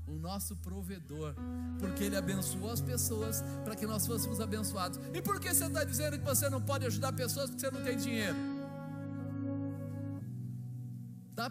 o 0.07 0.19
nosso 0.19 0.55
provedor, 0.57 1.35
porque 1.79 2.05
Ele 2.05 2.17
abençoou 2.17 2.71
as 2.71 2.81
pessoas 2.81 3.43
para 3.65 3.75
que 3.75 3.87
nós 3.87 4.07
fôssemos 4.07 4.41
abençoados. 4.41 4.99
E 5.15 5.23
por 5.23 5.41
que 5.41 5.53
você 5.53 5.65
está 5.65 5.85
dizendo 5.85 6.19
que 6.19 6.25
você 6.25 6.51
não 6.51 6.61
pode 6.61 6.85
ajudar 6.87 7.13
pessoas 7.13 7.49
porque 7.49 7.61
você 7.61 7.71
não 7.71 7.83
tem 7.83 7.97
dinheiro? 7.97 8.37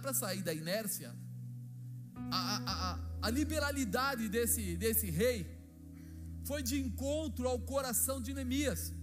Para 0.01 0.13
sair 0.13 0.41
da 0.41 0.53
inércia? 0.53 1.15
A, 2.31 2.39
a, 2.57 2.73
a, 2.73 2.99
a 3.27 3.29
liberalidade 3.29 4.27
desse, 4.29 4.75
desse 4.77 5.09
rei 5.09 5.39
foi 6.45 6.61
de 6.63 6.79
encontro 6.79 7.47
ao 7.47 7.59
coração 7.59 8.21
de 8.21 8.33
Neemias. 8.33 8.93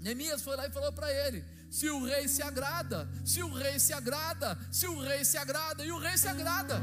Neemias 0.00 0.42
foi 0.42 0.56
lá 0.56 0.66
e 0.66 0.70
falou 0.70 0.92
para 0.92 1.10
ele: 1.12 1.44
se 1.70 1.88
o 1.90 2.04
rei 2.04 2.28
se 2.28 2.42
agrada, 2.42 3.08
se 3.24 3.42
o 3.42 3.52
rei 3.52 3.78
se 3.78 3.92
agrada, 3.92 4.58
se 4.70 4.86
o 4.86 5.00
rei 5.00 5.24
se 5.24 5.36
agrada, 5.36 5.84
e 5.84 5.90
o 5.90 5.98
rei 5.98 6.16
se 6.16 6.28
agrada. 6.28 6.80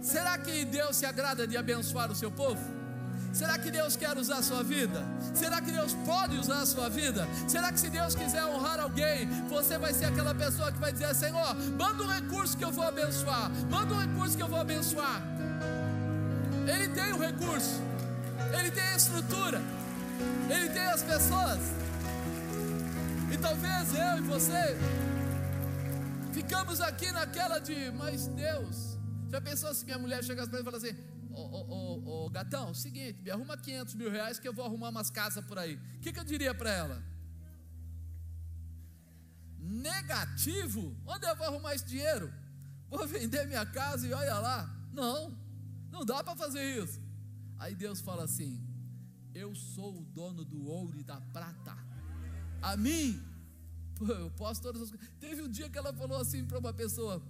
Será 0.00 0.38
que 0.38 0.64
Deus 0.64 0.96
se 0.96 1.04
agrada 1.04 1.46
de 1.46 1.56
abençoar 1.56 2.10
o 2.10 2.14
seu 2.14 2.30
povo? 2.30 2.79
Será 3.32 3.58
que 3.58 3.70
Deus 3.70 3.96
quer 3.96 4.16
usar 4.18 4.38
a 4.38 4.42
sua 4.42 4.62
vida? 4.62 5.02
Será 5.34 5.60
que 5.60 5.70
Deus 5.70 5.94
pode 6.04 6.36
usar 6.36 6.60
a 6.62 6.66
sua 6.66 6.88
vida? 6.88 7.26
Será 7.46 7.72
que 7.72 7.78
se 7.78 7.88
Deus 7.88 8.14
quiser 8.14 8.44
honrar 8.44 8.80
alguém, 8.80 9.28
você 9.48 9.78
vai 9.78 9.94
ser 9.94 10.06
aquela 10.06 10.34
pessoa 10.34 10.72
que 10.72 10.78
vai 10.78 10.92
dizer: 10.92 11.14
Senhor, 11.14 11.54
manda 11.78 12.02
um 12.02 12.08
recurso 12.08 12.56
que 12.56 12.64
eu 12.64 12.72
vou 12.72 12.84
abençoar, 12.84 13.50
manda 13.70 13.94
um 13.94 14.00
recurso 14.00 14.36
que 14.36 14.42
eu 14.42 14.48
vou 14.48 14.60
abençoar. 14.60 15.22
Ele 16.66 16.88
tem 16.88 17.12
o 17.12 17.18
recurso, 17.18 17.80
ele 18.58 18.70
tem 18.70 18.82
a 18.82 18.96
estrutura, 18.96 19.60
ele 20.48 20.68
tem 20.70 20.86
as 20.86 21.02
pessoas. 21.02 21.58
E 23.32 23.38
talvez 23.38 23.94
eu 23.94 24.18
e 24.18 24.20
você 24.22 24.76
ficamos 26.32 26.80
aqui 26.80 27.12
naquela 27.12 27.60
de, 27.60 27.92
mas 27.92 28.26
Deus, 28.26 28.98
já 29.30 29.40
pensou 29.40 29.72
se 29.72 29.84
minha 29.84 29.98
mulher 29.98 30.24
chegasse 30.24 30.48
para 30.50 30.58
mim 30.58 30.62
e 30.62 30.64
falasse 30.64 30.88
assim: 30.88 31.09
Ô, 31.32 31.42
ô, 31.42 32.26
ô, 32.26 32.30
gatão, 32.30 32.74
seguinte, 32.74 33.22
me 33.22 33.30
arruma 33.30 33.56
500 33.56 33.94
mil 33.94 34.10
reais 34.10 34.38
que 34.38 34.48
eu 34.48 34.52
vou 34.52 34.64
arrumar 34.64 34.88
umas 34.88 35.10
casas 35.10 35.44
por 35.44 35.58
aí. 35.58 35.76
O 35.76 36.00
que, 36.00 36.12
que 36.12 36.18
eu 36.18 36.24
diria 36.24 36.54
para 36.54 36.70
ela? 36.70 37.02
Negativo? 39.58 40.96
Onde 41.06 41.26
eu 41.26 41.36
vou 41.36 41.46
arrumar 41.46 41.74
esse 41.74 41.84
dinheiro? 41.84 42.32
Vou 42.88 43.06
vender 43.06 43.46
minha 43.46 43.64
casa 43.64 44.06
e 44.06 44.12
olha 44.12 44.38
lá. 44.38 44.68
Não, 44.92 45.36
não 45.90 46.04
dá 46.04 46.24
para 46.24 46.34
fazer 46.34 46.82
isso. 46.82 47.00
Aí 47.58 47.74
Deus 47.74 48.00
fala 48.00 48.24
assim: 48.24 48.60
Eu 49.32 49.54
sou 49.54 49.98
o 49.98 50.04
dono 50.04 50.44
do 50.44 50.66
ouro 50.66 50.98
e 50.98 51.04
da 51.04 51.20
prata. 51.20 51.76
A 52.60 52.76
mim, 52.76 53.22
eu 54.00 54.30
posso 54.32 54.60
todas 54.60 54.82
as 54.82 54.90
coisas. 54.90 55.08
Teve 55.20 55.42
um 55.42 55.48
dia 55.48 55.68
que 55.70 55.78
ela 55.78 55.92
falou 55.92 56.20
assim 56.20 56.44
para 56.44 56.58
uma 56.58 56.72
pessoa: 56.72 57.22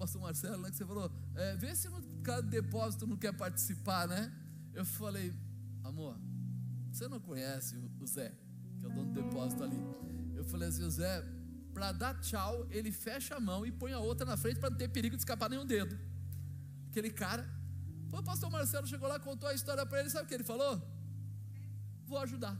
pastor 0.00 0.22
Marcelo, 0.22 0.62
né, 0.62 0.70
que 0.70 0.76
você 0.76 0.86
falou, 0.86 1.12
é, 1.34 1.56
vê 1.56 1.76
se 1.76 1.86
do 2.20 2.42
depósito 2.42 3.06
não 3.06 3.16
quer 3.16 3.32
participar, 3.32 4.06
né? 4.06 4.32
Eu 4.72 4.84
falei, 4.84 5.34
amor, 5.82 6.16
você 6.90 7.08
não 7.08 7.20
conhece 7.20 7.76
o 7.98 8.06
Zé, 8.06 8.32
que 8.78 8.84
é 8.84 8.88
o 8.88 8.92
dono 8.92 9.12
do 9.12 9.22
depósito 9.22 9.62
ali. 9.62 9.78
Eu 10.34 10.44
falei 10.44 10.68
assim, 10.68 10.84
o 10.84 10.90
Zé, 10.90 11.24
para 11.72 11.92
dar 11.92 12.20
tchau, 12.20 12.66
ele 12.70 12.92
fecha 12.92 13.36
a 13.36 13.40
mão 13.40 13.64
e 13.64 13.72
põe 13.72 13.92
a 13.92 13.98
outra 13.98 14.26
na 14.26 14.36
frente 14.36 14.58
para 14.58 14.70
não 14.70 14.76
ter 14.76 14.88
perigo 14.88 15.16
de 15.16 15.22
escapar 15.22 15.48
nenhum 15.48 15.66
dedo. 15.66 15.98
Aquele 16.88 17.10
cara. 17.10 17.48
O 18.12 18.22
pastor 18.22 18.50
Marcelo 18.50 18.86
chegou 18.86 19.08
lá, 19.08 19.18
contou 19.18 19.48
a 19.48 19.54
história 19.54 19.86
para 19.86 20.00
ele, 20.00 20.10
sabe 20.10 20.24
o 20.24 20.28
que 20.28 20.34
ele 20.34 20.44
falou? 20.44 20.82
Vou 22.06 22.18
ajudar. 22.18 22.58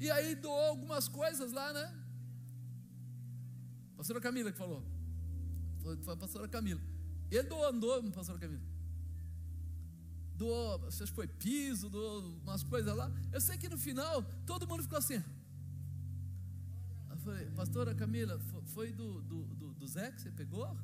E 0.00 0.10
aí 0.10 0.34
doou 0.34 0.66
algumas 0.72 1.08
coisas 1.08 1.52
lá, 1.52 1.72
né? 1.72 1.94
Pastora 3.96 4.20
Camila 4.20 4.50
que 4.50 4.58
falou. 4.58 4.82
Foi, 5.82 5.96
foi 5.98 6.14
a 6.14 6.16
pastora 6.16 6.48
Camila. 6.48 6.80
Ele 7.30 7.42
doou, 7.42 7.72
Camila. 8.38 8.60
Doou, 10.34 10.78
não 10.78 10.90
sei 10.90 11.06
se 11.06 11.12
foi 11.12 11.26
piso, 11.26 11.88
doou 11.88 12.38
umas 12.42 12.62
coisas 12.62 12.94
lá. 12.94 13.10
Eu 13.32 13.40
sei 13.40 13.56
que 13.56 13.68
no 13.68 13.78
final 13.78 14.22
todo 14.44 14.66
mundo 14.66 14.82
ficou 14.82 14.98
assim. 14.98 15.22
Eu 17.10 17.16
falei, 17.18 17.46
pastora 17.50 17.94
Camila, 17.94 18.38
foi 18.66 18.92
do, 18.92 19.22
do, 19.22 19.44
do, 19.44 19.74
do 19.74 19.88
Zé 19.88 20.12
que 20.12 20.20
você 20.20 20.30
pegou? 20.30 20.76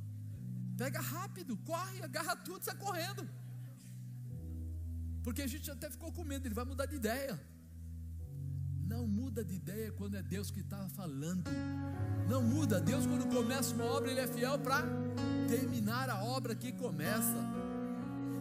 Pega 0.76 1.00
rápido, 1.00 1.56
corre, 1.58 2.02
agarra 2.02 2.34
tudo, 2.36 2.64
sai 2.64 2.76
correndo. 2.76 3.28
Porque 5.22 5.42
a 5.42 5.46
gente 5.46 5.70
até 5.70 5.90
ficou 5.90 6.10
com 6.12 6.24
medo, 6.24 6.46
ele 6.46 6.54
vai 6.54 6.64
mudar 6.64 6.86
de 6.86 6.96
ideia. 6.96 7.38
Não 8.92 9.06
muda 9.06 9.44
de 9.44 9.54
ideia 9.54 9.92
quando 9.92 10.16
é 10.16 10.22
Deus 10.22 10.50
que 10.50 10.60
está 10.60 10.88
falando. 10.90 11.44
Não 12.28 12.42
muda. 12.42 12.80
Deus, 12.80 13.06
quando 13.06 13.26
começa 13.32 13.74
uma 13.74 13.84
obra, 13.84 14.10
Ele 14.10 14.20
é 14.20 14.26
fiel 14.26 14.58
para 14.58 14.82
terminar 15.52 16.08
a 16.08 16.24
obra 16.24 16.54
que 16.54 16.72
começa. 16.72 17.40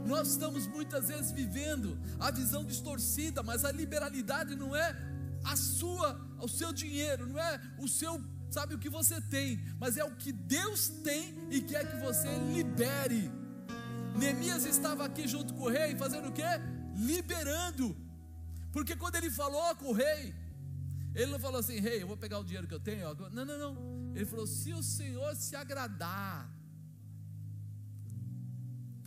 Nós 0.06 0.30
estamos 0.30 0.66
muitas 0.66 1.10
vezes 1.10 1.32
vivendo 1.32 2.00
a 2.20 2.32
visão 2.32 2.64
distorcida, 2.64 3.44
mas 3.44 3.66
a 3.66 3.72
liberalidade 3.72 4.56
não 4.56 4.76
é 4.76 4.96
a 5.44 5.56
sua, 5.56 6.10
o 6.40 6.48
seu 6.48 6.72
dinheiro, 6.72 7.28
não 7.28 7.40
é 7.40 7.62
o 7.78 7.88
seu, 7.88 8.14
sabe 8.50 8.76
o 8.76 8.80
que 8.80 8.90
você 8.90 9.20
tem, 9.20 9.60
mas 9.80 9.98
é 9.98 10.06
o 10.06 10.16
que 10.16 10.32
Deus 10.32 10.88
tem 10.88 11.36
e 11.52 11.62
quer 11.62 11.84
que 11.92 11.98
você 11.98 12.30
libere. 12.54 13.30
Neemias 14.18 14.66
estava 14.66 15.06
aqui 15.06 15.28
junto 15.28 15.54
com 15.54 15.64
o 15.64 15.70
rei, 15.70 15.96
fazendo 15.96 16.30
o 16.30 16.32
que? 16.32 16.52
Liberando. 16.96 17.96
Porque 18.72 18.96
quando 18.96 19.16
ele 19.16 19.30
falou 19.30 19.76
com 19.76 19.88
o 19.90 19.94
rei, 19.94 20.34
ele 21.14 21.32
não 21.32 21.40
falou 21.40 21.60
assim, 21.60 21.80
rei, 21.80 22.02
eu 22.02 22.08
vou 22.08 22.18
pegar 22.18 22.40
o 22.40 22.44
dinheiro 22.44 22.68
que 22.68 22.74
eu 22.74 22.80
tenho. 22.80 23.14
Não, 23.32 23.46
não, 23.46 23.58
não. 23.58 23.74
Ele 24.16 24.26
falou: 24.26 24.48
se 24.48 24.74
o 24.74 24.82
Senhor 24.82 25.36
se 25.36 25.56
agradar. 25.56 26.61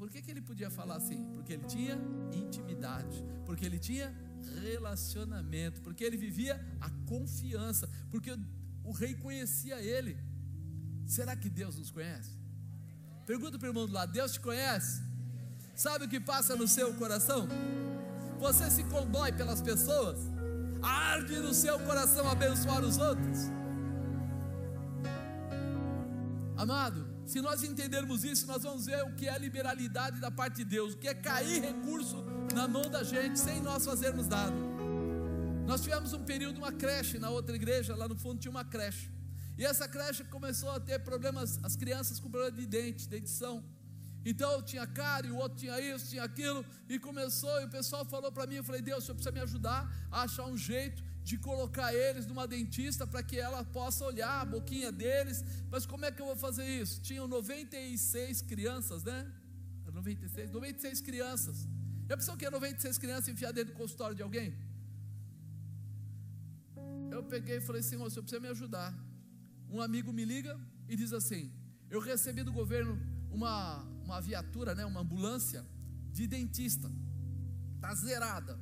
Por 0.05 0.11
que, 0.11 0.21
que 0.21 0.31
ele 0.31 0.43
podia 0.43 0.71
falar 0.71 0.97
assim? 0.97 1.25
Porque 1.33 1.55
ele 1.55 1.65
tinha 1.65 1.99
intimidade, 2.31 3.25
porque 3.47 3.65
ele 3.65 3.79
tinha 3.79 4.15
relacionamento, 4.61 5.81
porque 5.81 6.05
ele 6.05 6.19
vivia 6.19 6.63
a 6.79 6.91
confiança, 7.09 7.89
porque 8.11 8.39
o 8.85 8.93
rei 8.93 9.15
conhecia 9.15 9.81
ele. 9.81 10.19
Será 11.07 11.35
que 11.35 11.49
Deus 11.49 11.79
nos 11.79 11.91
conhece? 11.91 12.33
Pergunta 13.25 13.59
para 13.59 13.65
o 13.65 13.71
irmão 13.71 13.87
do 13.87 13.95
lado: 13.95 14.13
Deus 14.13 14.33
te 14.33 14.41
conhece? 14.41 15.03
Sabe 15.75 16.05
o 16.05 16.09
que 16.09 16.21
passa 16.21 16.55
no 16.55 16.69
seu 16.69 16.93
coração? 16.93 17.49
Você 18.39 18.71
se 18.71 18.85
condói 18.85 19.33
pelas 19.33 19.63
pessoas? 19.63 20.19
Arde 20.83 21.39
no 21.39 21.55
seu 21.55 21.81
coração 21.81 22.29
abençoar 22.29 22.85
os 22.85 22.99
outros? 22.99 23.39
Amado, 26.59 27.14
se 27.27 27.41
nós 27.41 27.63
entendermos 27.63 28.23
isso, 28.25 28.47
nós 28.47 28.63
vamos 28.63 28.87
ver 28.87 29.03
o 29.05 29.15
que 29.15 29.27
é 29.29 29.39
liberalidade 29.39 30.21
da 30.21 30.31
parte 30.31 30.57
de 30.57 30.65
Deus, 30.65 30.95
o 30.95 30.99
que 30.99 31.09
é 31.09 31.15
cair 31.15 31.63
recurso 31.63 32.23
na 32.55 32.69
mão 32.69 32.89
da 32.91 33.03
gente 33.03 33.39
sem 33.39 33.61
nós 33.61 33.85
fazermos 33.85 34.29
nada. 34.29 34.55
Nós 35.67 35.81
tivemos 35.81 36.13
um 36.13 36.23
período, 36.23 36.59
uma 36.59 36.73
creche 36.73 37.19
na 37.19 37.31
outra 37.31 37.57
igreja, 37.57 37.97
lá 37.97 38.07
no 38.07 38.17
fundo 38.17 38.39
tinha 38.39 38.51
uma 38.51 38.65
creche. 38.65 39.11
E 39.57 39.65
essa 39.65 39.89
creche 39.89 40.23
começou 40.25 40.71
a 40.71 40.79
ter 40.79 40.99
problemas, 40.99 41.59
as 41.63 41.75
crianças 41.77 42.21
com 42.21 42.29
problema 42.31 42.57
de 42.57 42.67
dente, 42.67 43.09
dentição. 43.09 43.65
Então 44.25 44.63
tinha 44.63 44.87
cara, 44.87 45.27
e 45.27 45.31
o 45.31 45.37
outro 45.37 45.59
tinha 45.59 45.79
isso, 45.81 46.11
tinha 46.11 46.25
aquilo, 46.25 46.65
e 46.89 46.99
começou, 46.99 47.61
e 47.63 47.65
o 47.65 47.71
pessoal 47.71 48.05
falou 48.05 48.31
para 48.33 48.47
mim, 48.47 48.57
eu 48.57 48.65
falei, 48.65 48.83
Deus, 48.83 49.05
o 49.05 49.07
senhor 49.07 49.15
precisa 49.15 49.33
me 49.33 49.41
ajudar 49.41 49.91
a 50.11 50.23
achar 50.23 50.45
um 50.45 50.57
jeito 50.57 51.03
de 51.29 51.37
colocar 51.39 51.93
eles 51.95 52.27
numa 52.27 52.47
dentista 52.47 53.07
para 53.07 53.23
que 53.23 53.39
ela 53.39 53.65
possa 53.65 54.05
olhar 54.05 54.43
a 54.43 54.45
boquinha 54.45 54.93
deles, 54.93 55.43
mas 55.71 55.87
como 55.87 56.05
é 56.05 56.13
que 56.13 56.21
eu 56.21 56.27
vou 56.27 56.37
fazer 56.37 56.67
isso? 56.83 57.01
Tinham 57.01 57.27
96 57.27 58.43
crianças, 58.43 59.03
né? 59.03 59.21
96, 59.87 60.51
96 60.51 61.01
crianças. 61.01 61.67
Já 62.09 62.17
pensou 62.17 62.37
que 62.37 62.45
é 62.45 62.51
96 62.51 62.99
crianças 62.99 63.29
enfiar 63.29 63.53
dentro 63.53 63.73
do 63.73 63.79
consultório 63.79 64.15
de 64.15 64.23
alguém? 64.23 64.55
Eu 67.11 67.23
peguei 67.23 67.57
e 67.57 67.61
falei, 67.61 67.83
Senhor, 67.83 68.05
o 68.07 68.11
senhor 68.11 68.23
precisa 68.23 68.41
me 68.41 68.49
ajudar. 68.49 68.93
Um 69.71 69.81
amigo 69.81 70.13
me 70.13 70.25
liga 70.25 70.59
e 70.89 70.97
diz 70.97 71.13
assim: 71.13 71.51
Eu 71.89 72.01
recebi 72.01 72.43
do 72.43 72.53
governo 72.53 73.01
uma, 73.31 73.83
uma 74.05 74.21
viatura, 74.21 74.75
né, 74.75 74.85
uma 74.85 75.01
ambulância 75.01 75.65
de 76.13 76.27
dentista. 76.27 76.91
Tá 77.81 77.95
zerada. 77.95 78.59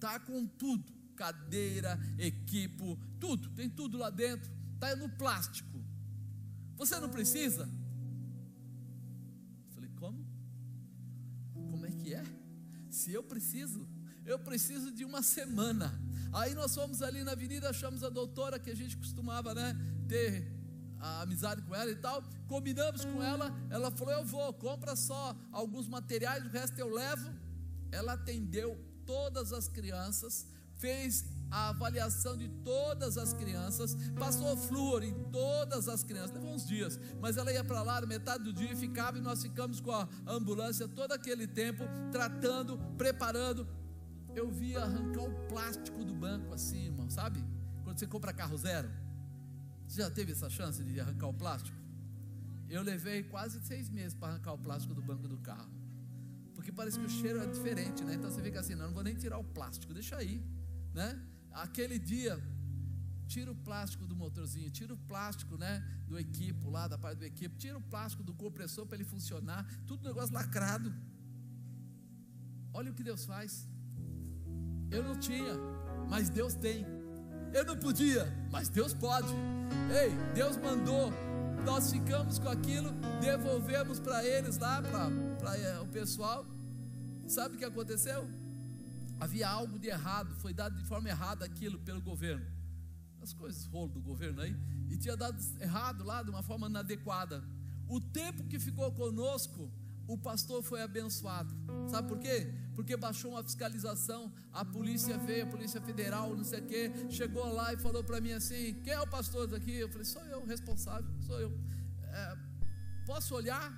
Tá 0.00 0.18
com 0.18 0.46
tudo, 0.46 0.92
cadeira, 1.12 1.98
equipo, 2.18 2.98
tudo, 3.20 3.50
tem 3.50 3.68
tudo 3.68 3.98
lá 3.98 4.10
dentro. 4.10 4.50
Tá 4.78 4.94
no 4.96 5.08
plástico. 5.08 5.82
Você 6.76 6.98
não 6.98 7.08
precisa? 7.08 7.68
Falei, 9.74 9.90
como? 9.96 10.26
Como 11.52 11.86
é 11.86 11.90
que 11.90 12.14
é? 12.14 12.24
Se 12.90 13.12
eu 13.12 13.22
preciso, 13.22 13.88
eu 14.24 14.38
preciso 14.38 14.90
de 14.90 15.04
uma 15.04 15.22
semana. 15.22 15.92
Aí 16.32 16.54
nós 16.54 16.74
fomos 16.74 17.02
ali 17.02 17.22
na 17.22 17.32
avenida, 17.32 17.70
achamos 17.70 18.02
a 18.02 18.08
doutora 18.08 18.58
que 18.58 18.70
a 18.70 18.74
gente 18.74 18.96
costumava, 18.96 19.54
né, 19.54 19.76
ter 20.08 20.50
a 20.98 21.22
amizade 21.22 21.60
com 21.62 21.74
ela 21.74 21.90
e 21.90 21.96
tal. 21.96 22.22
Combinamos 22.46 23.04
com 23.04 23.22
ela, 23.22 23.54
ela 23.70 23.90
falou: 23.90 24.14
Eu 24.14 24.24
vou, 24.24 24.52
compra 24.54 24.96
só 24.96 25.36
alguns 25.50 25.88
materiais, 25.88 26.44
o 26.44 26.48
resto 26.48 26.78
eu 26.78 26.88
levo. 26.88 27.30
Ela 27.90 28.14
atendeu 28.14 28.78
todas 29.04 29.52
as 29.52 29.68
crianças, 29.68 30.46
fez 30.82 31.24
a 31.48 31.68
avaliação 31.68 32.34
de 32.36 32.48
todas 32.48 33.16
as 33.18 33.32
crianças, 33.34 33.94
passou 34.18 34.56
flúor 34.56 35.02
em 35.04 35.12
todas 35.30 35.86
as 35.86 36.02
crianças, 36.02 36.32
levou 36.32 36.54
uns 36.54 36.66
dias, 36.66 36.98
mas 37.20 37.36
ela 37.36 37.52
ia 37.52 37.62
para 37.62 37.82
lá 37.82 38.00
metade 38.06 38.42
do 38.42 38.52
dia 38.52 38.72
e 38.72 38.76
ficava, 38.76 39.18
e 39.18 39.20
nós 39.20 39.42
ficamos 39.42 39.80
com 39.80 39.92
a 39.92 40.08
ambulância 40.26 40.88
todo 40.88 41.12
aquele 41.12 41.46
tempo, 41.46 41.84
tratando, 42.10 42.78
preparando. 42.96 43.68
Eu 44.34 44.50
via 44.50 44.80
arrancar 44.80 45.24
o 45.24 45.34
plástico 45.46 46.02
do 46.04 46.14
banco 46.14 46.54
assim, 46.54 46.86
irmão, 46.86 47.08
sabe? 47.10 47.44
Quando 47.84 47.98
você 47.98 48.06
compra 48.06 48.32
carro 48.32 48.56
zero, 48.56 48.90
você 49.86 50.00
já 50.00 50.10
teve 50.10 50.32
essa 50.32 50.48
chance 50.48 50.82
de 50.82 50.98
arrancar 50.98 51.28
o 51.28 51.34
plástico? 51.34 51.76
Eu 52.68 52.82
levei 52.82 53.22
quase 53.24 53.60
seis 53.60 53.90
meses 53.90 54.14
para 54.14 54.28
arrancar 54.32 54.54
o 54.54 54.58
plástico 54.58 54.94
do 54.94 55.02
banco 55.02 55.28
do 55.28 55.36
carro. 55.36 55.70
Porque 56.54 56.72
parece 56.72 56.98
que 56.98 57.04
o 57.04 57.10
cheiro 57.10 57.42
é 57.42 57.46
diferente, 57.46 58.02
né? 58.04 58.14
Então 58.14 58.30
você 58.30 58.40
fica 58.40 58.60
assim, 58.60 58.74
não, 58.74 58.86
não 58.86 58.94
vou 58.94 59.02
nem 59.02 59.14
tirar 59.14 59.36
o 59.36 59.44
plástico, 59.44 59.92
deixa 59.92 60.16
aí, 60.16 60.42
né? 60.94 61.20
Aquele 61.52 61.98
dia, 61.98 62.40
tira 63.26 63.50
o 63.50 63.54
plástico 63.54 64.06
do 64.06 64.14
motorzinho, 64.14 64.70
tira 64.70 64.92
o 64.92 64.96
plástico, 64.96 65.56
né, 65.56 65.82
do 66.06 66.18
equipo 66.18 66.68
lá, 66.70 66.86
da 66.86 66.98
parte 66.98 67.18
do 67.18 67.24
equipo, 67.24 67.56
tira 67.56 67.76
o 67.78 67.80
plástico 67.80 68.22
do 68.22 68.34
compressor 68.34 68.86
para 68.86 68.96
ele 68.96 69.04
funcionar, 69.04 69.66
tudo 69.86 70.06
negócio 70.06 70.34
lacrado. 70.34 70.92
Olha 72.74 72.90
o 72.90 72.94
que 72.94 73.02
Deus 73.02 73.24
faz. 73.24 73.68
Eu 74.90 75.02
não 75.02 75.18
tinha, 75.18 75.54
mas 76.08 76.28
Deus 76.28 76.54
tem. 76.54 76.84
Eu 77.52 77.64
não 77.64 77.76
podia, 77.76 78.24
mas 78.50 78.68
Deus 78.68 78.92
pode. 78.94 79.32
Ei, 80.02 80.10
Deus 80.34 80.56
mandou. 80.56 81.12
Nós 81.64 81.90
ficamos 81.90 82.38
com 82.38 82.48
aquilo, 82.48 82.90
devolvemos 83.20 84.00
para 84.00 84.24
eles 84.24 84.58
lá, 84.58 84.82
para 84.82 85.56
é, 85.56 85.80
o 85.80 85.86
pessoal. 85.86 86.44
Sabe 87.28 87.54
o 87.54 87.58
que 87.58 87.64
aconteceu? 87.64 88.28
Havia 89.22 89.48
algo 89.48 89.78
de 89.78 89.86
errado, 89.86 90.34
foi 90.40 90.52
dado 90.52 90.76
de 90.76 90.84
forma 90.84 91.08
errada 91.08 91.44
aquilo 91.44 91.78
pelo 91.78 92.00
governo. 92.00 92.44
As 93.20 93.32
coisas 93.32 93.66
rolo 93.66 93.88
do 93.88 94.00
governo 94.00 94.40
aí, 94.40 94.52
e 94.90 94.96
tinha 94.96 95.16
dado 95.16 95.40
errado 95.60 96.02
lá 96.02 96.24
de 96.24 96.30
uma 96.30 96.42
forma 96.42 96.66
inadequada. 96.66 97.44
O 97.88 98.00
tempo 98.00 98.42
que 98.48 98.58
ficou 98.58 98.90
conosco, 98.90 99.70
o 100.08 100.18
pastor 100.18 100.60
foi 100.64 100.82
abençoado. 100.82 101.54
Sabe 101.88 102.08
por 102.08 102.18
quê? 102.18 102.52
Porque 102.74 102.96
baixou 102.96 103.30
uma 103.30 103.44
fiscalização, 103.44 104.32
a 104.52 104.64
polícia 104.64 105.16
veio, 105.18 105.44
a 105.44 105.46
polícia 105.46 105.80
federal, 105.80 106.34
não 106.34 106.42
sei 106.42 106.58
o 106.58 106.66
quê, 106.66 106.90
chegou 107.08 107.46
lá 107.52 107.72
e 107.72 107.76
falou 107.76 108.02
para 108.02 108.20
mim 108.20 108.32
assim: 108.32 108.74
quem 108.82 108.92
é 108.92 109.00
o 109.00 109.06
pastor 109.06 109.46
daqui? 109.46 109.72
Eu 109.72 109.88
falei: 109.88 110.04
sou 110.04 110.24
eu, 110.24 110.44
responsável, 110.44 111.08
sou 111.20 111.38
eu. 111.38 111.56
É, 112.08 112.36
posso 113.06 113.36
olhar? 113.36 113.72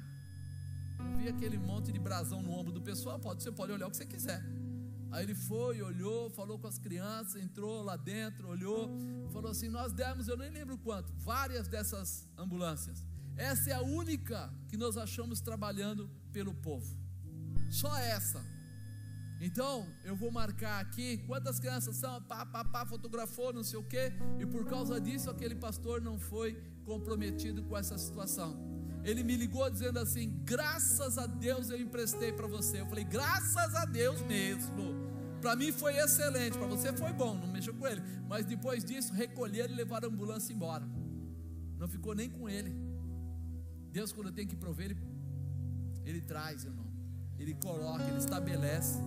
Eu 0.98 1.18
vi 1.18 1.28
aquele 1.28 1.58
monte 1.58 1.92
de 1.92 1.98
brasão 1.98 2.40
no 2.40 2.50
ombro 2.50 2.72
do 2.72 2.80
pessoal, 2.80 3.18
pode, 3.18 3.42
você 3.42 3.52
pode 3.52 3.72
olhar 3.72 3.88
o 3.88 3.90
que 3.90 3.98
você 3.98 4.06
quiser. 4.06 4.53
Aí 5.14 5.22
ele 5.22 5.34
foi, 5.34 5.80
olhou, 5.80 6.28
falou 6.30 6.58
com 6.58 6.66
as 6.66 6.76
crianças, 6.76 7.40
entrou 7.40 7.84
lá 7.84 7.96
dentro, 7.96 8.48
olhou, 8.48 8.90
falou 9.32 9.48
assim: 9.52 9.68
Nós 9.68 9.92
demos, 9.92 10.26
eu 10.26 10.36
nem 10.36 10.50
lembro 10.50 10.76
quanto, 10.76 11.12
várias 11.18 11.68
dessas 11.68 12.28
ambulâncias. 12.36 13.06
Essa 13.36 13.70
é 13.70 13.72
a 13.74 13.80
única 13.80 14.52
que 14.68 14.76
nós 14.76 14.96
achamos 14.96 15.40
trabalhando 15.40 16.10
pelo 16.32 16.52
povo. 16.52 16.98
Só 17.70 17.96
essa. 17.96 18.44
Então, 19.40 19.86
eu 20.04 20.16
vou 20.16 20.32
marcar 20.32 20.80
aqui 20.80 21.18
quantas 21.28 21.60
crianças 21.60 21.94
são, 21.94 22.20
pá, 22.22 22.44
pá, 22.44 22.64
pá, 22.64 22.84
fotografou, 22.84 23.52
não 23.52 23.62
sei 23.62 23.78
o 23.78 23.84
quê, 23.84 24.12
e 24.40 24.46
por 24.46 24.64
causa 24.66 25.00
disso 25.00 25.30
aquele 25.30 25.54
pastor 25.54 26.00
não 26.00 26.18
foi 26.18 26.60
comprometido 26.84 27.62
com 27.62 27.76
essa 27.76 27.96
situação 27.96 28.73
ele 29.04 29.22
me 29.22 29.36
ligou 29.36 29.68
dizendo 29.70 29.98
assim: 29.98 30.40
graças 30.44 31.18
a 31.18 31.26
Deus 31.26 31.70
eu 31.70 31.80
emprestei 31.80 32.32
para 32.32 32.46
você. 32.46 32.80
Eu 32.80 32.86
falei: 32.86 33.04
graças 33.04 33.74
a 33.74 33.84
Deus 33.84 34.20
mesmo. 34.22 35.04
Para 35.40 35.54
mim 35.54 35.70
foi 35.70 35.94
excelente, 35.98 36.56
para 36.56 36.66
você 36.66 36.90
foi 36.94 37.12
bom, 37.12 37.34
não 37.34 37.46
mexeu 37.46 37.74
com 37.74 37.86
ele. 37.86 38.02
Mas 38.26 38.46
depois 38.46 38.82
disso, 38.82 39.12
recolheram 39.12 39.74
e 39.74 39.76
levaram 39.76 40.08
a 40.08 40.12
ambulância 40.12 40.54
embora. 40.54 40.86
Não 41.76 41.86
ficou 41.86 42.14
nem 42.14 42.30
com 42.30 42.48
ele. 42.48 42.74
Deus, 43.92 44.10
quando 44.10 44.32
tem 44.32 44.46
que 44.46 44.56
prover, 44.56 44.86
ele, 44.92 44.96
ele 46.06 46.22
traz, 46.22 46.64
irmão. 46.64 46.86
Ele 47.38 47.52
coloca, 47.54 48.04
ele 48.04 48.16
estabelece. 48.16 48.98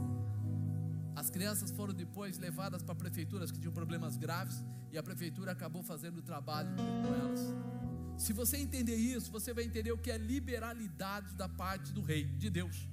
As 1.15 1.31
crianças 1.31 1.71
foram 1.71 1.91
depois 1.91 2.37
levadas 2.37 2.83
para 2.83 2.93
prefeituras 2.93 3.49
que 3.49 3.59
tinham 3.59 3.73
problemas 3.73 4.15
graves 4.15 4.63
e 4.91 4.97
a 4.97 5.01
prefeitura 5.01 5.51
acabou 5.53 5.81
fazendo 5.81 6.19
o 6.19 6.21
trabalho 6.21 6.69
com 6.75 7.15
elas. 7.15 7.76
Se 8.17 8.33
você 8.33 8.57
entender 8.57 8.95
isso, 8.95 9.31
você 9.31 9.53
vai 9.53 9.63
entender 9.63 9.91
o 9.91 9.97
que 9.97 10.11
é 10.11 10.17
liberalidade 10.17 11.33
da 11.35 11.47
parte 11.47 11.93
do 11.93 12.01
rei, 12.01 12.25
de 12.25 12.49
Deus. 12.49 12.87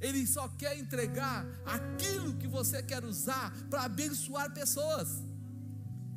Ele 0.00 0.26
só 0.26 0.48
quer 0.48 0.78
entregar 0.78 1.46
aquilo 1.64 2.34
que 2.34 2.46
você 2.46 2.82
quer 2.82 3.04
usar 3.04 3.52
para 3.70 3.84
abençoar 3.84 4.52
pessoas. 4.52 5.22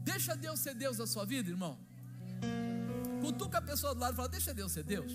Deixa 0.03 0.35
Deus 0.35 0.59
ser 0.59 0.73
Deus 0.73 0.97
na 0.97 1.05
sua 1.05 1.25
vida, 1.25 1.49
irmão. 1.49 1.77
Cutuca 3.21 3.57
a 3.57 3.61
pessoa 3.61 3.93
do 3.93 3.99
lado 3.99 4.13
e 4.13 4.15
fala: 4.15 4.29
Deixa 4.29 4.53
Deus 4.53 4.71
ser 4.71 4.83
Deus. 4.83 5.11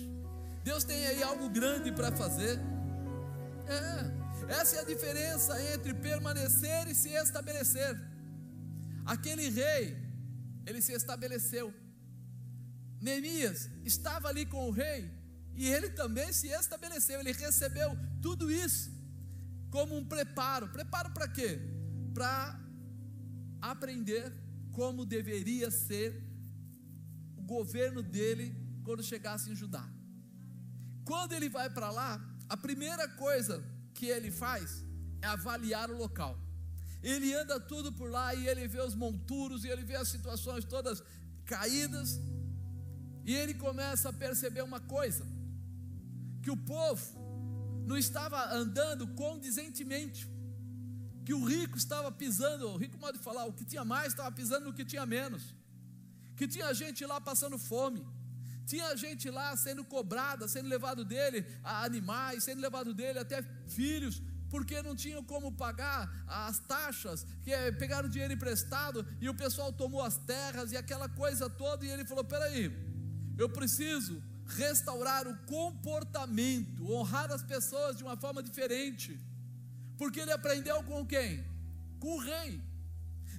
Deus 0.63 0.83
tem 0.83 1.05
aí 1.07 1.21
algo 1.23 1.49
grande 1.49 1.91
para 1.91 2.11
fazer. 2.11 2.59
É, 3.67 4.53
essa 4.59 4.77
é 4.77 4.79
a 4.79 4.83
diferença 4.83 5.61
entre 5.73 5.93
permanecer 5.93 6.87
e 6.87 6.95
se 6.95 7.09
estabelecer. 7.09 7.99
Aquele 9.05 9.49
rei, 9.49 9.97
ele 10.65 10.81
se 10.81 10.93
estabeleceu. 10.93 11.73
Neemias 13.03 13.69
estava 13.83 14.29
ali 14.29 14.45
com 14.45 14.69
o 14.69 14.71
rei 14.71 15.11
e 15.55 15.67
ele 15.67 15.89
também 15.89 16.31
se 16.31 16.47
estabeleceu, 16.47 17.19
ele 17.19 17.33
recebeu 17.33 17.97
tudo 18.21 18.49
isso 18.49 18.91
como 19.69 19.97
um 19.97 20.05
preparo. 20.05 20.69
Preparo 20.69 21.11
para 21.11 21.27
quê? 21.27 21.59
Para 22.13 22.59
aprender 23.61 24.31
como 24.71 25.05
deveria 25.05 25.69
ser 25.69 26.09
o 27.35 27.41
governo 27.41 28.01
dele 28.01 28.55
quando 28.85 29.03
chegasse 29.03 29.51
em 29.51 29.55
Judá. 29.55 29.85
Quando 31.03 31.33
ele 31.33 31.49
vai 31.49 31.69
para 31.69 31.91
lá, 31.91 32.11
a 32.47 32.55
primeira 32.55 33.05
coisa 33.09 33.61
que 33.93 34.05
ele 34.05 34.31
faz 34.31 34.83
é 35.21 35.27
avaliar 35.27 35.91
o 35.91 35.97
local. 35.97 36.39
Ele 37.01 37.33
anda 37.33 37.59
tudo 37.59 37.91
por 37.91 38.09
lá 38.09 38.33
e 38.33 38.47
ele 38.47 38.65
vê 38.65 38.81
os 38.81 38.95
monturos 38.95 39.65
e 39.65 39.67
ele 39.67 39.83
vê 39.83 39.95
as 39.95 40.07
situações 40.07 40.63
todas 40.63 41.03
caídas 41.45 42.17
e 43.25 43.33
ele 43.35 43.53
começa 43.53 44.09
a 44.09 44.13
perceber 44.13 44.63
uma 44.63 44.79
coisa: 44.79 45.25
que 46.41 46.51
o 46.51 46.57
povo 46.57 47.23
não 47.85 47.97
estava 47.97 48.53
andando 48.53 49.07
condizentemente, 49.07 50.27
que 51.25 51.33
o 51.33 51.43
rico 51.43 51.77
estava 51.77 52.11
pisando, 52.11 52.69
o 52.69 52.77
rico 52.77 52.97
modo 52.97 53.17
de 53.17 53.23
falar, 53.23 53.45
o 53.45 53.53
que 53.53 53.65
tinha 53.65 53.85
mais 53.85 54.07
estava 54.07 54.31
pisando 54.31 54.65
no 54.65 54.73
que 54.73 54.85
tinha 54.85 55.05
menos, 55.05 55.55
que 56.35 56.47
tinha 56.47 56.73
gente 56.73 57.05
lá 57.05 57.19
passando 57.21 57.57
fome, 57.57 58.05
tinha 58.65 58.95
gente 58.95 59.29
lá 59.29 59.55
sendo 59.55 59.83
cobrada, 59.83 60.47
sendo 60.47 60.69
levado 60.69 61.03
dele 61.03 61.45
a 61.63 61.83
animais, 61.83 62.43
sendo 62.43 62.61
levado 62.61 62.93
dele 62.93 63.19
até 63.19 63.43
filhos, 63.67 64.21
porque 64.49 64.81
não 64.81 64.95
tinham 64.95 65.23
como 65.23 65.51
pagar 65.51 66.09
as 66.27 66.59
taxas, 66.59 67.25
que 67.43 67.51
é, 67.51 67.71
pegaram 67.71 68.07
dinheiro 68.07 68.33
emprestado 68.33 69.05
e 69.19 69.27
o 69.27 69.33
pessoal 69.33 69.73
tomou 69.73 70.01
as 70.01 70.17
terras 70.17 70.71
e 70.71 70.77
aquela 70.77 71.09
coisa 71.09 71.49
toda, 71.49 71.85
e 71.85 71.89
ele 71.89 72.05
falou: 72.05 72.23
peraí, 72.23 72.92
eu 73.37 73.49
preciso 73.49 74.21
restaurar 74.45 75.27
o 75.27 75.37
comportamento, 75.45 76.91
honrar 76.91 77.31
as 77.31 77.43
pessoas 77.43 77.97
de 77.97 78.03
uma 78.03 78.17
forma 78.17 78.43
diferente. 78.43 79.19
Porque 79.97 80.19
ele 80.19 80.31
aprendeu 80.31 80.83
com 80.83 81.05
quem? 81.05 81.43
Com 81.99 82.15
o 82.15 82.19
rei. 82.19 82.61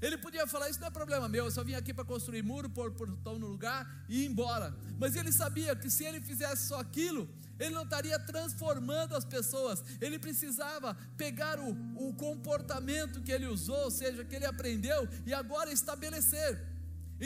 Ele 0.01 0.19
podia 0.19 0.47
falar: 0.47 0.69
Isso 0.69 0.81
não 0.81 0.89
é 0.89 0.91
problema 0.91 1.29
meu, 1.29 1.47
eu 1.47 1.51
só 1.51 1.63
vim 1.63 1.75
aqui 1.75 1.95
para 1.95 2.05
construir 2.05 2.43
muro, 2.43 2.69
pôr 2.69 2.91
portão 2.93 3.39
no 3.39 3.47
lugar 3.47 4.05
e 4.09 4.23
ir 4.23 4.27
embora. 4.27 4.75
Mas 4.99 5.17
ele 5.17 5.33
sabia 5.33 5.75
que 5.77 5.91
se 5.91 6.05
ele 6.05 6.21
fizesse 6.21 6.69
só 6.69 6.81
aquilo, 6.81 7.29
ele 7.59 7.75
não 7.75 7.85
estaria 7.85 8.19
transformando 8.19 9.15
as 9.15 9.25
pessoas. 9.25 9.83
Ele 10.01 10.19
precisava 10.19 10.95
pegar 11.17 11.59
o, 11.59 11.71
o 11.97 12.15
comportamento 12.15 13.23
que 13.23 13.33
ele 13.33 13.47
usou, 13.47 13.85
ou 13.85 13.91
seja, 13.91 14.25
que 14.25 14.35
ele 14.35 14.47
aprendeu, 14.47 15.09
e 15.25 15.33
agora 15.33 15.73
estabelecer. 15.73 16.74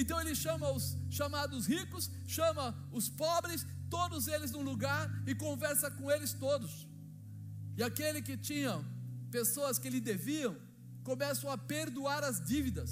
Então 0.01 0.21
ele 0.21 0.35
chama 0.45 0.71
os 0.71 0.85
chamados 1.19 1.67
ricos, 1.67 2.05
chama 2.37 2.67
os 2.99 3.09
pobres, 3.09 3.67
todos 3.91 4.29
eles 4.29 4.53
num 4.53 4.63
lugar 4.63 5.03
e 5.27 5.35
conversa 5.35 5.91
com 5.91 6.09
eles 6.15 6.33
todos. 6.33 6.73
E 7.77 7.83
aquele 7.83 8.21
que 8.29 8.37
tinha 8.37 8.75
pessoas 9.37 9.77
que 9.77 9.91
lhe 9.95 10.01
deviam, 10.01 10.55
começam 11.03 11.51
a 11.51 11.59
perdoar 11.59 12.23
as 12.23 12.39
dívidas. 12.51 12.91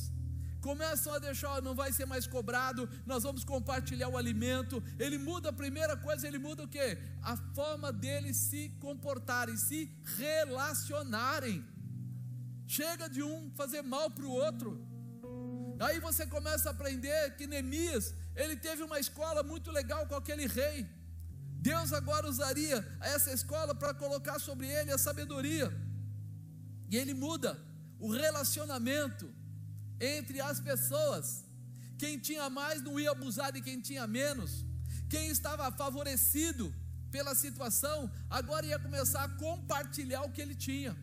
Começam 0.61 1.13
a 1.15 1.21
deixar, 1.21 1.63
não 1.63 1.77
vai 1.77 1.93
ser 1.93 2.07
mais 2.07 2.27
cobrado, 2.27 2.89
nós 3.11 3.23
vamos 3.23 3.45
compartilhar 3.45 4.09
o 4.09 4.17
alimento. 4.17 4.83
Ele 4.99 5.17
muda 5.17 5.51
a 5.51 5.53
primeira 5.63 5.97
coisa, 5.97 6.27
ele 6.27 6.41
muda 6.41 6.65
o 6.65 6.69
que? 6.69 6.99
A 7.23 7.37
forma 7.55 7.93
deles 7.93 8.37
se 8.37 8.63
comportarem, 8.81 9.57
se 9.57 9.81
relacionarem. 10.19 11.65
Chega 12.67 13.09
de 13.09 13.23
um 13.23 13.49
fazer 13.55 13.83
mal 13.83 14.11
para 14.11 14.27
o 14.27 14.33
outro. 14.33 14.96
Aí 15.79 16.01
você 16.01 16.27
começa 16.27 16.69
a 16.69 16.73
aprender 16.73 17.37
que 17.37 17.47
Neemias, 17.47 18.15
ele 18.35 18.57
teve 18.57 18.83
uma 18.83 18.99
escola 18.99 19.43
muito 19.43 19.71
legal 19.71 20.07
com 20.07 20.15
aquele 20.15 20.47
rei. 20.47 20.87
Deus 21.59 21.93
agora 21.93 22.29
usaria 22.29 22.87
essa 23.01 23.33
escola 23.33 23.75
para 23.75 23.93
colocar 23.93 24.39
sobre 24.39 24.67
ele 24.69 24.93
a 24.93 24.99
sabedoria. 24.99 25.73
E 26.89 26.97
ele 26.97 27.13
muda 27.13 27.59
o 27.99 28.11
relacionamento 28.11 29.29
entre 30.01 30.41
as 30.41 30.61
pessoas. 30.61 31.45
Quem 31.99 32.19
tinha 32.19 32.49
mais 32.49 32.83
não 32.83 32.99
ia 33.01 33.11
abusar 33.11 33.53
de 33.53 33.61
quem 33.61 33.81
tinha 33.81 34.07
menos. 34.07 34.65
Quem 35.09 35.29
estava 35.29 35.71
favorecido 35.73 36.75
pela 37.11 37.35
situação, 37.35 38.11
agora 38.29 38.67
ia 38.67 38.79
começar 38.79 39.25
a 39.25 39.29
compartilhar 39.29 40.23
o 40.23 40.31
que 40.31 40.41
ele 40.41 40.55
tinha. 40.55 40.97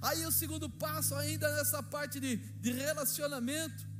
Aí 0.00 0.24
o 0.24 0.32
segundo 0.32 0.68
passo, 0.68 1.14
ainda 1.14 1.54
nessa 1.54 1.82
parte 1.82 2.18
de, 2.18 2.36
de 2.36 2.72
relacionamento, 2.72 3.91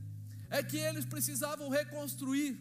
é 0.53 0.63
que 0.63 0.77
eles 0.77 1.05
precisavam 1.05 1.69
reconstruir. 1.69 2.53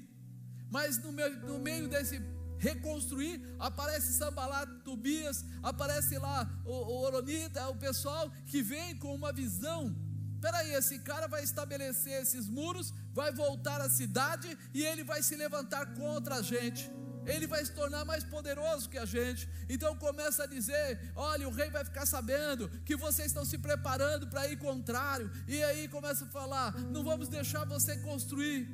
Mas 0.70 0.98
no 0.98 1.12
meio, 1.12 1.36
no 1.46 1.60
meio 1.60 1.88
desse 1.88 2.20
reconstruir, 2.58 3.36
aparece 3.60 4.14
Sambalá, 4.14 4.66
Tobias, 4.86 5.44
aparece 5.62 6.18
lá 6.18 6.50
o, 6.66 6.72
o 6.72 7.02
Oronita, 7.02 7.68
o 7.68 7.76
pessoal 7.76 8.32
que 8.46 8.62
vem 8.62 8.98
com 8.98 9.14
uma 9.14 9.34
visão. 9.34 9.96
Peraí, 10.40 10.72
esse 10.74 11.00
cara 11.00 11.28
vai 11.28 11.44
estabelecer 11.44 12.22
esses 12.22 12.48
muros, 12.48 12.94
vai 13.14 13.32
voltar 13.32 13.82
à 13.82 13.90
cidade 13.90 14.58
e 14.74 14.84
ele 14.84 15.04
vai 15.04 15.22
se 15.22 15.36
levantar 15.36 15.94
contra 15.94 16.36
a 16.36 16.42
gente 16.42 16.90
ele 17.36 17.48
vai 17.48 17.64
se 17.66 17.74
tornar 17.74 18.04
mais 18.06 18.24
poderoso 18.24 18.90
que 18.90 18.98
a 18.98 19.06
gente. 19.06 19.48
Então 19.70 19.96
começa 19.96 20.44
a 20.44 20.48
dizer: 20.48 21.12
olha, 21.16 21.48
o 21.48 21.52
rei 21.52 21.70
vai 21.70 21.84
ficar 21.84 22.06
sabendo 22.06 22.70
que 22.84 22.96
vocês 22.96 23.28
estão 23.28 23.46
se 23.46 23.58
preparando 23.58 24.28
para 24.28 24.48
ir 24.48 24.58
contrário. 24.58 25.30
E 25.48 25.62
aí 25.64 25.88
começa 25.88 26.26
a 26.26 26.28
falar: 26.30 26.78
não 26.96 27.04
vamos 27.04 27.28
deixar 27.28 27.66
você 27.66 27.98
construir. 27.98 28.68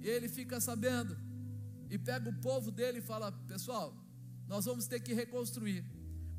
E 0.00 0.08
ele 0.08 0.28
fica 0.28 0.60
sabendo. 0.60 1.16
E 1.90 1.98
pega 1.98 2.28
o 2.28 2.40
povo 2.40 2.70
dele 2.70 2.98
e 2.98 3.02
fala: 3.02 3.32
pessoal, 3.46 3.94
nós 4.46 4.64
vamos 4.64 4.86
ter 4.86 5.00
que 5.00 5.14
reconstruir. 5.14 5.84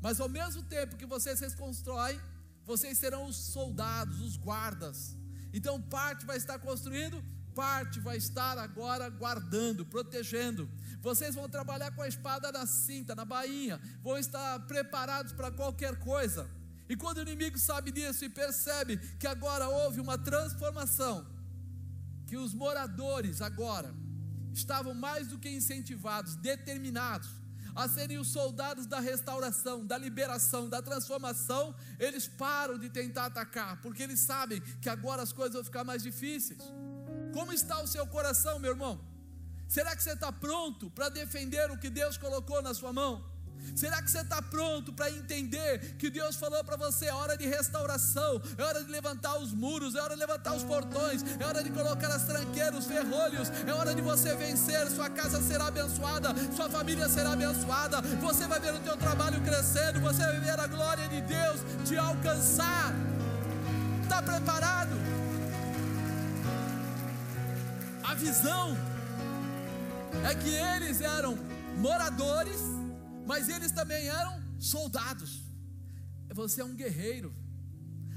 Mas 0.00 0.20
ao 0.20 0.28
mesmo 0.28 0.62
tempo 0.62 0.96
que 0.96 1.06
vocês 1.06 1.40
reconstroem, 1.40 2.18
vocês 2.64 2.96
serão 2.98 3.26
os 3.26 3.36
soldados, 3.36 4.20
os 4.20 4.36
guardas. 4.36 5.16
Então 5.52 5.80
parte 5.80 6.24
vai 6.24 6.36
estar 6.36 6.58
construindo, 6.58 7.22
parte 7.60 8.00
vai 8.00 8.16
estar 8.16 8.56
agora 8.56 9.10
guardando, 9.10 9.84
protegendo. 9.84 10.66
Vocês 11.02 11.34
vão 11.34 11.46
trabalhar 11.46 11.90
com 11.90 12.00
a 12.00 12.08
espada 12.08 12.50
na 12.50 12.64
cinta, 12.64 13.14
na 13.14 13.26
bainha, 13.26 13.78
vão 14.02 14.16
estar 14.16 14.60
preparados 14.60 15.34
para 15.34 15.50
qualquer 15.50 15.98
coisa. 15.98 16.48
E 16.88 16.96
quando 16.96 17.18
o 17.18 17.22
inimigo 17.22 17.58
sabe 17.58 17.92
disso 17.92 18.24
e 18.24 18.30
percebe 18.30 18.96
que 19.18 19.26
agora 19.26 19.68
houve 19.68 20.00
uma 20.00 20.16
transformação, 20.16 21.26
que 22.26 22.38
os 22.38 22.54
moradores 22.54 23.42
agora 23.42 23.94
estavam 24.54 24.94
mais 24.94 25.28
do 25.28 25.38
que 25.38 25.50
incentivados, 25.50 26.36
determinados 26.36 27.28
a 27.76 27.86
serem 27.88 28.18
os 28.18 28.28
soldados 28.28 28.86
da 28.86 29.00
restauração, 29.00 29.86
da 29.86 29.98
liberação, 29.98 30.66
da 30.66 30.80
transformação, 30.80 31.74
eles 31.98 32.26
param 32.26 32.78
de 32.78 32.88
tentar 32.88 33.26
atacar, 33.26 33.80
porque 33.82 34.02
eles 34.02 34.20
sabem 34.20 34.60
que 34.80 34.88
agora 34.88 35.22
as 35.22 35.32
coisas 35.32 35.54
vão 35.54 35.64
ficar 35.64 35.84
mais 35.84 36.02
difíceis. 36.02 36.62
Como 37.32 37.52
está 37.52 37.80
o 37.82 37.86
seu 37.86 38.06
coração, 38.06 38.58
meu 38.58 38.72
irmão? 38.72 39.00
Será 39.68 39.94
que 39.94 40.02
você 40.02 40.12
está 40.12 40.32
pronto 40.32 40.90
para 40.90 41.08
defender 41.08 41.70
o 41.70 41.78
que 41.78 41.88
Deus 41.88 42.16
colocou 42.16 42.60
na 42.60 42.74
sua 42.74 42.92
mão? 42.92 43.30
Será 43.74 44.02
que 44.02 44.10
você 44.10 44.20
está 44.20 44.42
pronto 44.42 44.92
para 44.92 45.10
entender 45.10 45.96
que 45.96 46.10
Deus 46.10 46.36
falou 46.36 46.62
para 46.64 46.76
você: 46.76 47.06
é 47.06 47.14
hora 47.14 47.36
de 47.36 47.46
restauração, 47.46 48.42
é 48.58 48.62
hora 48.62 48.82
de 48.82 48.90
levantar 48.90 49.38
os 49.38 49.52
muros, 49.52 49.94
é 49.94 50.00
hora 50.00 50.14
de 50.14 50.20
levantar 50.20 50.54
os 50.54 50.64
portões, 50.64 51.22
é 51.38 51.44
hora 51.44 51.62
de 51.62 51.70
colocar 51.70 52.08
as 52.08 52.24
tranqueiras, 52.24 52.80
os 52.80 52.86
ferrolhos, 52.86 53.50
é 53.66 53.72
hora 53.72 53.94
de 53.94 54.02
você 54.02 54.34
vencer. 54.34 54.88
Sua 54.90 55.08
casa 55.08 55.40
será 55.42 55.66
abençoada, 55.66 56.30
sua 56.56 56.68
família 56.68 57.08
será 57.08 57.32
abençoada, 57.32 58.00
você 58.20 58.46
vai 58.46 58.60
ver 58.60 58.74
o 58.74 58.80
teu 58.80 58.96
trabalho 58.96 59.40
crescendo, 59.42 60.00
você 60.00 60.22
vai 60.22 60.40
ver 60.40 60.58
a 60.58 60.66
glória 60.66 61.08
de 61.08 61.20
Deus 61.20 61.60
te 61.86 61.96
alcançar. 61.96 62.92
Está 64.02 64.22
preparado? 64.22 65.19
A 68.10 68.14
visão 68.14 68.76
é 70.28 70.34
que 70.34 70.48
eles 70.48 71.00
eram 71.00 71.36
moradores, 71.76 72.60
mas 73.24 73.48
eles 73.48 73.70
também 73.70 74.08
eram 74.08 74.42
soldados. 74.58 75.44
Você 76.34 76.60
é 76.60 76.64
um 76.64 76.74
guerreiro. 76.74 77.32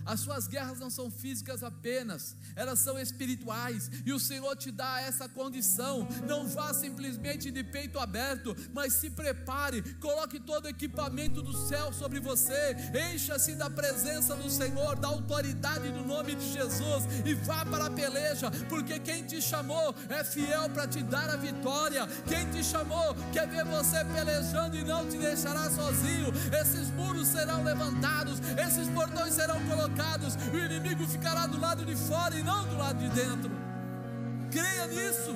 As 0.05 0.19
suas 0.19 0.47
guerras 0.47 0.79
não 0.79 0.89
são 0.89 1.09
físicas 1.09 1.63
apenas, 1.63 2.35
elas 2.55 2.79
são 2.79 2.99
espirituais, 2.99 3.89
e 4.05 4.11
o 4.11 4.19
Senhor 4.19 4.55
te 4.55 4.69
dá 4.69 5.01
essa 5.01 5.29
condição. 5.29 6.07
Não 6.27 6.47
vá 6.47 6.73
simplesmente 6.73 7.49
de 7.49 7.63
peito 7.63 7.97
aberto, 7.97 8.55
mas 8.73 8.93
se 8.93 9.09
prepare, 9.09 9.81
coloque 9.95 10.39
todo 10.39 10.65
o 10.65 10.69
equipamento 10.69 11.41
do 11.41 11.53
céu 11.67 11.93
sobre 11.93 12.19
você, 12.19 12.75
encha-se 13.13 13.55
da 13.55 13.69
presença 13.69 14.35
do 14.35 14.49
Senhor, 14.49 14.97
da 14.97 15.07
autoridade 15.07 15.89
do 15.91 16.05
nome 16.05 16.35
de 16.35 16.51
Jesus, 16.51 17.05
e 17.25 17.33
vá 17.33 17.65
para 17.65 17.85
a 17.85 17.91
peleja, 17.91 18.51
porque 18.67 18.99
quem 18.99 19.23
te 19.23 19.41
chamou 19.41 19.95
é 20.09 20.23
fiel 20.23 20.69
para 20.69 20.87
te 20.87 21.01
dar 21.01 21.29
a 21.29 21.37
vitória. 21.37 22.07
Quem 22.27 22.49
te 22.51 22.63
chamou 22.63 23.15
quer 23.31 23.47
ver 23.47 23.65
você 23.65 24.03
pelejando 24.05 24.75
e 24.77 24.83
não 24.83 25.07
te 25.07 25.17
deixará 25.17 25.69
sozinho. 25.69 26.33
Esses 26.59 26.89
muros 26.91 27.27
serão 27.27 27.63
levantados, 27.63 28.39
esses 28.57 28.89
portões 28.89 29.33
serão 29.33 29.59
colocados 29.67 29.92
colocados, 29.93 30.35
o 30.51 30.57
inimigo 30.57 31.05
ficará 31.07 31.45
do 31.47 31.59
lado 31.59 31.85
de 31.85 31.95
fora 31.95 32.37
e 32.37 32.43
não 32.43 32.67
do 32.67 32.77
lado 32.77 32.99
de 32.99 33.09
dentro. 33.09 33.51
Creia 34.51 34.87
nisso, 34.87 35.31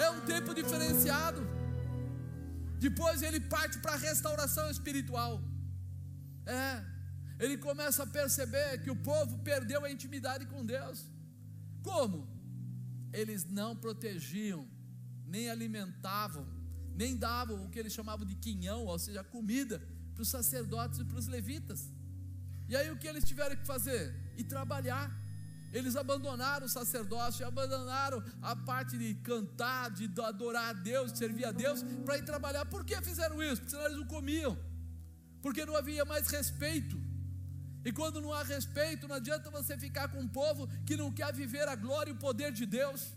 é 0.00 0.10
um 0.10 0.20
tempo 0.20 0.54
diferenciado. 0.54 1.40
Depois 2.78 3.22
ele 3.22 3.40
parte 3.40 3.78
para 3.78 3.94
a 3.94 3.96
restauração 3.96 4.70
espiritual. 4.70 5.42
É, 6.44 6.84
ele 7.38 7.56
começa 7.56 8.02
a 8.02 8.06
perceber 8.06 8.82
que 8.82 8.90
o 8.90 8.96
povo 8.96 9.38
perdeu 9.38 9.84
a 9.84 9.90
intimidade 9.90 10.46
com 10.46 10.64
Deus. 10.64 11.04
Como? 11.82 12.28
Eles 13.12 13.44
não 13.44 13.74
protegiam, 13.74 14.68
nem 15.26 15.48
alimentavam, 15.48 16.46
nem 16.94 17.16
davam 17.16 17.64
o 17.64 17.70
que 17.70 17.78
eles 17.78 17.92
chamavam 17.92 18.26
de 18.26 18.34
quinhão, 18.34 18.84
ou 18.84 18.98
seja, 18.98 19.24
comida, 19.24 19.80
para 20.14 20.22
os 20.22 20.28
sacerdotes 20.28 20.98
e 20.98 21.04
para 21.04 21.18
os 21.18 21.26
levitas. 21.26 21.95
E 22.68 22.76
aí 22.76 22.90
o 22.90 22.96
que 22.96 23.06
eles 23.06 23.24
tiveram 23.24 23.56
que 23.56 23.66
fazer? 23.66 24.14
E 24.36 24.44
trabalhar. 24.44 25.10
Eles 25.72 25.96
abandonaram 25.96 26.66
o 26.66 26.68
sacerdócio, 26.68 27.46
abandonaram 27.46 28.22
a 28.40 28.54
parte 28.56 28.96
de 28.96 29.14
cantar, 29.16 29.90
de 29.90 30.10
adorar 30.20 30.70
a 30.70 30.72
Deus, 30.72 31.12
de 31.12 31.18
servir 31.18 31.44
a 31.44 31.52
Deus, 31.52 31.82
para 32.04 32.16
ir 32.18 32.24
trabalhar. 32.24 32.64
Por 32.66 32.84
que 32.84 33.00
fizeram 33.02 33.42
isso? 33.42 33.60
Porque 33.60 33.70
senão 33.70 33.86
eles 33.86 33.98
não 33.98 34.06
comiam. 34.06 34.56
Porque 35.42 35.66
não 35.66 35.76
havia 35.76 36.04
mais 36.04 36.28
respeito. 36.28 36.96
E 37.84 37.92
quando 37.92 38.20
não 38.20 38.32
há 38.32 38.42
respeito, 38.42 39.06
não 39.06 39.16
adianta 39.16 39.50
você 39.50 39.78
ficar 39.78 40.08
com 40.08 40.18
um 40.18 40.28
povo 40.28 40.66
que 40.86 40.96
não 40.96 41.12
quer 41.12 41.32
viver 41.32 41.68
a 41.68 41.76
glória 41.76 42.10
e 42.10 42.14
o 42.14 42.18
poder 42.18 42.50
de 42.52 42.66
Deus. 42.66 43.12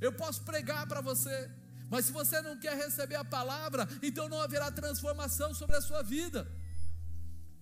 Eu 0.00 0.12
posso 0.12 0.42
pregar 0.42 0.86
para 0.86 1.00
você, 1.00 1.50
mas 1.88 2.06
se 2.06 2.12
você 2.12 2.42
não 2.42 2.58
quer 2.58 2.76
receber 2.76 3.14
a 3.16 3.24
palavra, 3.24 3.88
então 4.02 4.28
não 4.28 4.40
haverá 4.42 4.70
transformação 4.70 5.54
sobre 5.54 5.76
a 5.76 5.80
sua 5.80 6.02
vida. 6.02 6.46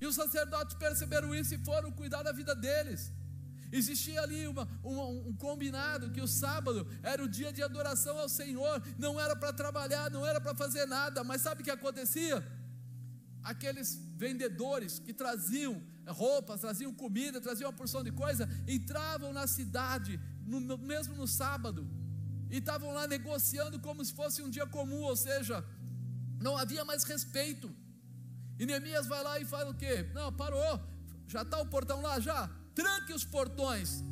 E 0.01 0.07
os 0.07 0.15
sacerdotes 0.15 0.77
perceberam 0.77 1.35
isso 1.35 1.55
e 1.55 1.59
foram 1.59 1.93
cuidar 1.93 2.23
da 2.23 2.33
vida 2.33 2.55
deles. 2.55 3.13
Existia 3.73 4.21
ali 4.23 4.49
uma, 4.49 4.67
um, 4.85 5.33
combinado 5.35 6.11
que 6.11 6.21
o 6.21 6.27
sábado 6.27 6.87
era 7.03 7.23
o 7.23 7.29
dia 7.29 7.53
de 7.53 7.63
adoração 7.63 8.19
ao 8.19 8.29
Senhor, 8.29 8.83
não 8.99 9.21
era 9.21 9.37
para 9.37 9.53
trabalhar, 9.53 10.11
não 10.11 10.27
era 10.27 10.41
para 10.41 10.55
fazer 10.55 10.87
nada, 10.87 11.23
mas 11.23 11.43
sabe 11.43 11.63
o 11.63 11.65
que 11.65 11.71
acontecia? 11.71 12.45
Aqueles 13.43 13.95
vendedores 14.17 14.99
que 14.99 15.15
traziam 15.15 15.81
roupas, 16.09 16.61
traziam 16.61 16.93
comida, 16.93 17.41
traziam 17.41 17.71
uma 17.71 17.77
porção 17.77 18.03
de 18.03 18.11
coisa, 18.11 18.49
entravam 18.67 19.33
na 19.33 19.47
cidade, 19.47 20.19
no, 20.45 20.77
mesmo 20.77 21.15
no 21.15 21.29
sábado, 21.29 21.89
e 22.51 22.59
estavam 22.59 22.93
lá 22.93 23.07
negociando 23.07 23.79
como 23.79 24.05
se 24.05 24.13
fosse 24.13 24.43
um 24.43 24.51
dia 24.51 24.67
comum, 24.67 25.03
ou 25.03 25.15
seja, 25.15 25.65
não 26.41 26.57
havia 26.57 26.85
mais 26.85 27.05
respeito. 27.05 27.73
E 28.61 28.67
Neemias 28.67 29.07
vai 29.07 29.23
lá 29.25 29.41
e 29.41 29.45
faz 29.47 29.67
o 29.67 29.73
quê? 29.73 30.07
Não, 30.13 30.31
parou. 30.31 30.79
Já 31.27 31.41
está 31.41 31.59
o 31.63 31.67
portão 31.75 32.03
lá, 32.03 32.21
já. 32.21 32.47
Tranque 32.75 33.15
os 33.15 33.25
portões. 33.25 34.05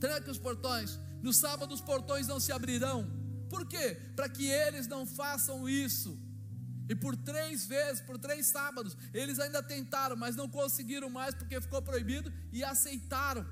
Tranque 0.00 0.28
os 0.28 0.38
portões. 0.46 0.98
No 1.22 1.32
sábado 1.32 1.72
os 1.72 1.80
portões 1.80 2.26
não 2.26 2.40
se 2.40 2.50
abrirão. 2.50 3.08
Por 3.48 3.64
quê? 3.64 3.86
Para 4.16 4.28
que 4.28 4.46
eles 4.46 4.88
não 4.88 5.06
façam 5.06 5.68
isso. 5.68 6.18
E 6.88 6.94
por 6.96 7.16
três 7.16 7.64
vezes, 7.64 8.00
por 8.00 8.18
três 8.18 8.48
sábados, 8.48 8.96
eles 9.14 9.38
ainda 9.38 9.62
tentaram, 9.62 10.16
mas 10.16 10.34
não 10.34 10.48
conseguiram 10.48 11.08
mais 11.08 11.32
porque 11.32 11.60
ficou 11.60 11.80
proibido 11.80 12.32
e 12.52 12.64
aceitaram. 12.64 13.46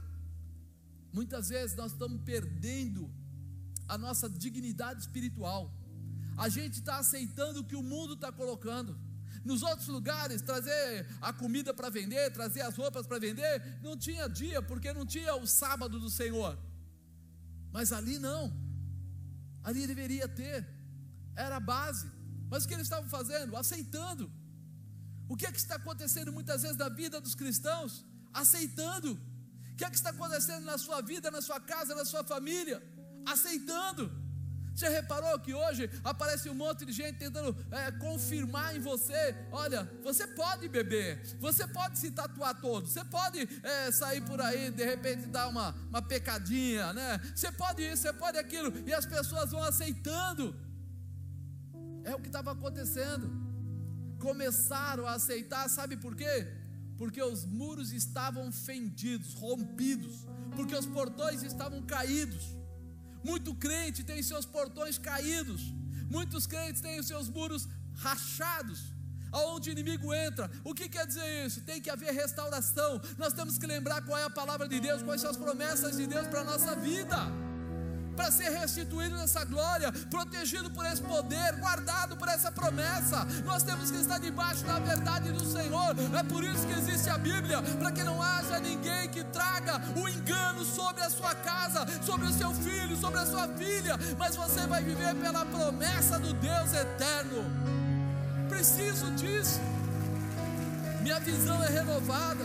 Muitas 1.13 1.51
vezes 1.51 1.77
nós 1.77 1.93
estamos 1.93 2.21
perdendo 2.23 3.09
a 3.87 3.97
nossa 3.97 4.29
dignidade 4.29 5.03
espiritual. 5.03 5.73
A 6.37 6.49
gente 6.49 6.81
está 6.81 6.97
aceitando 6.99 7.61
o 7.61 7.65
que 7.65 7.77
o 7.77 7.83
mundo 7.83 8.15
está 8.15 8.33
colocando. 8.33 8.99
Nos 9.45 9.63
outros 9.63 9.89
lugares, 9.89 10.41
trazer 10.41 11.07
a 11.21 11.33
comida 11.33 11.75
para 11.75 11.91
vender, 11.91 12.33
trazer 12.33 12.63
as 12.63 12.75
roupas 12.75 13.07
para 13.07 13.19
vender, 13.19 13.63
não 13.83 13.97
tinha 13.97 14.29
dia, 14.29 14.63
porque 14.63 14.93
não 14.93 15.05
tinha 15.05 15.35
o 15.37 15.47
sábado 15.47 16.01
do 16.01 16.09
Senhor. 16.09 16.59
Mas 17.71 17.93
ali 17.93 18.19
não. 18.19 18.53
Ali 19.63 19.87
deveria 19.87 20.27
ter. 20.29 20.67
Era 21.37 21.57
a 21.57 21.61
base. 21.61 22.11
Mas 22.49 22.65
o 22.65 22.69
que 22.69 22.75
eles 22.75 22.87
estavam 22.87 23.09
fazendo? 23.09 23.57
Aceitando. 23.57 24.31
O 25.29 25.37
que 25.37 25.47
é 25.47 25.53
que 25.53 25.59
está 25.59 25.77
acontecendo 25.77 26.33
muitas 26.33 26.63
vezes 26.63 26.77
na 26.77 26.89
vida 26.89 27.21
dos 27.21 27.35
cristãos? 27.35 28.05
Aceitando 28.33 29.19
O 29.73 29.77
que 29.77 29.85
é 29.85 29.91
que 29.91 29.97
está 29.97 30.11
acontecendo 30.11 30.65
na 30.65 30.79
sua 30.79 31.01
vida, 31.01 31.31
na 31.33 31.43
sua 31.43 31.61
casa, 31.61 31.95
na 31.95 32.05
sua 32.05 32.23
família? 32.23 32.81
Aceitando. 33.27 34.24
Você 34.75 34.89
reparou 34.89 35.39
que 35.39 35.55
hoje 35.55 35.89
aparece 36.03 36.51
um 36.51 36.55
monte 36.55 36.85
de 36.85 36.93
gente 36.93 37.17
tentando 37.17 37.57
é, 37.71 37.93
confirmar 37.93 38.75
em 38.75 38.81
você: 38.81 39.37
olha, 39.53 39.89
você 40.03 40.27
pode 40.27 40.69
beber, 40.69 41.23
você 41.39 41.67
pode 41.67 41.99
se 41.99 42.11
tatuar 42.11 42.61
todo, 42.61 42.89
você 42.89 43.05
pode 43.05 43.49
é, 43.63 43.93
sair 43.93 44.21
por 44.23 44.41
aí, 44.41 44.73
de 44.73 44.85
repente 44.85 45.27
dar 45.27 45.49
uma, 45.49 45.71
uma 45.89 46.03
pecadinha, 46.03 46.93
né? 46.93 47.21
Você 47.35 47.53
pode 47.53 47.83
isso, 47.83 48.03
você 48.03 48.13
pode 48.13 48.37
aquilo, 48.37 48.73
e 48.85 48.93
as 48.93 49.07
pessoas 49.07 49.53
vão 49.53 49.63
aceitando. 49.63 50.55
É 52.03 52.15
o 52.15 52.21
que 52.21 52.27
estava 52.27 52.51
acontecendo. 52.51 53.31
Começaram 54.19 55.07
a 55.07 55.13
aceitar, 55.13 55.69
sabe 55.69 55.97
por 55.97 56.17
quê? 56.17 56.49
Porque 56.99 57.23
os 57.23 57.45
muros 57.45 57.93
estavam 57.93 58.51
fendidos, 58.51 59.35
rompidos, 59.35 60.27
porque 60.57 60.75
os 60.75 60.87
portões 60.87 61.43
estavam 61.43 61.81
caídos. 61.83 62.64
Muito 63.25 63.55
crente 63.55 64.05
tem 64.05 64.23
seus 64.23 64.47
portões 64.47 64.99
caídos, 64.99 65.63
muitos 66.11 66.47
crentes 66.47 66.81
têm 66.81 67.01
os 67.01 67.07
seus 67.07 67.29
muros 67.29 67.67
rachados. 67.95 68.93
Aonde 69.33 69.71
o 69.71 69.73
inimigo 69.73 70.15
entra, 70.15 70.49
o 70.63 70.73
que 70.73 70.89
quer 70.89 71.07
dizer 71.09 71.45
isso? 71.45 71.61
Tem 71.63 71.81
que 71.81 71.91
haver 71.91 72.13
restauração. 72.13 73.01
Nós 73.19 73.33
temos 73.33 73.59
que 73.59 73.67
lembrar 73.67 74.01
qual 74.03 74.17
é 74.17 74.23
a 74.23 74.31
palavra 74.31 74.69
de 74.69 74.79
Deus, 74.79 75.03
quais 75.03 75.21
são 75.23 75.31
as 75.31 75.37
promessas 75.37 75.97
de 75.97 76.07
Deus 76.07 76.29
para 76.29 76.43
a 76.43 76.45
nossa 76.45 76.77
vida 76.77 77.44
para 78.15 78.31
ser 78.31 78.51
restituído 78.51 79.17
nessa 79.17 79.45
glória, 79.45 79.93
protegido 80.11 80.71
por 80.71 80.85
esse 80.87 81.03
poder, 81.03 81.57
guardado 81.57 82.17
por 82.17 82.29
essa 82.29 82.51
promessa. 82.51 83.25
Nós 83.45 83.63
temos 83.63 83.91
que 83.91 83.99
estar 83.99 84.19
debaixo 84.19 84.65
da 84.65 84.79
verdade 84.79 85.33
do 85.33 85.45
Senhor. 85.45 85.95
É 86.19 86.23
por 86.23 86.43
isso 86.45 86.67
que 86.67 86.73
existe 86.73 87.11
a 87.11 87.19
Bíblia, 87.19 87.63
para 87.79 87.93
que 87.93 88.03
não 88.03 88.23
haja 88.23 88.59
ninguém 88.59 89.09
que 89.09 89.25
traga 89.25 89.81
o 89.97 90.09
engano 90.09 90.65
sobre 90.65 91.03
a 91.03 91.11
sua 91.11 91.35
casa, 91.35 91.87
sobre 92.03 92.27
o 92.27 92.33
seu 92.33 92.53
filho, 92.55 92.97
sobre 92.97 93.21
a 93.21 93.27
sua 93.27 93.49
filha, 93.49 93.99
mas 94.19 94.37
você 94.37 94.67
vai 94.67 94.83
viver 94.83 95.15
pela 95.17 95.45
promessa 95.45 96.19
do 96.19 96.33
Deus 96.35 96.73
eterno. 96.73 97.45
Preciso 98.49 99.11
disso. 99.13 99.61
Minha 101.03 101.21
visão 101.21 101.63
é 101.63 101.69
renovada. 101.69 102.45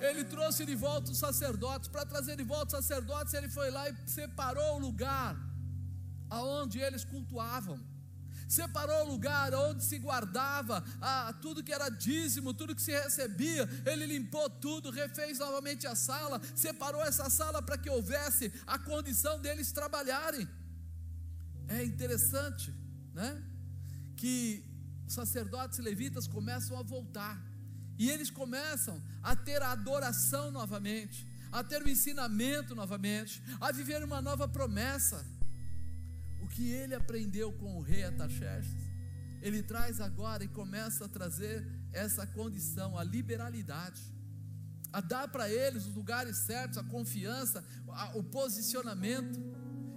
Ele 0.00 0.24
trouxe 0.24 0.64
de 0.64 0.74
volta 0.74 1.10
os 1.10 1.18
sacerdotes. 1.18 1.88
Para 1.88 2.06
trazer 2.06 2.36
de 2.36 2.42
volta 2.42 2.78
os 2.78 2.84
sacerdotes, 2.84 3.34
ele 3.34 3.48
foi 3.48 3.70
lá 3.70 3.88
e 3.88 3.94
separou 4.06 4.76
o 4.76 4.78
lugar 4.78 5.36
aonde 6.28 6.78
eles 6.78 7.04
cultuavam. 7.04 7.78
Separou 8.48 9.06
o 9.06 9.10
lugar 9.12 9.54
onde 9.54 9.84
se 9.84 9.96
guardava 9.98 10.82
ah, 11.00 11.32
tudo 11.40 11.62
que 11.62 11.72
era 11.72 11.88
dízimo, 11.88 12.52
tudo 12.52 12.74
que 12.74 12.82
se 12.82 12.90
recebia. 12.90 13.68
Ele 13.86 14.06
limpou 14.06 14.50
tudo, 14.50 14.90
refez 14.90 15.38
novamente 15.38 15.86
a 15.86 15.94
sala, 15.94 16.40
separou 16.56 17.02
essa 17.02 17.30
sala 17.30 17.62
para 17.62 17.78
que 17.78 17.88
houvesse 17.88 18.52
a 18.66 18.76
condição 18.78 19.38
deles 19.40 19.70
trabalharem. 19.70 20.48
É 21.68 21.84
interessante, 21.84 22.74
né? 23.14 23.40
Que 24.16 24.64
os 25.06 25.14
sacerdotes 25.14 25.78
levitas 25.78 26.26
começam 26.26 26.76
a 26.76 26.82
voltar. 26.82 27.49
E 28.00 28.08
eles 28.08 28.30
começam 28.30 28.98
a 29.22 29.36
ter 29.36 29.60
a 29.60 29.72
adoração 29.72 30.50
novamente, 30.50 31.28
a 31.52 31.62
ter 31.62 31.82
o 31.82 31.88
ensinamento 31.88 32.74
novamente, 32.74 33.42
a 33.60 33.70
viver 33.70 34.02
uma 34.02 34.22
nova 34.22 34.48
promessa. 34.48 35.22
O 36.40 36.48
que 36.48 36.70
ele 36.70 36.94
aprendeu 36.94 37.52
com 37.52 37.76
o 37.76 37.82
rei 37.82 38.02
Ataxerxes, 38.04 38.90
ele 39.42 39.62
traz 39.62 40.00
agora 40.00 40.42
e 40.42 40.48
começa 40.48 41.04
a 41.04 41.08
trazer 41.08 41.62
essa 41.92 42.26
condição, 42.26 42.96
a 42.96 43.04
liberalidade, 43.04 44.00
a 44.90 45.02
dar 45.02 45.28
para 45.28 45.50
eles 45.50 45.84
os 45.84 45.94
lugares 45.94 46.38
certos, 46.38 46.78
a 46.78 46.82
confiança, 46.82 47.62
o 48.14 48.22
posicionamento. 48.22 49.38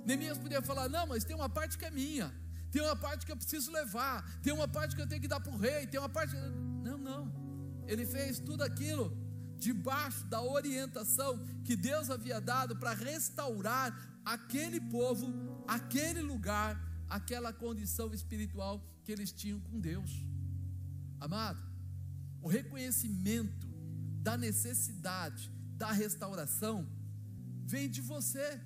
Neemias 0.06 0.38
podia 0.38 0.62
falar: 0.62 0.90
não, 0.90 1.08
mas 1.08 1.24
tem 1.24 1.38
uma 1.38 1.48
parte 1.48 1.78
que 1.78 1.86
é 1.86 1.90
minha, 1.90 2.34
tem 2.70 2.82
uma 2.82 2.98
parte 2.98 3.26
que 3.26 3.32
eu 3.32 3.38
preciso 3.38 3.72
levar, 3.72 4.30
tem 4.42 4.52
uma 4.52 4.68
parte 4.68 4.94
que 4.94 5.02
eu 5.02 5.08
tenho 5.08 5.22
que 5.22 5.28
dar 5.30 5.40
para 5.40 5.54
o 5.54 5.58
rei, 5.58 5.88
tem 5.88 6.02
uma 6.02 6.10
parte. 6.10 6.36
Não, 6.36 6.98
não. 6.98 7.43
Ele 7.88 8.06
fez 8.06 8.40
tudo 8.40 8.64
aquilo 8.64 9.16
debaixo 9.58 10.26
da 10.26 10.42
orientação 10.42 11.40
que 11.64 11.76
Deus 11.76 12.10
havia 12.10 12.40
dado 12.42 12.76
para 12.76 12.94
restaurar 12.94 14.20
aquele 14.26 14.80
povo, 14.80 15.28
aquele 15.68 16.22
lugar, 16.22 16.80
aquela 17.10 17.54
condição 17.54 18.14
espiritual 18.14 18.84
que 19.04 19.12
eles 19.12 19.32
tinham 19.32 19.60
com 19.60 19.80
Deus. 19.80 20.12
Amado, 21.20 21.62
o 22.42 22.48
reconhecimento 22.48 23.68
da 24.22 24.38
necessidade 24.38 25.52
da 25.78 25.92
restauração 25.92 26.88
vem 27.66 27.90
de 27.90 28.02
você. 28.02 28.60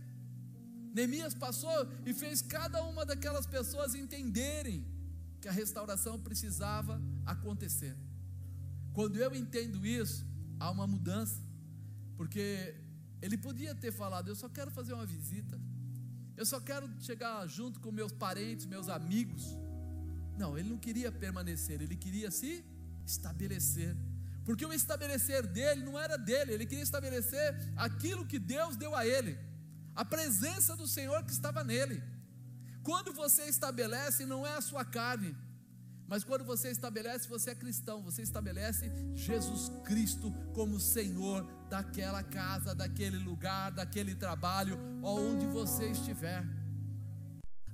Neemias 0.93 1.34
passou 1.34 1.88
e 2.05 2.13
fez 2.13 2.41
cada 2.41 2.84
uma 2.84 3.05
daquelas 3.05 3.45
pessoas 3.45 3.93
entenderem 3.93 4.86
que 5.39 5.47
a 5.47 5.51
restauração 5.51 6.20
precisava 6.20 7.01
acontecer. 7.26 7.95
Quando 8.98 9.18
eu 9.18 9.32
entendo 9.36 9.86
isso, 9.86 10.26
há 10.60 10.72
uma 10.72 10.88
mudança, 10.88 11.39
porque 12.16 12.74
ele 13.22 13.38
podia 13.38 13.76
ter 13.76 13.91
falado: 13.91 14.28
Eu 14.28 14.36
só 14.36 14.50
quero 14.50 14.72
fazer 14.72 14.93
uma 14.93 15.06
visita, 15.06 15.56
eu 16.36 16.43
só 16.52 16.60
quero 16.60 16.89
chegar 17.00 17.45
junto 17.45 17.80
com 17.80 17.91
meus 17.91 18.12
parentes, 18.12 18.66
meus 18.66 18.89
amigos. 18.89 19.43
Não, 20.36 20.58
ele 20.58 20.70
não 20.70 20.80
queria 20.80 21.12
permanecer, 21.12 21.80
ele 21.80 21.95
queria 21.95 22.32
se 22.32 22.66
estabelecer. 23.06 23.95
Porque 24.43 24.66
o 24.66 24.74
estabelecer 24.74 25.45
dele 25.45 25.84
não 25.84 26.00
era 26.00 26.18
dele, 26.18 26.54
ele 26.54 26.66
queria 26.66 26.84
estabelecer 26.84 27.56
aquilo 27.76 28.26
que 28.26 28.39
Deus 28.39 28.76
deu 28.76 28.95
a 28.95 29.06
ele, 29.06 29.38
a 29.93 30.04
presença 30.04 30.76
do 30.76 30.88
Senhor 30.88 31.24
que 31.24 31.32
estava 31.32 31.64
nele. 31.64 32.02
Quando 32.82 33.14
você 33.14 33.43
estabelece, 33.43 34.26
não 34.26 34.43
é 34.43 34.56
a 34.56 34.62
sua 34.62 34.84
carne, 34.84 35.36
mas 36.08 36.24
quando 36.24 36.45
você 36.45 36.70
estabelece, 36.72 37.28
você 37.28 37.51
é 37.51 37.55
cristão, 37.55 38.01
você 38.01 38.22
estabelece 38.22 38.89
Jesus 39.14 39.70
Cristo 39.84 40.32
como 40.53 40.80
Senhor 40.80 41.45
daquela 41.70 42.24
casa, 42.24 42.74
daquele 42.74 43.18
lugar, 43.18 43.72
daquele 43.72 44.16
trabalho, 44.16 44.80
onde 45.03 45.45
você 45.47 45.89
estiver. 45.89 46.45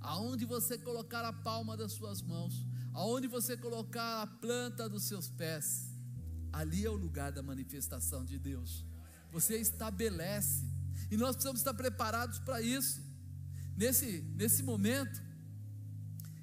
Aonde 0.02 0.46
você 0.46 0.78
colocar 0.78 1.24
a 1.24 1.32
palma 1.32 1.78
das 1.78 1.94
suas 1.94 2.24
mãos, 2.24 2.66
aonde 2.92 3.28
você 3.28 3.56
colocar 3.56 4.24
a 4.24 4.28
planta 4.28 4.90
dos 4.90 5.04
seus 5.04 5.30
pés, 5.30 5.94
ali 6.52 6.86
é 6.86 6.90
o 6.90 6.96
lugar 6.96 7.32
da 7.32 7.44
manifestação 7.44 8.26
de 8.26 8.40
Deus. 8.40 8.84
Você 9.32 9.58
estabelece, 9.60 10.66
e 11.12 11.18
nós 11.18 11.36
precisamos 11.36 11.62
estar 11.62 11.74
preparados 11.76 12.40
para 12.40 12.62
isso. 12.62 13.00
Nesse, 13.78 14.22
nesse 14.36 14.64
momento, 14.64 15.22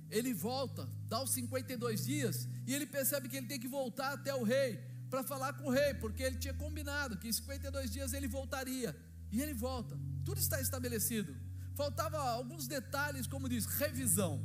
ele 0.08 0.32
volta, 0.32 0.88
dá 1.10 1.20
os 1.22 1.32
52 1.32 2.06
dias, 2.06 2.48
e 2.66 2.72
ele 2.72 2.86
percebe 2.86 3.28
que 3.28 3.36
ele 3.36 3.48
tem 3.48 3.58
que 3.58 3.66
voltar 3.66 4.12
até 4.12 4.32
o 4.32 4.44
rei 4.44 4.78
para 5.10 5.24
falar 5.24 5.52
com 5.54 5.66
o 5.66 5.70
rei, 5.70 5.92
porque 5.94 6.22
ele 6.22 6.38
tinha 6.38 6.54
combinado 6.54 7.18
que 7.18 7.28
em 7.28 7.32
52 7.32 7.90
dias 7.90 8.12
ele 8.12 8.28
voltaria. 8.28 8.96
E 9.32 9.42
ele 9.42 9.52
volta. 9.52 9.98
Tudo 10.24 10.38
está 10.38 10.60
estabelecido. 10.60 11.36
Faltava 11.74 12.18
alguns 12.18 12.68
detalhes, 12.68 13.26
como 13.26 13.48
diz, 13.48 13.66
revisão. 13.66 14.40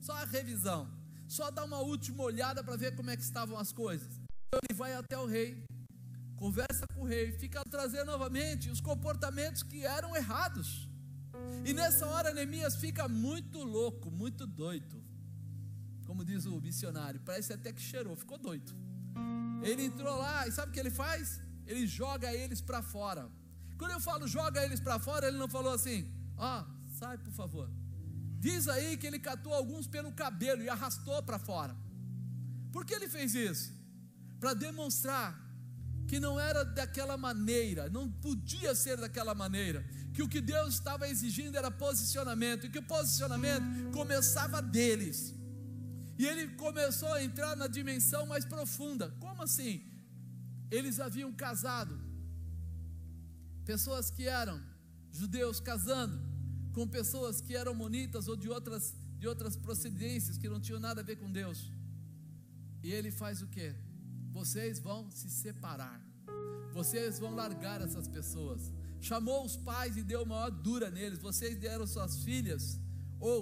Só 0.00 0.12
a 0.12 0.24
revisão. 0.24 0.86
Só 1.26 1.50
dar 1.50 1.64
uma 1.64 1.78
última 1.78 2.22
olhada 2.22 2.62
para 2.62 2.76
ver 2.76 2.94
como 2.94 3.10
é 3.10 3.16
que 3.16 3.22
estavam 3.22 3.58
as 3.58 3.72
coisas. 3.72 4.20
Então 4.48 4.60
ele 4.68 4.76
vai 4.76 4.94
até 4.94 5.18
o 5.18 5.26
rei, 5.26 5.64
conversa 6.36 6.84
com 6.94 7.02
o 7.02 7.04
rei, 7.04 7.32
fica 7.32 7.62
trazendo 7.70 8.06
novamente 8.06 8.70
os 8.70 8.80
comportamentos 8.80 9.62
que 9.62 9.84
eram 9.84 10.14
errados. 10.14 10.88
E 11.64 11.72
nessa 11.72 12.06
hora 12.06 12.32
Neemias 12.32 12.76
fica 12.76 13.08
muito 13.08 13.62
louco, 13.62 14.10
muito 14.10 14.46
doido. 14.46 15.05
Como 16.16 16.24
diz 16.24 16.46
o 16.46 16.58
missionário, 16.62 17.20
parece 17.26 17.52
até 17.52 17.70
que 17.70 17.82
cheirou, 17.88 18.16
ficou 18.16 18.38
doido. 18.38 18.72
Ele 19.62 19.82
entrou 19.84 20.16
lá 20.16 20.48
e 20.48 20.50
sabe 20.50 20.70
o 20.70 20.72
que 20.72 20.80
ele 20.80 20.90
faz? 20.90 21.42
Ele 21.66 21.86
joga 21.86 22.32
eles 22.32 22.62
para 22.62 22.80
fora. 22.80 23.30
Quando 23.76 23.90
eu 23.90 24.00
falo 24.00 24.26
joga 24.26 24.64
eles 24.64 24.80
para 24.80 24.98
fora, 24.98 25.28
ele 25.28 25.36
não 25.36 25.46
falou 25.46 25.74
assim: 25.74 26.10
ó, 26.38 26.62
oh, 26.62 26.94
sai 26.98 27.18
por 27.18 27.34
favor. 27.34 27.70
Diz 28.38 28.66
aí 28.66 28.96
que 28.96 29.06
ele 29.06 29.18
catou 29.18 29.52
alguns 29.52 29.86
pelo 29.86 30.10
cabelo 30.10 30.62
e 30.62 30.70
arrastou 30.70 31.22
para 31.22 31.38
fora. 31.38 31.76
Por 32.72 32.86
que 32.86 32.94
ele 32.94 33.10
fez 33.10 33.34
isso? 33.34 33.74
Para 34.40 34.54
demonstrar 34.54 35.38
que 36.08 36.18
não 36.18 36.40
era 36.40 36.64
daquela 36.64 37.18
maneira, 37.18 37.90
não 37.90 38.10
podia 38.10 38.74
ser 38.74 38.96
daquela 38.96 39.34
maneira, 39.34 39.84
que 40.14 40.22
o 40.22 40.28
que 40.28 40.40
Deus 40.40 40.72
estava 40.72 41.06
exigindo 41.06 41.58
era 41.58 41.70
posicionamento, 41.70 42.64
e 42.64 42.70
que 42.70 42.78
o 42.78 42.82
posicionamento 42.82 43.66
começava 43.92 44.62
deles. 44.62 45.36
E 46.18 46.26
ele 46.26 46.48
começou 46.54 47.12
a 47.12 47.22
entrar 47.22 47.54
na 47.56 47.66
dimensão 47.66 48.26
mais 48.26 48.44
profunda. 48.44 49.10
Como 49.20 49.42
assim? 49.42 49.84
Eles 50.70 50.98
haviam 50.98 51.32
casado, 51.32 51.98
pessoas 53.64 54.10
que 54.10 54.26
eram 54.26 54.60
judeus 55.12 55.60
casando 55.60 56.18
com 56.72 56.86
pessoas 56.86 57.40
que 57.40 57.56
eram 57.56 57.74
monitas 57.74 58.28
ou 58.28 58.36
de 58.36 58.48
outras, 58.48 58.94
de 59.18 59.26
outras 59.26 59.56
procedências 59.56 60.36
que 60.36 60.48
não 60.48 60.60
tinham 60.60 60.80
nada 60.80 61.00
a 61.00 61.04
ver 61.04 61.16
com 61.16 61.30
Deus. 61.30 61.70
E 62.82 62.92
ele 62.92 63.10
faz 63.10 63.40
o 63.42 63.46
que? 63.46 63.74
vocês 64.36 64.78
vão 64.78 65.10
se 65.10 65.30
separar. 65.30 65.98
Vocês 66.78 67.18
vão 67.18 67.34
largar 67.34 67.80
essas 67.80 68.06
pessoas. 68.06 68.60
Chamou 69.00 69.46
os 69.46 69.56
pais 69.56 69.96
e 69.96 70.02
deu 70.02 70.26
maior 70.26 70.50
dura 70.50 70.90
neles. 70.90 71.18
Vocês 71.18 71.56
deram 71.56 71.86
suas 71.86 72.18
filhas 72.22 72.78
ou 73.18 73.38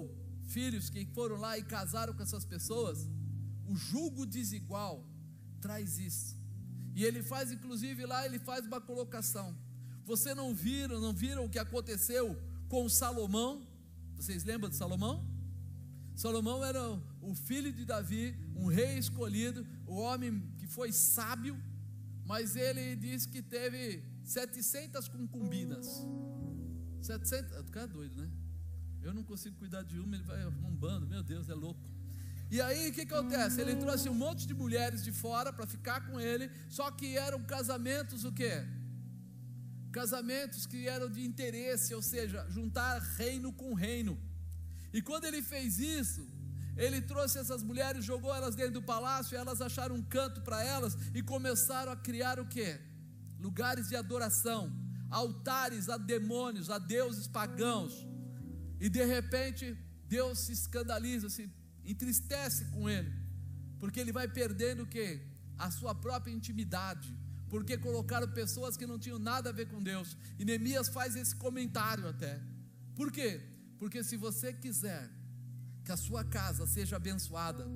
filhos 0.47 0.91
que 0.91 1.05
foram 1.07 1.37
lá 1.37 1.59
e 1.59 1.63
casaram 1.63 2.15
com 2.15 2.23
essas 2.23 2.45
pessoas. 2.45 3.09
O 3.67 3.77
julgo 3.77 4.27
desigual 4.27 5.05
traz 5.61 5.99
isso. 5.99 6.37
E 6.95 7.05
ele 7.05 7.23
faz, 7.23 7.51
inclusive, 7.51 8.07
lá 8.07 8.25
ele 8.25 8.39
faz 8.39 8.67
uma 8.67 8.81
colocação. 8.81 9.57
Você 10.05 10.35
não 10.35 10.55
viram, 10.55 11.01
não 11.01 11.13
viram 11.13 11.45
o 11.45 11.49
que 11.49 11.59
aconteceu 11.59 12.39
com 12.69 12.89
Salomão? 12.89 13.67
Vocês 14.17 14.45
lembram 14.45 14.69
de 14.69 14.77
Salomão? 14.77 15.27
Salomão 16.15 16.65
era 16.65 16.81
o 17.21 17.35
filho 17.35 17.73
de 17.73 17.85
Davi, 17.85 18.37
um 18.55 18.67
rei 18.67 18.99
escolhido, 18.99 19.67
o 19.87 19.97
homem 19.97 20.43
que 20.59 20.67
foi 20.67 20.93
sábio, 20.93 21.61
mas 22.25 22.55
ele 22.55 22.95
diz 22.95 23.27
que 23.27 23.43
teve 23.43 24.05
700 24.23 25.09
concubinas. 25.09 25.87
700, 27.03 27.59
o 27.59 27.65
cara 27.65 27.87
é 27.87 27.89
doido, 27.89 28.23
né? 28.23 28.31
Eu 29.05 29.13
não 29.13 29.23
consigo 29.23 29.57
cuidar 29.57 29.83
de 29.83 29.99
uma, 30.01 30.17
ele 30.17 30.25
vai 30.25 30.43
arrombando, 30.43 31.07
meu 31.07 31.23
Deus, 31.23 31.51
é 31.51 31.55
louco. 31.55 31.85
E 32.51 32.61
aí 32.67 32.89
o 32.89 32.93
que 32.93 33.03
acontece? 33.03 33.61
Ele 33.61 33.77
trouxe 33.77 34.09
um 34.09 34.15
monte 34.15 34.47
de 34.47 34.55
mulheres 34.55 35.05
de 35.05 35.13
fora 35.13 35.53
para 35.53 35.67
ficar 35.67 35.99
com 36.07 36.19
ele, 36.19 36.51
só 36.69 36.91
que 36.91 37.09
eram 37.17 37.43
casamentos 37.43 38.25
o 38.25 38.33
quê? 38.33 38.55
Casamentos 39.93 40.65
que 40.65 40.89
eram 40.89 41.11
de 41.11 41.23
interesse, 41.23 41.95
ou 41.95 42.01
seja, 42.01 42.47
juntar 42.49 42.99
reino 43.19 43.53
com 43.53 43.75
reino. 43.75 44.19
E 44.93 45.03
quando 45.03 45.25
ele 45.27 45.43
fez 45.43 45.79
isso, 45.79 46.27
ele 46.77 47.01
trouxe 47.03 47.39
essas 47.39 47.63
mulheres, 47.63 48.05
jogou 48.05 48.35
elas 48.35 48.55
dentro 48.55 48.73
do 48.73 48.83
palácio, 48.83 49.37
elas 49.37 49.61
acharam 49.61 49.97
um 49.97 50.03
canto 50.03 50.41
para 50.41 50.65
elas 50.65 50.97
e 51.15 51.23
começaram 51.23 51.93
a 51.93 51.97
criar 51.97 52.41
o 52.41 52.47
que? 52.47 52.81
Lugares 53.39 53.89
de 53.91 53.97
adoração, 53.97 54.73
altares 55.11 55.89
a 55.91 55.99
demônios, 55.99 56.71
a 56.71 56.79
deuses 56.79 57.27
pagãos. 57.27 58.14
E 58.81 58.89
de 58.89 59.05
repente, 59.05 59.77
Deus 60.09 60.39
se 60.41 60.53
escandaliza, 60.53 61.29
se 61.29 61.51
entristece 61.85 62.65
com 62.67 62.89
ele, 62.89 63.13
porque 63.79 64.01
ele 64.01 64.13
vai 64.13 64.29
perdendo 64.29 64.83
o 64.83 64.87
que? 64.87 65.21
A 65.59 65.71
sua 65.71 65.95
própria 65.95 66.33
intimidade, 66.33 67.15
porque 67.49 67.79
colocaram 67.79 68.29
pessoas 68.33 68.77
que 68.77 68.87
não 68.87 68.99
tinham 68.99 69.19
nada 69.19 69.51
a 69.51 69.53
ver 69.53 69.69
com 69.69 69.83
Deus. 69.83 70.17
E 70.39 70.45
Neemias 70.45 70.89
faz 70.89 71.15
esse 71.15 71.37
comentário 71.37 72.09
até. 72.09 72.41
Por 72.95 73.13
quê? 73.13 73.41
Porque 73.79 74.03
se 74.03 74.17
você 74.17 74.53
quiser 74.53 75.11
que 75.85 75.93
a 75.93 75.97
sua 75.97 76.25
casa 76.25 76.67
seja 76.67 76.97
abençoada, 76.97 77.67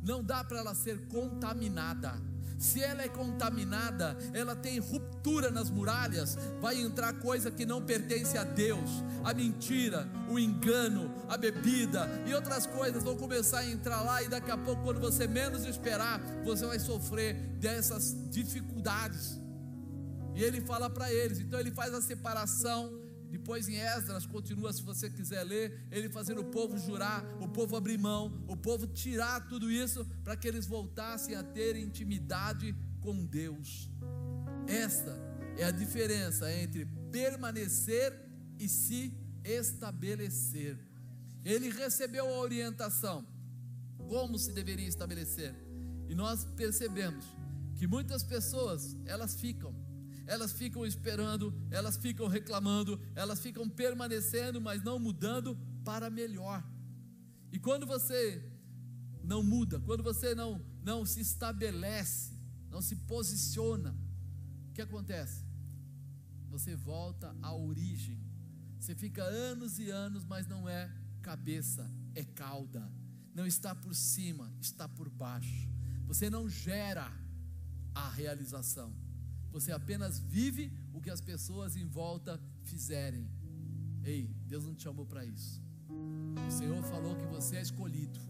não 0.00 0.22
dá 0.22 0.44
para 0.44 0.58
ela 0.58 0.74
ser 0.74 1.08
contaminada. 1.08 2.12
Se 2.58 2.82
ela 2.82 3.02
é 3.04 3.08
contaminada, 3.08 4.16
ela 4.34 4.56
tem 4.56 4.80
ruptura 4.80 5.48
nas 5.50 5.70
muralhas, 5.70 6.36
vai 6.60 6.80
entrar 6.80 7.12
coisa 7.14 7.52
que 7.52 7.64
não 7.64 7.80
pertence 7.80 8.36
a 8.36 8.42
Deus. 8.42 8.90
A 9.24 9.32
mentira, 9.32 10.08
o 10.28 10.38
engano, 10.38 11.14
a 11.28 11.36
bebida 11.36 12.08
e 12.26 12.34
outras 12.34 12.66
coisas 12.66 13.04
vão 13.04 13.16
começar 13.16 13.60
a 13.60 13.70
entrar 13.70 14.02
lá 14.02 14.22
e 14.22 14.28
daqui 14.28 14.50
a 14.50 14.58
pouco 14.58 14.82
quando 14.82 15.00
você 15.00 15.28
menos 15.28 15.64
esperar, 15.64 16.20
você 16.44 16.66
vai 16.66 16.80
sofrer 16.80 17.34
dessas 17.60 18.16
dificuldades. 18.28 19.38
E 20.34 20.42
ele 20.42 20.60
fala 20.60 20.90
para 20.90 21.12
eles, 21.12 21.38
então 21.38 21.60
ele 21.60 21.70
faz 21.70 21.94
a 21.94 22.02
separação 22.02 22.97
depois 23.28 23.68
em 23.68 23.76
Esdras 23.76 24.26
continua, 24.26 24.72
se 24.72 24.82
você 24.82 25.10
quiser 25.10 25.42
ler, 25.44 25.86
ele 25.90 26.08
fazendo 26.08 26.40
o 26.40 26.46
povo 26.46 26.78
jurar, 26.78 27.24
o 27.40 27.48
povo 27.48 27.76
abrir 27.76 27.98
mão, 27.98 28.42
o 28.48 28.56
povo 28.56 28.86
tirar 28.86 29.46
tudo 29.48 29.70
isso 29.70 30.04
para 30.24 30.36
que 30.36 30.48
eles 30.48 30.66
voltassem 30.66 31.34
a 31.34 31.42
ter 31.42 31.76
intimidade 31.76 32.74
com 33.00 33.24
Deus. 33.24 33.90
Esta 34.66 35.16
é 35.56 35.64
a 35.64 35.70
diferença 35.70 36.50
entre 36.52 36.86
permanecer 37.10 38.12
e 38.58 38.68
se 38.68 39.12
estabelecer. 39.44 40.78
Ele 41.44 41.70
recebeu 41.70 42.26
a 42.26 42.38
orientação 42.38 43.26
como 44.08 44.38
se 44.38 44.52
deveria 44.52 44.88
estabelecer. 44.88 45.54
E 46.08 46.14
nós 46.14 46.44
percebemos 46.56 47.24
que 47.76 47.86
muitas 47.86 48.22
pessoas, 48.22 48.96
elas 49.04 49.34
ficam 49.40 49.74
elas 50.28 50.52
ficam 50.52 50.84
esperando, 50.84 51.54
elas 51.70 51.96
ficam 51.96 52.28
reclamando, 52.28 53.00
elas 53.14 53.40
ficam 53.40 53.66
permanecendo, 53.66 54.60
mas 54.60 54.84
não 54.84 54.98
mudando 54.98 55.56
para 55.82 56.10
melhor. 56.10 56.62
E 57.50 57.58
quando 57.58 57.86
você 57.86 58.44
não 59.24 59.42
muda, 59.42 59.80
quando 59.80 60.02
você 60.02 60.34
não, 60.34 60.62
não 60.84 61.06
se 61.06 61.20
estabelece, 61.22 62.38
não 62.68 62.82
se 62.82 62.94
posiciona, 62.94 63.96
o 64.68 64.72
que 64.74 64.82
acontece? 64.82 65.42
Você 66.50 66.76
volta 66.76 67.34
à 67.42 67.54
origem. 67.54 68.20
Você 68.78 68.94
fica 68.94 69.22
anos 69.22 69.78
e 69.78 69.90
anos, 69.90 70.24
mas 70.24 70.46
não 70.46 70.68
é 70.68 70.94
cabeça, 71.22 71.90
é 72.14 72.22
cauda. 72.22 72.86
Não 73.34 73.46
está 73.46 73.74
por 73.74 73.94
cima, 73.94 74.52
está 74.60 74.86
por 74.86 75.08
baixo. 75.08 75.68
Você 76.06 76.28
não 76.28 76.50
gera 76.50 77.10
a 77.94 78.10
realização. 78.10 79.07
Você 79.58 79.72
apenas 79.72 80.20
vive 80.20 80.72
o 80.94 81.00
que 81.00 81.10
as 81.10 81.20
pessoas 81.20 81.74
em 81.74 81.84
volta 81.84 82.40
fizerem. 82.62 83.28
Ei, 84.04 84.30
Deus 84.46 84.64
não 84.64 84.72
te 84.72 84.84
chamou 84.84 85.04
para 85.04 85.24
isso. 85.24 85.60
O 86.46 86.48
Senhor 86.48 86.80
falou 86.84 87.16
que 87.16 87.26
você 87.26 87.56
é 87.56 87.62
escolhido. 87.62 88.20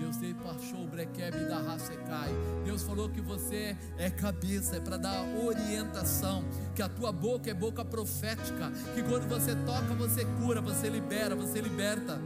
Deus 0.00 0.16
te 0.16 0.34
passou 0.34 0.84
o 0.84 0.88
brequebe 0.88 1.44
da 1.44 1.62
Racecai. 1.62 2.30
Deus 2.64 2.82
falou 2.82 3.08
que 3.08 3.20
você 3.20 3.76
é 3.96 4.10
cabeça, 4.10 4.74
é 4.74 4.80
para 4.80 4.96
dar 4.96 5.22
orientação. 5.38 6.44
Que 6.74 6.82
a 6.82 6.88
tua 6.88 7.12
boca 7.12 7.48
é 7.48 7.54
boca 7.54 7.84
profética. 7.84 8.72
Que 8.96 9.02
quando 9.04 9.28
você 9.28 9.54
toca, 9.64 9.94
você 9.94 10.24
cura, 10.42 10.60
você 10.60 10.88
libera, 10.88 11.36
você 11.36 11.60
liberta. 11.60 12.20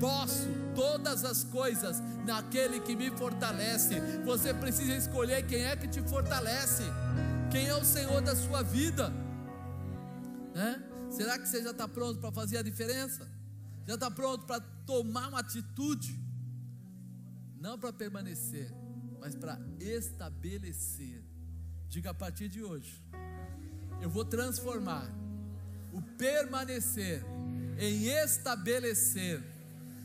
Posso 0.00 0.48
todas 0.74 1.24
as 1.24 1.44
coisas 1.44 2.02
naquele 2.26 2.80
que 2.80 2.96
me 2.96 3.12
fortalece. 3.12 4.00
Você 4.24 4.52
precisa 4.52 4.96
escolher 4.96 5.46
quem 5.46 5.62
é 5.62 5.76
que 5.76 5.86
te 5.86 6.02
fortalece. 6.02 6.82
Quem 7.52 7.66
é 7.66 7.76
o 7.76 7.84
Senhor 7.84 8.22
da 8.22 8.34
sua 8.34 8.62
vida? 8.62 9.10
Né? 10.54 10.82
Será 11.10 11.38
que 11.38 11.46
você 11.46 11.62
já 11.62 11.72
está 11.72 11.86
pronto 11.86 12.18
para 12.18 12.32
fazer 12.32 12.56
a 12.56 12.62
diferença? 12.62 13.30
Já 13.86 13.92
está 13.92 14.10
pronto 14.10 14.46
para 14.46 14.58
tomar 14.86 15.28
uma 15.28 15.40
atitude? 15.40 16.18
Não 17.60 17.78
para 17.78 17.92
permanecer, 17.92 18.72
mas 19.20 19.34
para 19.34 19.60
estabelecer. 19.78 21.22
Diga 21.90 22.12
a 22.12 22.14
partir 22.14 22.48
de 22.48 22.62
hoje: 22.62 23.04
eu 24.00 24.08
vou 24.08 24.24
transformar 24.24 25.12
o 25.92 26.00
permanecer 26.00 27.22
em 27.78 28.06
estabelecer. 28.06 29.44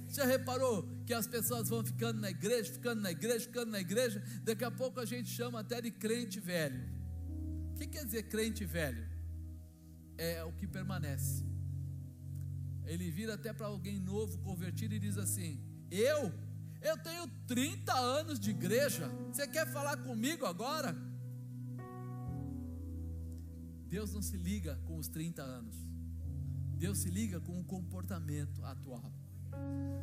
Já 0.09 0.25
reparou 0.25 0.85
que 1.05 1.13
as 1.13 1.25
pessoas 1.25 1.69
vão 1.69 1.81
ficando 1.81 2.19
na 2.19 2.29
igreja, 2.29 2.73
ficando 2.73 3.01
na 3.01 3.11
igreja, 3.11 3.39
ficando 3.39 3.71
na 3.71 3.79
igreja, 3.79 4.21
daqui 4.43 4.65
a 4.65 4.71
pouco 4.71 4.99
a 4.99 5.05
gente 5.05 5.29
chama 5.29 5.61
até 5.61 5.81
de 5.81 5.91
crente 5.91 6.41
velho. 6.41 6.96
O 7.77 7.79
que 7.79 7.85
quer 7.85 8.05
dizer 8.05 8.23
crente 8.23 8.65
velho? 8.65 9.07
É 10.17 10.43
o 10.43 10.51
que 10.51 10.65
permanece. 10.65 11.45
Ele 12.87 13.11
vira 13.11 13.35
até 13.35 13.53
para 13.53 13.67
alguém 13.67 13.99
novo, 13.99 14.39
convertido, 14.39 14.95
e 14.95 14.99
diz 14.99 15.15
assim: 15.15 15.61
Eu? 15.91 16.33
Eu 16.81 16.97
tenho 16.97 17.27
30 17.45 17.93
anos 17.93 18.39
de 18.39 18.49
igreja. 18.49 19.07
Você 19.31 19.47
quer 19.47 19.67
falar 19.71 19.97
comigo 19.97 20.43
agora? 20.43 20.97
Deus 23.87 24.11
não 24.11 24.23
se 24.23 24.37
liga 24.37 24.75
com 24.85 24.97
os 24.97 25.07
30 25.07 25.43
anos. 25.43 25.75
Deus 26.75 26.97
se 26.97 27.11
liga 27.11 27.39
com 27.39 27.59
o 27.59 27.63
comportamento 27.63 28.65
atual. 28.65 29.13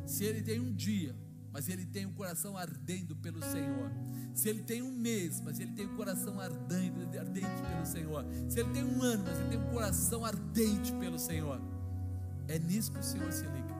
Se 0.05 0.23
ele 0.23 0.41
tem 0.41 0.61
um 0.61 0.73
dia 0.73 1.13
mas 1.55 1.69
ele 1.69 1.85
tem 1.85 2.05
o 2.05 2.09
um 2.09 2.11
coração 2.11 2.57
ardendo 2.57 3.15
pelo 3.15 3.41
Senhor. 3.41 3.89
Se 4.33 4.49
ele 4.49 4.61
tem 4.61 4.81
um 4.81 4.91
mês, 4.91 5.39
mas 5.39 5.57
ele 5.57 5.71
tem 5.71 5.85
o 5.85 5.93
um 5.93 5.95
coração 5.95 6.37
ardente, 6.37 7.17
ardente 7.17 7.47
pelo 7.47 7.85
Senhor. 7.85 8.25
Se 8.49 8.59
ele 8.59 8.73
tem 8.73 8.83
um 8.83 9.01
ano, 9.01 9.23
mas 9.23 9.39
ele 9.39 9.47
tem 9.51 9.59
um 9.59 9.69
coração 9.69 10.25
ardente 10.25 10.91
pelo 10.95 11.17
Senhor. 11.17 11.61
É 12.49 12.59
nisso 12.59 12.91
que 12.91 12.99
o 12.99 13.03
Senhor 13.03 13.31
se 13.31 13.43
liga. 13.43 13.73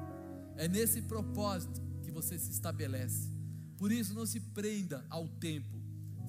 É 0.55 0.69
nesse 0.69 1.01
propósito 1.01 1.82
que 2.01 2.11
você 2.11 2.39
se 2.39 2.49
estabelece. 2.49 3.30
Por 3.78 3.91
isso, 3.91 4.13
não 4.13 4.26
se 4.26 4.39
prenda 4.39 5.05
ao 5.09 5.28
tempo, 5.28 5.78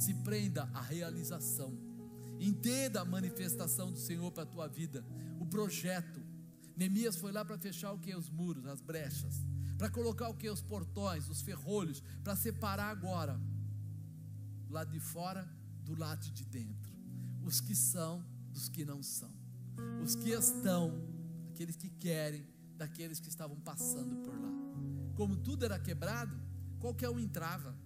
se 0.01 0.15
prenda 0.15 0.69
à 0.75 0.81
realização. 0.81 1.79
Entenda 2.41 3.03
a 3.03 3.05
manifestação 3.05 3.93
do 3.93 4.01
Senhor 4.01 4.33
para 4.33 4.43
a 4.43 4.47
tua 4.47 4.67
vida, 4.67 5.07
o 5.39 5.47
projeto. 5.47 6.21
Neemias 6.77 7.15
foi 7.15 7.31
lá 7.31 7.45
para 7.45 7.57
fechar 7.57 7.93
o 7.93 8.01
que? 8.01 8.13
Os 8.17 8.29
muros, 8.29 8.67
as 8.67 8.81
brechas 8.81 9.47
para 9.77 9.91
colocar 9.91 10.29
o 10.29 10.35
que? 10.35 10.49
Os 10.49 10.63
portões, 10.63 11.29
os 11.29 11.43
ferrolhos, 11.43 12.03
para 12.23 12.37
separar 12.37 12.91
agora, 12.91 13.41
do 14.67 14.73
lado 14.73 14.91
de 14.91 15.01
fora, 15.01 15.49
do 15.85 15.99
lado 15.99 16.31
de 16.31 16.45
dentro, 16.45 16.93
os 17.45 17.61
que 17.61 17.75
são 17.75 18.25
dos 18.51 18.69
que 18.69 18.85
não 18.85 19.03
são, 19.03 19.31
os 20.03 20.15
que 20.15 20.31
estão, 20.31 20.93
aqueles 21.51 21.77
que 21.77 21.91
querem, 21.91 22.47
daqueles 22.77 23.21
que 23.21 23.29
estavam 23.29 23.59
passando 23.61 24.17
por 24.17 24.35
lá. 24.35 24.51
Como 25.15 25.37
tudo 25.37 25.65
era 25.65 25.79
quebrado, 25.79 26.37
qualquer 26.79 27.09
um 27.11 27.19
entrava. 27.19 27.77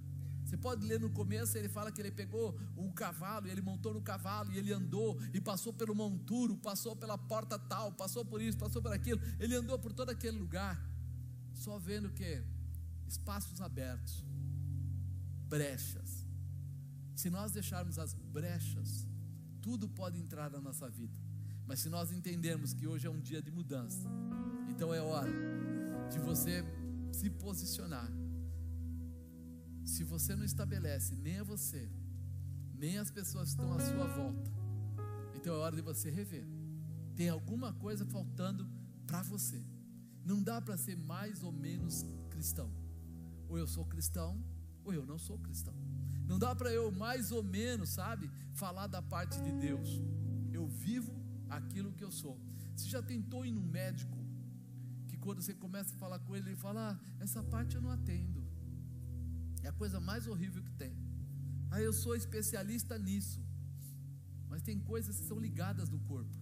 Você 0.44 0.56
pode 0.56 0.84
ler 0.84 0.98
no 0.98 1.10
começo, 1.10 1.56
ele 1.56 1.68
fala 1.68 1.92
que 1.92 2.00
ele 2.00 2.10
pegou 2.10 2.58
um 2.76 2.90
cavalo, 2.90 3.46
e 3.46 3.50
ele 3.50 3.60
montou 3.60 3.94
no 3.94 4.02
cavalo, 4.02 4.50
e 4.52 4.58
ele 4.58 4.72
andou, 4.72 5.16
e 5.32 5.40
passou 5.40 5.72
pelo 5.72 5.94
monturo, 5.94 6.56
passou 6.56 6.96
pela 6.96 7.16
porta 7.16 7.56
tal, 7.58 7.92
passou 7.92 8.24
por 8.24 8.40
isso, 8.42 8.58
passou 8.58 8.82
por 8.82 8.92
aquilo. 8.92 9.20
Ele 9.38 9.54
andou 9.54 9.78
por 9.78 9.92
todo 9.92 10.10
aquele 10.10 10.38
lugar, 10.38 10.80
só 11.60 11.78
vendo 11.78 12.08
que 12.10 12.42
espaços 13.06 13.60
abertos, 13.60 14.24
brechas. 15.46 16.26
Se 17.14 17.28
nós 17.28 17.52
deixarmos 17.52 17.98
as 17.98 18.14
brechas, 18.14 19.06
tudo 19.60 19.86
pode 19.88 20.18
entrar 20.18 20.50
na 20.50 20.60
nossa 20.60 20.88
vida. 20.88 21.14
Mas 21.66 21.80
se 21.80 21.90
nós 21.90 22.10
entendermos 22.12 22.72
que 22.72 22.86
hoje 22.86 23.06
é 23.06 23.10
um 23.10 23.20
dia 23.20 23.42
de 23.42 23.50
mudança, 23.50 24.08
então 24.70 24.92
é 24.94 25.02
hora 25.02 25.30
de 26.10 26.18
você 26.18 26.64
se 27.12 27.28
posicionar 27.28 28.10
se 29.84 30.02
você 30.04 30.34
não 30.34 30.44
estabelece 30.44 31.14
nem 31.16 31.40
a 31.40 31.44
você, 31.44 31.90
nem 32.72 32.96
as 32.96 33.10
pessoas 33.10 33.54
que 33.54 33.60
estão 33.60 33.72
à 33.76 33.80
sua 33.80 34.06
volta, 34.06 34.50
então 35.34 35.54
é 35.54 35.58
hora 35.58 35.76
de 35.76 35.82
você 35.82 36.10
rever. 36.10 36.46
Tem 37.14 37.28
alguma 37.28 37.72
coisa 37.74 38.06
faltando 38.06 38.66
para 39.06 39.22
você. 39.22 39.62
Não 40.30 40.40
dá 40.48 40.60
para 40.60 40.76
ser 40.76 40.96
mais 40.96 41.42
ou 41.42 41.52
menos 41.64 41.94
cristão. 42.32 42.70
Ou 43.48 43.58
eu 43.58 43.66
sou 43.66 43.84
cristão, 43.84 44.30
ou 44.84 44.92
eu 44.98 45.04
não 45.04 45.18
sou 45.18 45.36
cristão. 45.46 45.74
Não 46.30 46.38
dá 46.38 46.54
para 46.54 46.70
eu 46.72 46.84
mais 47.04 47.32
ou 47.32 47.42
menos, 47.42 47.88
sabe, 48.00 48.30
falar 48.52 48.86
da 48.86 49.02
parte 49.14 49.36
de 49.46 49.52
Deus. 49.66 49.88
Eu 50.52 50.68
vivo 50.68 51.12
aquilo 51.58 51.92
que 51.92 52.04
eu 52.04 52.12
sou. 52.12 52.36
Você 52.76 52.88
já 52.88 53.02
tentou 53.02 53.44
ir 53.44 53.50
num 53.50 53.68
médico 53.78 54.18
que 55.08 55.16
quando 55.24 55.42
você 55.42 55.52
começa 55.52 55.92
a 55.94 55.98
falar 55.98 56.20
com 56.20 56.36
ele, 56.36 56.50
ele 56.50 56.60
fala: 56.66 56.80
ah, 56.90 57.22
essa 57.26 57.42
parte 57.42 57.74
eu 57.74 57.82
não 57.82 57.90
atendo. 57.90 58.40
É 59.64 59.68
a 59.68 59.72
coisa 59.72 59.98
mais 60.10 60.28
horrível 60.28 60.62
que 60.62 60.74
tem. 60.84 60.94
Ah, 61.72 61.82
eu 61.88 61.92
sou 61.92 62.14
especialista 62.14 62.96
nisso. 62.96 63.42
Mas 64.48 64.62
tem 64.62 64.78
coisas 64.78 65.18
que 65.18 65.26
são 65.26 65.40
ligadas 65.40 65.88
no 65.88 65.98
corpo. 66.12 66.36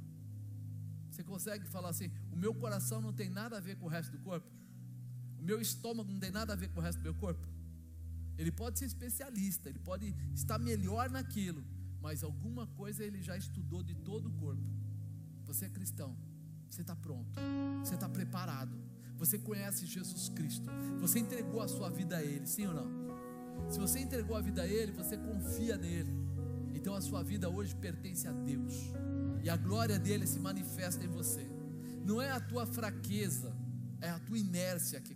Você 1.11 1.25
consegue 1.25 1.67
falar 1.67 1.89
assim: 1.89 2.11
o 2.39 2.41
meu 2.41 2.55
coração 2.55 3.01
não 3.01 3.13
tem 3.13 3.29
nada 3.29 3.57
a 3.57 3.61
ver 3.61 3.75
com 3.79 3.87
o 3.87 3.89
resto 3.89 4.13
do 4.13 4.19
corpo? 4.21 4.47
O 5.41 5.43
meu 5.43 5.61
estômago 5.61 6.09
não 6.13 6.21
tem 6.21 6.31
nada 6.31 6.53
a 6.53 6.57
ver 6.57 6.69
com 6.69 6.79
o 6.79 6.83
resto 6.83 6.99
do 6.99 7.03
meu 7.03 7.15
corpo? 7.15 7.45
Ele 8.39 8.53
pode 8.53 8.79
ser 8.79 8.85
especialista, 8.85 9.69
ele 9.69 9.81
pode 9.81 10.15
estar 10.33 10.57
melhor 10.57 11.11
naquilo, 11.11 11.65
mas 12.01 12.23
alguma 12.23 12.65
coisa 12.69 13.03
ele 13.03 13.21
já 13.21 13.37
estudou 13.37 13.83
de 13.83 13.93
todo 13.93 14.29
o 14.29 14.33
corpo. 14.35 14.63
Você 15.47 15.65
é 15.65 15.69
cristão, 15.69 16.17
você 16.71 16.83
está 16.83 16.95
pronto, 16.95 17.41
você 17.83 17.95
está 17.95 18.09
preparado, 18.09 18.79
você 19.17 19.37
conhece 19.37 19.85
Jesus 19.85 20.29
Cristo, 20.29 20.71
você 21.01 21.19
entregou 21.19 21.61
a 21.61 21.67
sua 21.67 21.91
vida 21.91 22.19
a 22.19 22.23
Ele, 22.23 22.47
sim 22.47 22.69
ou 22.69 22.75
não? 22.75 23.69
Se 23.69 23.81
você 23.81 23.99
entregou 23.99 24.37
a 24.37 24.41
vida 24.41 24.63
a 24.63 24.67
Ele, 24.69 24.93
você 24.93 25.17
confia 25.17 25.77
nele. 25.77 26.13
Então 26.73 26.95
a 26.95 27.01
sua 27.01 27.25
vida 27.25 27.51
hoje 27.51 27.75
pertence 27.75 28.29
a 28.29 28.33
Deus. 28.33 28.75
E 29.43 29.51
a 29.51 29.57
glória 29.57 29.99
dele 29.99 30.25
se 30.25 30.39
manifesta 30.39 31.05
em 31.05 31.09
você. 31.09 31.48
Não 32.09 32.23
é 32.23 32.31
a 32.31 32.41
tua 32.41 32.65
fraqueza, 32.65 33.55
é 34.01 34.09
a 34.09 34.19
tua 34.19 34.39
inércia 34.39 34.99
que 34.99 35.15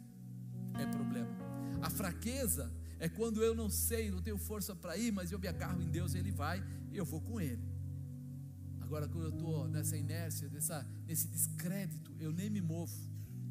é 0.79 0.87
problema. 0.87 1.35
A 1.81 1.89
fraqueza 1.89 2.71
é 2.99 3.09
quando 3.09 3.43
eu 3.43 3.55
não 3.55 3.71
sei, 3.71 4.11
não 4.11 4.21
tenho 4.21 4.37
força 4.37 4.77
para 4.77 4.95
ir, 4.99 5.11
mas 5.11 5.33
eu 5.33 5.39
me 5.39 5.49
agarro 5.49 5.81
em 5.81 5.91
Deus, 5.91 6.15
Ele 6.15 6.31
vai 6.31 6.63
e 6.91 6.99
eu 6.99 7.07
vou 7.07 7.23
com 7.23 7.41
Ele. 7.41 7.67
Agora, 8.79 9.09
quando 9.09 9.25
eu 9.25 9.31
estou 9.31 9.67
nessa 9.69 9.97
inércia, 9.97 10.51
nessa, 10.51 10.87
nesse 11.07 11.29
descrédito, 11.29 12.15
eu 12.21 12.31
nem 12.31 12.51
me 12.51 12.61
movo, 12.61 12.95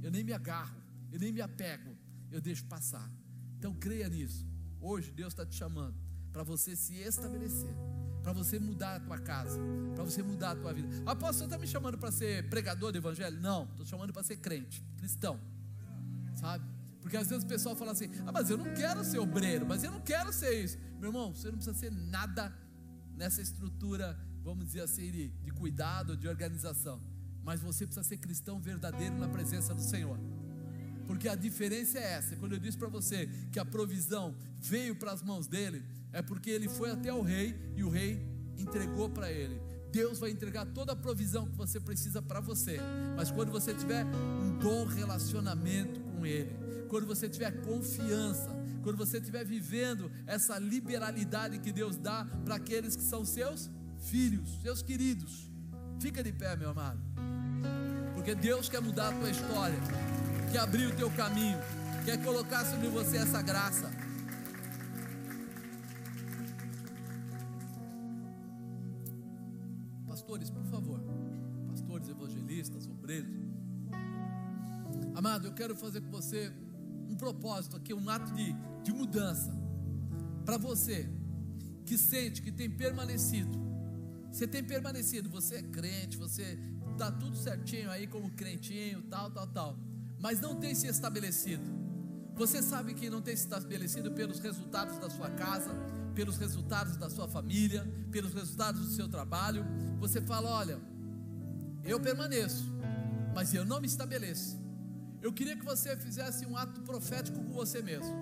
eu 0.04 0.12
nem 0.12 0.24
me 0.24 0.34
agarro, 0.34 0.80
eu 1.12 1.20
nem 1.20 1.32
me 1.32 1.42
apego, 1.42 1.98
eu 2.30 2.40
deixo 2.40 2.64
passar. 2.66 3.12
Então 3.58 3.74
creia 3.74 4.08
nisso. 4.08 4.46
Hoje 4.80 5.12
Deus 5.12 5.34
está 5.34 5.48
te 5.48 5.56
chamando 5.56 5.98
para 6.32 6.44
você 6.44 6.76
se 6.76 6.94
estabelecer, 6.94 7.74
para 8.22 8.34
você 8.34 8.60
mudar 8.60 8.96
a 8.96 9.00
tua 9.00 9.18
casa, 9.18 9.60
para 9.96 10.04
você 10.04 10.22
mudar 10.22 10.52
a 10.52 10.56
tua 10.56 10.74
vida. 10.74 10.88
Apóstolo, 11.06 11.46
está 11.46 11.58
me 11.58 11.68
chamando 11.68 11.98
para 11.98 12.12
ser 12.12 12.50
pregador 12.50 12.92
do 12.92 12.98
evangelho? 12.98 13.40
Não, 13.40 13.64
estou 13.66 13.86
chamando 13.86 14.14
para 14.14 14.24
ser 14.24 14.38
crente, 14.38 14.84
cristão, 14.98 15.40
sabe? 16.36 16.66
Porque 17.02 17.18
às 17.18 17.28
vezes 17.28 17.44
o 17.44 17.48
pessoal 17.48 17.76
fala 17.76 17.92
assim: 17.92 18.10
ah, 18.26 18.32
mas 18.32 18.50
eu 18.50 18.58
não 18.58 18.74
quero 18.74 19.04
ser 19.04 19.20
obreiro, 19.20 19.66
mas 19.66 19.84
eu 19.84 19.92
não 19.92 20.02
quero 20.02 20.32
ser 20.32 20.64
isso. 20.64 20.78
Meu 21.00 21.10
irmão, 21.10 21.34
você 21.34 21.48
não 21.48 21.56
precisa 21.56 21.76
ser 21.76 21.92
nada 21.92 22.54
nessa 23.16 23.42
estrutura, 23.42 24.18
vamos 24.44 24.66
dizer 24.66 24.82
assim, 24.82 25.12
de, 25.12 25.28
de 25.30 25.52
cuidado, 25.52 26.16
de 26.16 26.28
organização. 26.28 27.02
Mas 27.44 27.60
você 27.60 27.86
precisa 27.86 28.08
ser 28.08 28.18
cristão 28.18 28.60
verdadeiro 28.60 29.18
na 29.18 29.28
presença 29.28 29.74
do 29.74 29.82
Senhor. 29.82 30.20
Porque 31.08 31.28
a 31.28 31.36
diferença 31.36 31.98
é 31.98 32.14
essa. 32.14 32.36
Quando 32.36 32.54
eu 32.54 32.60
disse 32.60 32.78
para 32.78 32.88
você 32.88 33.28
que 33.52 33.60
a 33.60 33.66
provisão 33.66 34.36
veio 34.60 34.96
para 34.96 35.12
as 35.12 35.22
mãos 35.24 35.48
dele, 35.48 35.84
é 36.12 36.22
porque 36.22 36.50
ele 36.50 36.68
foi 36.68 36.92
até 36.92 37.14
o 37.14 37.22
rei 37.22 37.56
e 37.76 37.84
o 37.84 37.90
rei 37.90 38.26
entregou 38.58 39.10
para 39.10 39.32
ele. 39.32 39.62
Deus 39.92 40.20
vai 40.20 40.32
entregar 40.32 40.66
toda 40.68 40.94
a 40.94 40.96
provisão 40.96 41.46
que 41.46 41.56
você 41.56 41.80
precisa 41.80 42.22
para 42.22 42.40
você. 42.40 42.80
Mas 43.16 43.30
quando 43.30 43.52
você 43.52 43.74
tiver 43.74 44.06
um 44.06 44.58
bom 44.58 44.86
relacionamento 44.86 46.00
com 46.00 46.26
ele, 46.26 46.56
quando 46.88 47.06
você 47.06 47.28
tiver 47.28 47.52
confiança, 47.62 48.50
quando 48.84 48.98
você 48.98 49.18
estiver 49.18 49.46
vivendo 49.46 50.10
essa 50.26 50.58
liberalidade 50.58 51.60
que 51.60 51.72
Deus 51.72 51.98
dá 51.98 52.26
para 52.46 52.56
aqueles 52.56 52.96
que 52.96 53.04
são 53.04 53.26
seus 53.26 53.70
filhos, 54.00 54.62
seus 54.62 54.82
queridos. 54.82 55.52
Fica 56.00 56.24
de 56.24 56.32
pé, 56.32 56.56
meu 56.56 56.70
amado. 56.70 57.02
Porque 58.16 58.34
Deus 58.34 58.70
quer 58.70 58.82
mudar 58.82 59.10
a 59.10 59.20
tua 59.20 59.30
história 59.30 59.78
quer 60.52 60.60
abrir 60.60 60.88
o 60.88 60.96
teu 60.96 61.10
caminho, 61.12 61.58
quer 62.04 62.22
colocar 62.22 62.66
sobre 62.66 62.90
você 62.90 63.18
essa 63.18 63.42
graça. 63.42 63.90
Amado, 75.22 75.46
eu 75.46 75.54
quero 75.54 75.76
fazer 75.76 76.02
com 76.02 76.10
você 76.10 76.52
um 77.08 77.16
propósito 77.16 77.78
aqui, 77.78 77.94
um 77.94 78.10
ato 78.10 78.34
de, 78.34 78.56
de 78.82 78.92
mudança. 78.92 79.56
Para 80.44 80.58
você 80.58 81.08
que 81.86 81.96
sente 81.96 82.42
que 82.42 82.52
tem 82.52 82.68
permanecido, 82.68 83.56
você 84.32 84.48
tem 84.48 84.64
permanecido, 84.64 85.30
você 85.30 85.58
é 85.58 85.62
crente, 85.62 86.18
você 86.18 86.58
está 86.94 87.12
tudo 87.12 87.38
certinho 87.38 87.92
aí 87.92 88.08
como 88.08 88.32
crentinho, 88.32 89.04
tal, 89.04 89.30
tal, 89.30 89.46
tal 89.46 89.80
mas 90.18 90.42
não 90.42 90.56
tem 90.56 90.74
se 90.74 90.88
estabelecido. 90.88 91.64
Você 92.34 92.64
sabe 92.64 92.96
que 92.96 93.08
não 93.08 93.22
tem 93.22 93.36
se 93.36 93.44
estabelecido 93.44 94.12
pelos 94.12 94.40
resultados 94.40 94.98
da 94.98 95.10
sua 95.10 95.30
casa, 95.30 95.70
pelos 96.16 96.38
resultados 96.38 96.98
da 96.98 97.12
sua 97.12 97.28
família, 97.28 97.86
pelos 98.12 98.34
resultados 98.34 98.88
do 98.88 98.92
seu 98.96 99.08
trabalho. 99.08 99.64
Você 100.00 100.20
fala: 100.20 100.50
olha, 100.50 100.80
eu 101.84 102.00
permaneço, 102.00 102.66
mas 103.36 103.54
eu 103.54 103.64
não 103.64 103.80
me 103.82 103.86
estabeleço. 103.86 104.61
Eu 105.22 105.32
queria 105.32 105.56
que 105.56 105.64
você 105.64 105.96
fizesse 105.96 106.46
um 106.46 106.58
ato 106.58 106.82
profético 106.82 107.38
com 107.44 107.54
você 107.54 107.82
mesmo. 107.82 108.14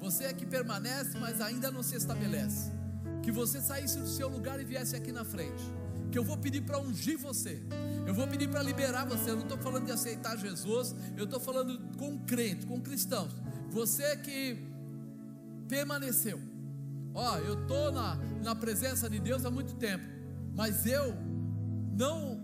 Você 0.00 0.24
é 0.24 0.32
que 0.32 0.46
permanece, 0.46 1.18
mas 1.18 1.40
ainda 1.40 1.70
não 1.70 1.82
se 1.82 1.94
estabelece. 1.94 2.70
Que 3.22 3.30
você 3.30 3.60
saísse 3.60 3.98
do 3.98 4.08
seu 4.08 4.28
lugar 4.28 4.60
e 4.60 4.64
viesse 4.64 4.96
aqui 4.96 5.12
na 5.12 5.24
frente. 5.24 5.62
Que 6.10 6.18
eu 6.18 6.24
vou 6.24 6.36
pedir 6.36 6.62
para 6.62 6.78
ungir 6.78 7.18
você 7.18 7.62
eu 8.10 8.14
vou 8.14 8.26
pedir 8.26 8.48
para 8.48 8.60
liberar 8.60 9.04
você. 9.04 9.30
Eu 9.30 9.36
não 9.36 9.44
estou 9.44 9.58
falando 9.58 9.86
de 9.86 9.92
aceitar 9.92 10.36
Jesus. 10.36 10.94
Eu 11.16 11.24
estou 11.24 11.38
falando 11.38 11.78
com 11.96 12.18
crente, 12.18 12.66
com 12.66 12.80
cristãos. 12.80 13.32
Você 13.70 14.16
que 14.16 14.58
permaneceu. 15.68 16.40
Ó, 17.14 17.36
eu 17.38 17.54
estou 17.62 17.92
na, 17.92 18.16
na 18.42 18.54
presença 18.54 19.08
de 19.08 19.20
Deus 19.20 19.44
há 19.44 19.50
muito 19.50 19.74
tempo. 19.74 20.04
Mas 20.54 20.86
eu 20.86 21.14
não 21.96 22.40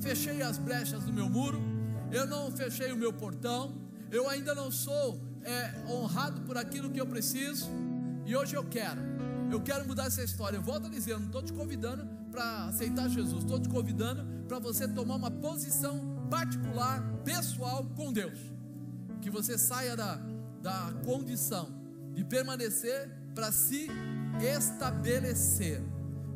fechei 0.00 0.40
as 0.42 0.56
brechas 0.56 1.04
do 1.04 1.12
meu 1.12 1.28
muro. 1.28 1.60
Eu 2.12 2.26
não 2.26 2.52
fechei 2.52 2.92
o 2.92 2.96
meu 2.96 3.12
portão. 3.12 3.74
Eu 4.10 4.28
ainda 4.28 4.54
não 4.54 4.70
sou 4.70 5.18
é, 5.42 5.72
honrado 5.90 6.42
por 6.42 6.58
aquilo 6.58 6.90
que 6.90 7.00
eu 7.00 7.06
preciso. 7.06 7.70
E 8.26 8.36
hoje 8.36 8.54
eu 8.54 8.64
quero. 8.64 9.00
Eu 9.50 9.60
quero 9.60 9.86
mudar 9.86 10.06
essa 10.06 10.22
história. 10.22 10.58
Eu 10.58 10.62
volto 10.62 10.86
a 10.86 10.90
dizer, 10.90 11.12
eu 11.12 11.18
não 11.18 11.26
estou 11.26 11.42
te 11.42 11.52
convidando 11.52 12.06
para 12.30 12.66
aceitar 12.66 13.08
Jesus. 13.08 13.42
Estou 13.42 13.58
te 13.58 13.68
convidando 13.68 14.24
para 14.46 14.58
você 14.58 14.86
tomar 14.86 15.16
uma 15.16 15.30
posição 15.30 16.26
particular, 16.30 17.02
pessoal 17.24 17.84
com 17.96 18.12
Deus. 18.12 18.38
Que 19.22 19.30
você 19.30 19.56
saia 19.56 19.96
da, 19.96 20.20
da 20.60 20.92
condição 21.04 21.68
de 22.12 22.24
permanecer 22.24 23.10
para 23.34 23.50
se 23.50 23.88
estabelecer. 24.58 25.82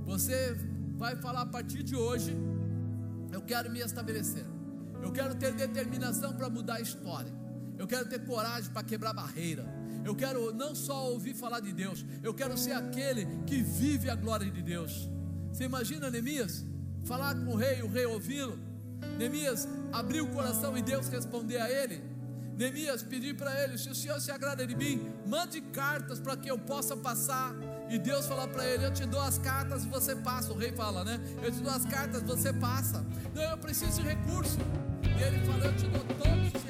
Você 0.07 0.57
vai 0.97 1.17
falar 1.17 1.43
a 1.43 1.47
partir 1.47 1.83
de 1.83 1.95
hoje: 1.95 2.35
eu 3.31 3.43
quero 3.43 3.71
me 3.71 3.81
estabelecer. 3.81 4.56
Eu 5.03 5.13
quero 5.13 5.35
ter 5.35 5.53
determinação 5.53 6.35
para 6.35 6.49
mudar 6.49 6.75
a 6.75 6.81
história. 6.81 7.33
Eu 7.79 7.87
quero 7.87 8.09
ter 8.09 8.25
coragem 8.25 8.71
para 8.71 8.83
quebrar 8.83 9.13
barreira. 9.13 9.65
Eu 10.05 10.15
quero 10.15 10.53
não 10.55 10.75
só 10.75 11.11
ouvir 11.11 11.35
falar 11.35 11.61
de 11.61 11.73
Deus, 11.73 12.05
eu 12.23 12.33
quero 12.33 12.57
ser 12.57 12.73
aquele 12.73 13.27
que 13.45 13.61
vive 13.63 14.09
a 14.09 14.15
glória 14.15 14.49
de 14.49 14.63
Deus. 14.63 15.11
Você 15.53 15.65
imagina 15.65 16.11
Neemias 16.11 16.65
falar 17.05 17.35
com 17.35 17.53
o 17.53 17.57
rei, 17.57 17.83
o 17.83 17.89
rei 17.89 18.07
ouvi-lo? 18.07 18.57
Neemias 19.19 19.67
abriu 19.93 20.25
o 20.25 20.33
coração 20.33 20.77
e 20.79 20.83
Deus 20.83 21.09
responder 21.09 21.59
a 21.59 21.71
ele. 21.71 22.03
Neemias 22.57 23.03
pediu 23.03 23.35
para 23.35 23.63
ele: 23.63 23.77
se 23.77 23.89
o 23.89 23.95
Senhor 23.95 24.21
se 24.21 24.31
agrada 24.31 24.67
de 24.67 24.77
mim, 24.77 25.13
mande 25.27 25.61
cartas 25.61 26.21
para 26.21 26.37
que 26.37 26.51
eu 26.51 26.59
possa 26.59 26.97
passar. 26.97 27.55
E 27.89 27.99
Deus 27.99 28.27
falou 28.27 28.49
para 28.49 28.65
ele: 28.67 28.85
Eu 28.85 28.93
te 28.93 29.07
dou 29.07 29.21
as 29.21 29.39
cartas 29.39 29.85
você 29.85 30.15
passa. 30.17 30.53
O 30.53 30.57
rei 30.57 30.73
fala, 30.73 31.05
né? 31.05 31.21
Eu 31.43 31.51
te 31.51 31.61
dou 31.61 31.73
as 31.73 31.85
cartas, 31.85 32.23
você 32.23 32.53
passa. 32.53 33.05
Não, 33.35 33.43
eu 33.43 33.59
preciso 33.59 34.03
de 34.03 34.09
recurso. 34.09 34.59
E 35.03 35.23
ele 35.23 35.39
fala: 35.47 35.67
Eu 35.67 35.77
te 35.77 35.87
dou 35.87 36.05
todo 36.05 36.66